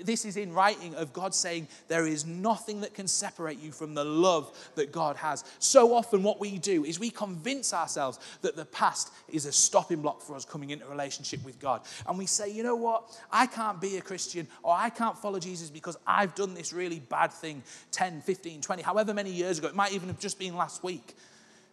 this 0.05 0.25
is 0.25 0.37
in 0.37 0.53
writing 0.53 0.95
of 0.95 1.13
God 1.13 1.35
saying, 1.35 1.69
There 1.89 2.07
is 2.07 2.27
nothing 2.27 2.83
that 2.83 2.95
can 2.95 3.09
separate 3.09 3.59
you 3.59 3.73
from 3.73 3.95
the 3.95 4.05
love 4.05 4.57
that 4.75 4.93
God 4.93 5.17
has. 5.17 5.45
So 5.59 5.95
often, 5.95 6.23
what 6.23 6.41
we 6.41 6.59
do 6.59 6.85
is 6.85 7.01
we 7.01 7.11
convince 7.11 7.73
ourselves 7.73 8.19
that 8.43 8.57
the 8.57 8.65
past 8.67 9.13
is 9.29 9.47
a 9.47 9.53
stopping 9.53 10.03
block 10.03 10.23
for 10.23 10.35
us 10.35 10.45
coming 10.45 10.71
into 10.71 10.87
relationship 10.87 11.45
with 11.45 11.59
God. 11.59 11.83
And 12.07 12.19
we 12.19 12.27
say, 12.27 12.51
You 12.51 12.63
know 12.63 12.77
what? 12.77 13.19
I 13.33 13.47
can't 13.47 13.81
be 13.81 13.97
a 13.97 14.03
Christian 14.03 14.47
or 14.63 14.75
I 14.77 14.91
can't 14.91 15.19
follow 15.19 15.39
Jesus 15.39 15.71
because 15.71 15.97
I've 16.07 16.35
done 16.35 16.55
this 16.55 16.73
really 16.73 17.01
bad 17.01 17.33
thing 17.33 17.63
10, 17.93 18.21
15, 18.23 18.61
20, 18.61 18.83
however 18.83 19.15
many 19.15 19.31
years 19.31 19.59
ago. 19.59 19.69
It 19.69 19.75
might 19.75 19.93
even 19.93 20.09
have 20.09 20.21
just 20.21 20.39
been 20.39 20.57
last 20.57 20.83
week. 20.85 21.17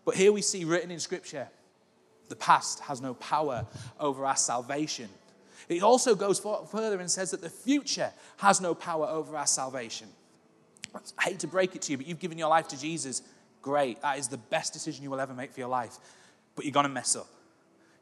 But 0.06 0.16
here 0.16 0.32
we 0.32 0.42
see 0.42 0.66
written 0.66 0.92
in 0.92 1.00
Scripture 1.00 1.48
the 2.30 2.36
past 2.36 2.80
has 2.82 3.02
no 3.02 3.14
power 3.16 3.66
over 4.00 4.26
our 4.26 4.36
salvation. 4.36 5.10
It 5.68 5.84
also 5.84 6.16
goes 6.16 6.40
further 6.40 7.00
and 7.00 7.10
says 7.10 7.32
that 7.32 7.42
the 7.42 7.50
future 7.50 8.12
has 8.38 8.62
no 8.62 8.76
power 8.76 9.08
over 9.08 9.36
our 9.36 9.48
salvation. 9.48 10.08
I 11.18 11.24
hate 11.24 11.40
to 11.40 11.48
break 11.48 11.76
it 11.76 11.82
to 11.84 11.92
you, 11.92 11.98
but 11.98 12.08
you've 12.08 12.20
given 12.20 12.38
your 12.38 12.50
life 12.50 12.68
to 12.70 12.80
Jesus. 12.80 13.22
Great. 13.62 14.02
That 14.02 14.20
is 14.20 14.28
the 14.28 14.38
best 14.38 14.74
decision 14.74 15.04
you 15.04 15.10
will 15.10 15.20
ever 15.20 15.34
make 15.34 15.52
for 15.52 15.60
your 15.60 15.70
life. 15.70 15.98
But 16.56 16.66
you're 16.66 16.72
going 16.72 16.86
to 16.86 16.92
mess 16.92 17.16
up. 17.16 17.28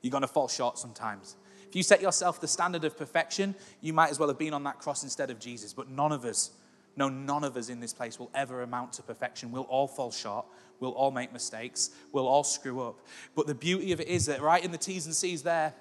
You're 0.02 0.12
going 0.12 0.22
to 0.22 0.28
fall 0.28 0.48
short 0.48 0.78
sometimes. 0.78 1.36
If 1.68 1.76
you 1.76 1.82
set 1.82 2.02
yourself 2.02 2.40
the 2.40 2.48
standard 2.48 2.84
of 2.84 2.98
perfection, 2.98 3.56
you 3.82 3.94
might 3.94 4.12
as 4.12 4.20
well 4.20 4.28
have 4.28 4.38
been 4.38 4.54
on 4.54 4.64
that 4.66 4.78
cross 4.78 5.02
instead 5.02 5.32
of 5.32 5.40
Jesus. 5.40 5.74
But 5.74 5.90
none 5.90 6.12
of 6.12 6.24
us, 6.26 6.52
no, 6.96 7.10
none 7.10 7.44
of 7.44 7.58
us 7.58 7.70
in 7.70 7.80
this 7.80 7.94
place 7.94 8.20
will 8.20 8.30
ever 8.36 8.62
amount 8.62 8.94
to 8.94 9.04
perfection. 9.04 9.52
We'll 9.52 9.64
all 9.64 9.88
fall 9.88 10.12
short. 10.12 10.46
We'll 10.80 10.92
all 10.92 11.12
make 11.12 11.34
mistakes. 11.34 11.90
We'll 12.12 12.28
all 12.28 12.44
screw 12.44 12.82
up. 12.82 13.00
But 13.36 13.48
the 13.48 13.56
beauty 13.56 13.92
of 13.92 14.02
it 14.02 14.08
is 14.08 14.28
that 14.28 14.42
right 14.42 14.64
in 14.64 14.72
the 14.72 14.78
T's 14.78 15.06
and 15.06 15.16
C's 15.16 15.42
there, 15.42 15.74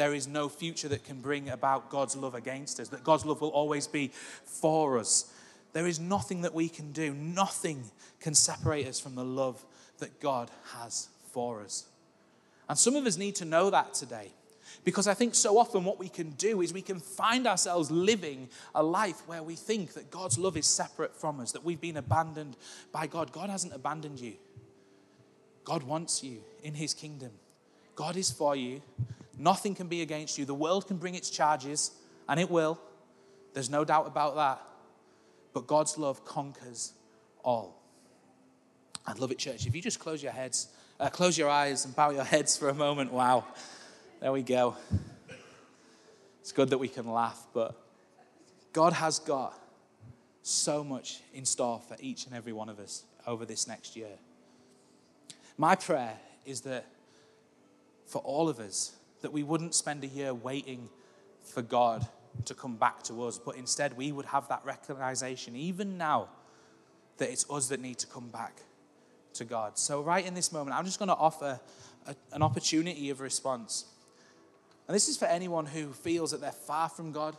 there 0.00 0.14
is 0.14 0.26
no 0.26 0.48
future 0.48 0.88
that 0.88 1.04
can 1.04 1.20
bring 1.20 1.50
about 1.50 1.90
God's 1.90 2.16
love 2.16 2.34
against 2.34 2.80
us, 2.80 2.88
that 2.88 3.04
God's 3.04 3.26
love 3.26 3.42
will 3.42 3.50
always 3.50 3.86
be 3.86 4.10
for 4.46 4.96
us. 4.96 5.30
There 5.74 5.86
is 5.86 6.00
nothing 6.00 6.40
that 6.40 6.54
we 6.54 6.70
can 6.70 6.90
do, 6.92 7.12
nothing 7.12 7.84
can 8.18 8.32
separate 8.32 8.86
us 8.86 8.98
from 8.98 9.14
the 9.14 9.26
love 9.26 9.62
that 9.98 10.18
God 10.18 10.50
has 10.78 11.10
for 11.32 11.60
us. 11.60 11.84
And 12.66 12.78
some 12.78 12.96
of 12.96 13.04
us 13.04 13.18
need 13.18 13.34
to 13.36 13.44
know 13.44 13.68
that 13.68 13.92
today. 13.92 14.30
Because 14.84 15.06
I 15.06 15.12
think 15.12 15.34
so 15.34 15.58
often 15.58 15.84
what 15.84 15.98
we 15.98 16.08
can 16.08 16.30
do 16.30 16.62
is 16.62 16.72
we 16.72 16.80
can 16.80 16.98
find 16.98 17.46
ourselves 17.46 17.90
living 17.90 18.48
a 18.74 18.82
life 18.82 19.20
where 19.26 19.42
we 19.42 19.54
think 19.54 19.92
that 19.92 20.10
God's 20.10 20.38
love 20.38 20.56
is 20.56 20.64
separate 20.64 21.14
from 21.14 21.40
us, 21.40 21.52
that 21.52 21.62
we've 21.62 21.78
been 21.78 21.98
abandoned 21.98 22.56
by 22.90 23.06
God. 23.06 23.32
God 23.32 23.50
hasn't 23.50 23.74
abandoned 23.74 24.18
you, 24.18 24.32
God 25.64 25.82
wants 25.82 26.24
you 26.24 26.38
in 26.62 26.72
His 26.72 26.94
kingdom. 26.94 27.32
God 27.96 28.16
is 28.16 28.30
for 28.30 28.56
you. 28.56 28.80
Nothing 29.40 29.74
can 29.74 29.86
be 29.86 30.02
against 30.02 30.36
you. 30.36 30.44
The 30.44 30.54
world 30.54 30.86
can 30.86 30.98
bring 30.98 31.14
its 31.14 31.30
charges, 31.30 31.92
and 32.28 32.38
it 32.38 32.50
will. 32.50 32.78
There's 33.54 33.70
no 33.70 33.86
doubt 33.86 34.06
about 34.06 34.36
that. 34.36 34.60
But 35.54 35.66
God's 35.66 35.96
love 35.96 36.26
conquers 36.26 36.92
all. 37.42 37.82
I'd 39.06 39.18
love 39.18 39.32
it, 39.32 39.38
church. 39.38 39.66
If 39.66 39.74
you 39.74 39.80
just 39.80 39.98
close 39.98 40.22
your 40.22 40.32
heads, 40.32 40.68
uh, 41.00 41.08
close 41.08 41.38
your 41.38 41.48
eyes, 41.48 41.86
and 41.86 41.96
bow 41.96 42.10
your 42.10 42.22
heads 42.22 42.58
for 42.58 42.68
a 42.68 42.74
moment. 42.74 43.14
Wow. 43.14 43.46
There 44.20 44.30
we 44.30 44.42
go. 44.42 44.76
It's 46.42 46.52
good 46.52 46.68
that 46.68 46.78
we 46.78 46.88
can 46.88 47.10
laugh, 47.10 47.46
but 47.54 47.74
God 48.74 48.92
has 48.92 49.18
got 49.18 49.58
so 50.42 50.84
much 50.84 51.22
in 51.32 51.46
store 51.46 51.80
for 51.88 51.96
each 51.98 52.26
and 52.26 52.34
every 52.34 52.52
one 52.52 52.68
of 52.68 52.78
us 52.78 53.04
over 53.26 53.46
this 53.46 53.66
next 53.66 53.96
year. 53.96 54.18
My 55.56 55.76
prayer 55.76 56.18
is 56.44 56.60
that 56.62 56.84
for 58.06 58.20
all 58.20 58.50
of 58.50 58.60
us, 58.60 58.96
that 59.22 59.32
we 59.32 59.42
wouldn't 59.42 59.74
spend 59.74 60.04
a 60.04 60.06
year 60.06 60.32
waiting 60.34 60.88
for 61.42 61.62
God 61.62 62.06
to 62.44 62.54
come 62.54 62.76
back 62.76 63.02
to 63.04 63.24
us, 63.24 63.38
but 63.38 63.56
instead 63.56 63.96
we 63.96 64.12
would 64.12 64.26
have 64.26 64.48
that 64.48 64.64
recognition, 64.64 65.56
even 65.56 65.98
now, 65.98 66.28
that 67.18 67.30
it's 67.30 67.48
us 67.50 67.68
that 67.68 67.80
need 67.80 67.98
to 67.98 68.06
come 68.06 68.28
back 68.28 68.62
to 69.34 69.44
God. 69.44 69.78
So, 69.78 70.00
right 70.00 70.24
in 70.24 70.34
this 70.34 70.52
moment, 70.52 70.76
I'm 70.76 70.84
just 70.84 70.98
going 70.98 71.08
to 71.08 71.16
offer 71.16 71.60
a, 72.06 72.14
an 72.32 72.42
opportunity 72.42 73.10
of 73.10 73.20
response. 73.20 73.84
And 74.88 74.94
this 74.94 75.08
is 75.08 75.16
for 75.16 75.26
anyone 75.26 75.66
who 75.66 75.92
feels 75.92 76.30
that 76.30 76.40
they're 76.40 76.50
far 76.50 76.88
from 76.88 77.12
God, 77.12 77.36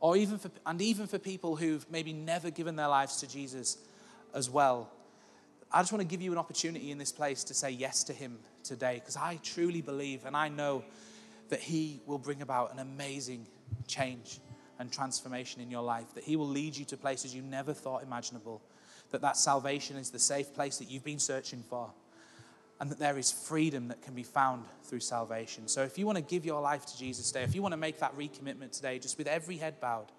or 0.00 0.16
even 0.16 0.38
for, 0.38 0.50
and 0.66 0.80
even 0.82 1.06
for 1.06 1.18
people 1.18 1.56
who've 1.56 1.88
maybe 1.90 2.12
never 2.12 2.50
given 2.50 2.76
their 2.76 2.88
lives 2.88 3.16
to 3.18 3.28
Jesus 3.28 3.78
as 4.34 4.50
well. 4.50 4.90
I 5.74 5.80
just 5.80 5.90
want 5.90 6.02
to 6.02 6.08
give 6.08 6.20
you 6.20 6.32
an 6.32 6.38
opportunity 6.38 6.90
in 6.90 6.98
this 6.98 7.12
place 7.12 7.44
to 7.44 7.54
say 7.54 7.70
yes 7.70 8.04
to 8.04 8.12
Him 8.12 8.38
today, 8.62 8.96
because 8.96 9.16
I 9.16 9.38
truly 9.42 9.80
believe 9.80 10.26
and 10.26 10.36
I 10.36 10.48
know 10.48 10.84
that 11.48 11.60
He 11.60 12.00
will 12.06 12.18
bring 12.18 12.42
about 12.42 12.72
an 12.74 12.78
amazing 12.78 13.46
change 13.86 14.38
and 14.78 14.92
transformation 14.92 15.62
in 15.62 15.70
your 15.70 15.82
life, 15.82 16.12
that 16.14 16.24
He 16.24 16.36
will 16.36 16.48
lead 16.48 16.76
you 16.76 16.84
to 16.86 16.96
places 16.96 17.34
you 17.34 17.40
never 17.40 17.72
thought 17.72 18.02
imaginable, 18.02 18.60
that 19.12 19.22
that 19.22 19.36
salvation 19.36 19.96
is 19.96 20.10
the 20.10 20.18
safe 20.18 20.52
place 20.52 20.76
that 20.76 20.90
you've 20.90 21.04
been 21.04 21.18
searching 21.18 21.62
for, 21.62 21.90
and 22.80 22.90
that 22.90 22.98
there 22.98 23.16
is 23.16 23.32
freedom 23.32 23.88
that 23.88 24.02
can 24.02 24.12
be 24.12 24.22
found 24.22 24.66
through 24.82 25.00
salvation. 25.00 25.68
So 25.68 25.82
if 25.82 25.96
you 25.96 26.04
want 26.04 26.16
to 26.16 26.22
give 26.22 26.44
your 26.44 26.60
life 26.60 26.84
to 26.86 26.98
Jesus 26.98 27.28
today, 27.30 27.44
if 27.44 27.54
you 27.54 27.62
want 27.62 27.72
to 27.72 27.78
make 27.78 28.00
that 28.00 28.16
recommitment 28.18 28.72
today, 28.72 28.98
just 28.98 29.16
with 29.16 29.26
every 29.26 29.56
head 29.56 29.80
bowed, 29.80 30.12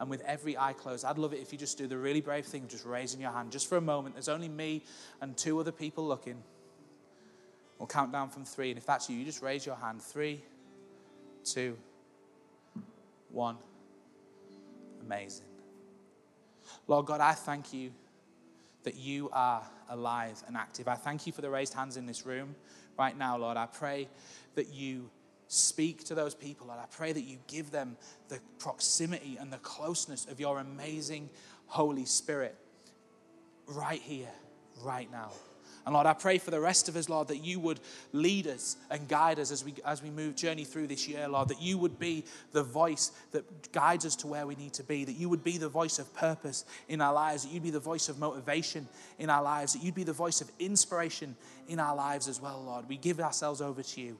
and 0.00 0.10
with 0.10 0.22
every 0.22 0.56
eye 0.56 0.72
closed, 0.72 1.04
I'd 1.04 1.18
love 1.18 1.32
it 1.32 1.40
if 1.40 1.52
you 1.52 1.58
just 1.58 1.78
do 1.78 1.86
the 1.86 1.96
really 1.96 2.20
brave 2.20 2.44
thing 2.44 2.64
of 2.64 2.68
just 2.68 2.84
raising 2.84 3.20
your 3.20 3.30
hand 3.30 3.50
just 3.50 3.68
for 3.68 3.76
a 3.76 3.80
moment. 3.80 4.14
There's 4.14 4.28
only 4.28 4.48
me 4.48 4.82
and 5.20 5.36
two 5.36 5.58
other 5.58 5.72
people 5.72 6.06
looking. 6.06 6.42
We'll 7.78 7.86
count 7.86 8.12
down 8.12 8.30
from 8.30 8.44
three, 8.44 8.70
and 8.70 8.78
if 8.78 8.86
that's 8.86 9.10
you, 9.10 9.16
you 9.16 9.24
just 9.24 9.42
raise 9.42 9.66
your 9.66 9.76
hand. 9.76 10.02
Three, 10.02 10.42
two, 11.44 11.76
one. 13.30 13.56
Amazing. 15.02 15.46
Lord 16.88 17.06
God, 17.06 17.20
I 17.20 17.32
thank 17.32 17.72
you 17.72 17.92
that 18.82 18.96
you 18.96 19.28
are 19.32 19.62
alive 19.90 20.42
and 20.46 20.56
active. 20.56 20.88
I 20.88 20.94
thank 20.94 21.26
you 21.26 21.32
for 21.32 21.42
the 21.42 21.50
raised 21.50 21.74
hands 21.74 21.96
in 21.96 22.06
this 22.06 22.24
room 22.24 22.54
right 22.98 23.16
now, 23.16 23.36
Lord. 23.36 23.56
I 23.56 23.66
pray 23.66 24.08
that 24.54 24.72
you 24.72 25.10
speak 25.48 26.04
to 26.04 26.14
those 26.14 26.34
people, 26.34 26.70
and 26.70 26.80
I 26.80 26.86
pray 26.90 27.12
that 27.12 27.22
you 27.22 27.38
give 27.46 27.70
them 27.70 27.96
the 28.28 28.40
proximity 28.58 29.36
and 29.40 29.52
the 29.52 29.58
closeness 29.58 30.26
of 30.26 30.40
your 30.40 30.58
amazing 30.58 31.30
Holy 31.66 32.04
Spirit 32.04 32.56
right 33.66 34.00
here, 34.00 34.32
right 34.82 35.10
now. 35.10 35.30
And 35.84 35.94
Lord, 35.94 36.06
I 36.06 36.14
pray 36.14 36.38
for 36.38 36.50
the 36.50 36.58
rest 36.58 36.88
of 36.88 36.96
us, 36.96 37.08
Lord, 37.08 37.28
that 37.28 37.44
you 37.44 37.60
would 37.60 37.78
lead 38.12 38.48
us 38.48 38.76
and 38.90 39.06
guide 39.06 39.38
us 39.38 39.52
as 39.52 39.64
we, 39.64 39.72
as 39.84 40.02
we 40.02 40.10
move, 40.10 40.34
journey 40.34 40.64
through 40.64 40.88
this 40.88 41.06
year, 41.06 41.28
Lord, 41.28 41.48
that 41.48 41.62
you 41.62 41.78
would 41.78 41.96
be 41.96 42.24
the 42.50 42.64
voice 42.64 43.12
that 43.30 43.70
guides 43.72 44.04
us 44.04 44.16
to 44.16 44.26
where 44.26 44.48
we 44.48 44.56
need 44.56 44.72
to 44.74 44.82
be, 44.82 45.04
that 45.04 45.12
you 45.12 45.28
would 45.28 45.44
be 45.44 45.58
the 45.58 45.68
voice 45.68 46.00
of 46.00 46.12
purpose 46.12 46.64
in 46.88 47.00
our 47.00 47.14
lives, 47.14 47.44
that 47.44 47.52
you'd 47.52 47.62
be 47.62 47.70
the 47.70 47.78
voice 47.78 48.08
of 48.08 48.18
motivation 48.18 48.88
in 49.20 49.30
our 49.30 49.44
lives, 49.44 49.74
that 49.74 49.82
you'd 49.82 49.94
be 49.94 50.02
the 50.02 50.12
voice 50.12 50.40
of 50.40 50.50
inspiration 50.58 51.36
in 51.68 51.78
our 51.78 51.94
lives 51.94 52.26
as 52.26 52.40
well, 52.40 52.60
Lord. 52.66 52.88
We 52.88 52.96
give 52.96 53.20
ourselves 53.20 53.60
over 53.60 53.84
to 53.84 54.00
you. 54.00 54.18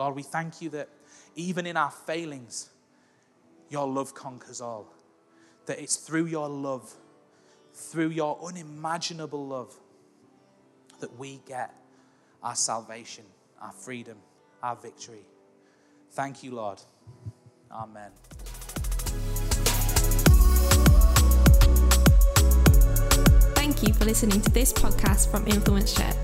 Lord, 0.00 0.16
we 0.16 0.22
thank 0.22 0.62
you 0.62 0.70
that 0.70 0.88
even 1.34 1.66
in 1.66 1.76
our 1.76 1.90
failings, 1.90 2.70
your 3.68 3.86
love 3.86 4.14
conquers 4.14 4.62
all. 4.62 4.90
That 5.66 5.78
it's 5.78 5.96
through 5.96 6.24
your 6.24 6.48
love, 6.48 6.90
through 7.74 8.08
your 8.08 8.42
unimaginable 8.42 9.46
love, 9.46 9.74
that 11.00 11.18
we 11.18 11.42
get 11.46 11.74
our 12.42 12.54
salvation, 12.54 13.24
our 13.60 13.72
freedom, 13.72 14.16
our 14.62 14.74
victory. 14.74 15.26
Thank 16.12 16.42
you, 16.42 16.54
Lord. 16.54 16.80
Amen. 17.70 18.10
Thank 23.54 23.86
you 23.86 23.92
for 23.92 24.06
listening 24.06 24.40
to 24.40 24.50
this 24.50 24.72
podcast 24.72 25.30
from 25.30 25.46
Influence 25.46 25.92
Church. 25.92 26.16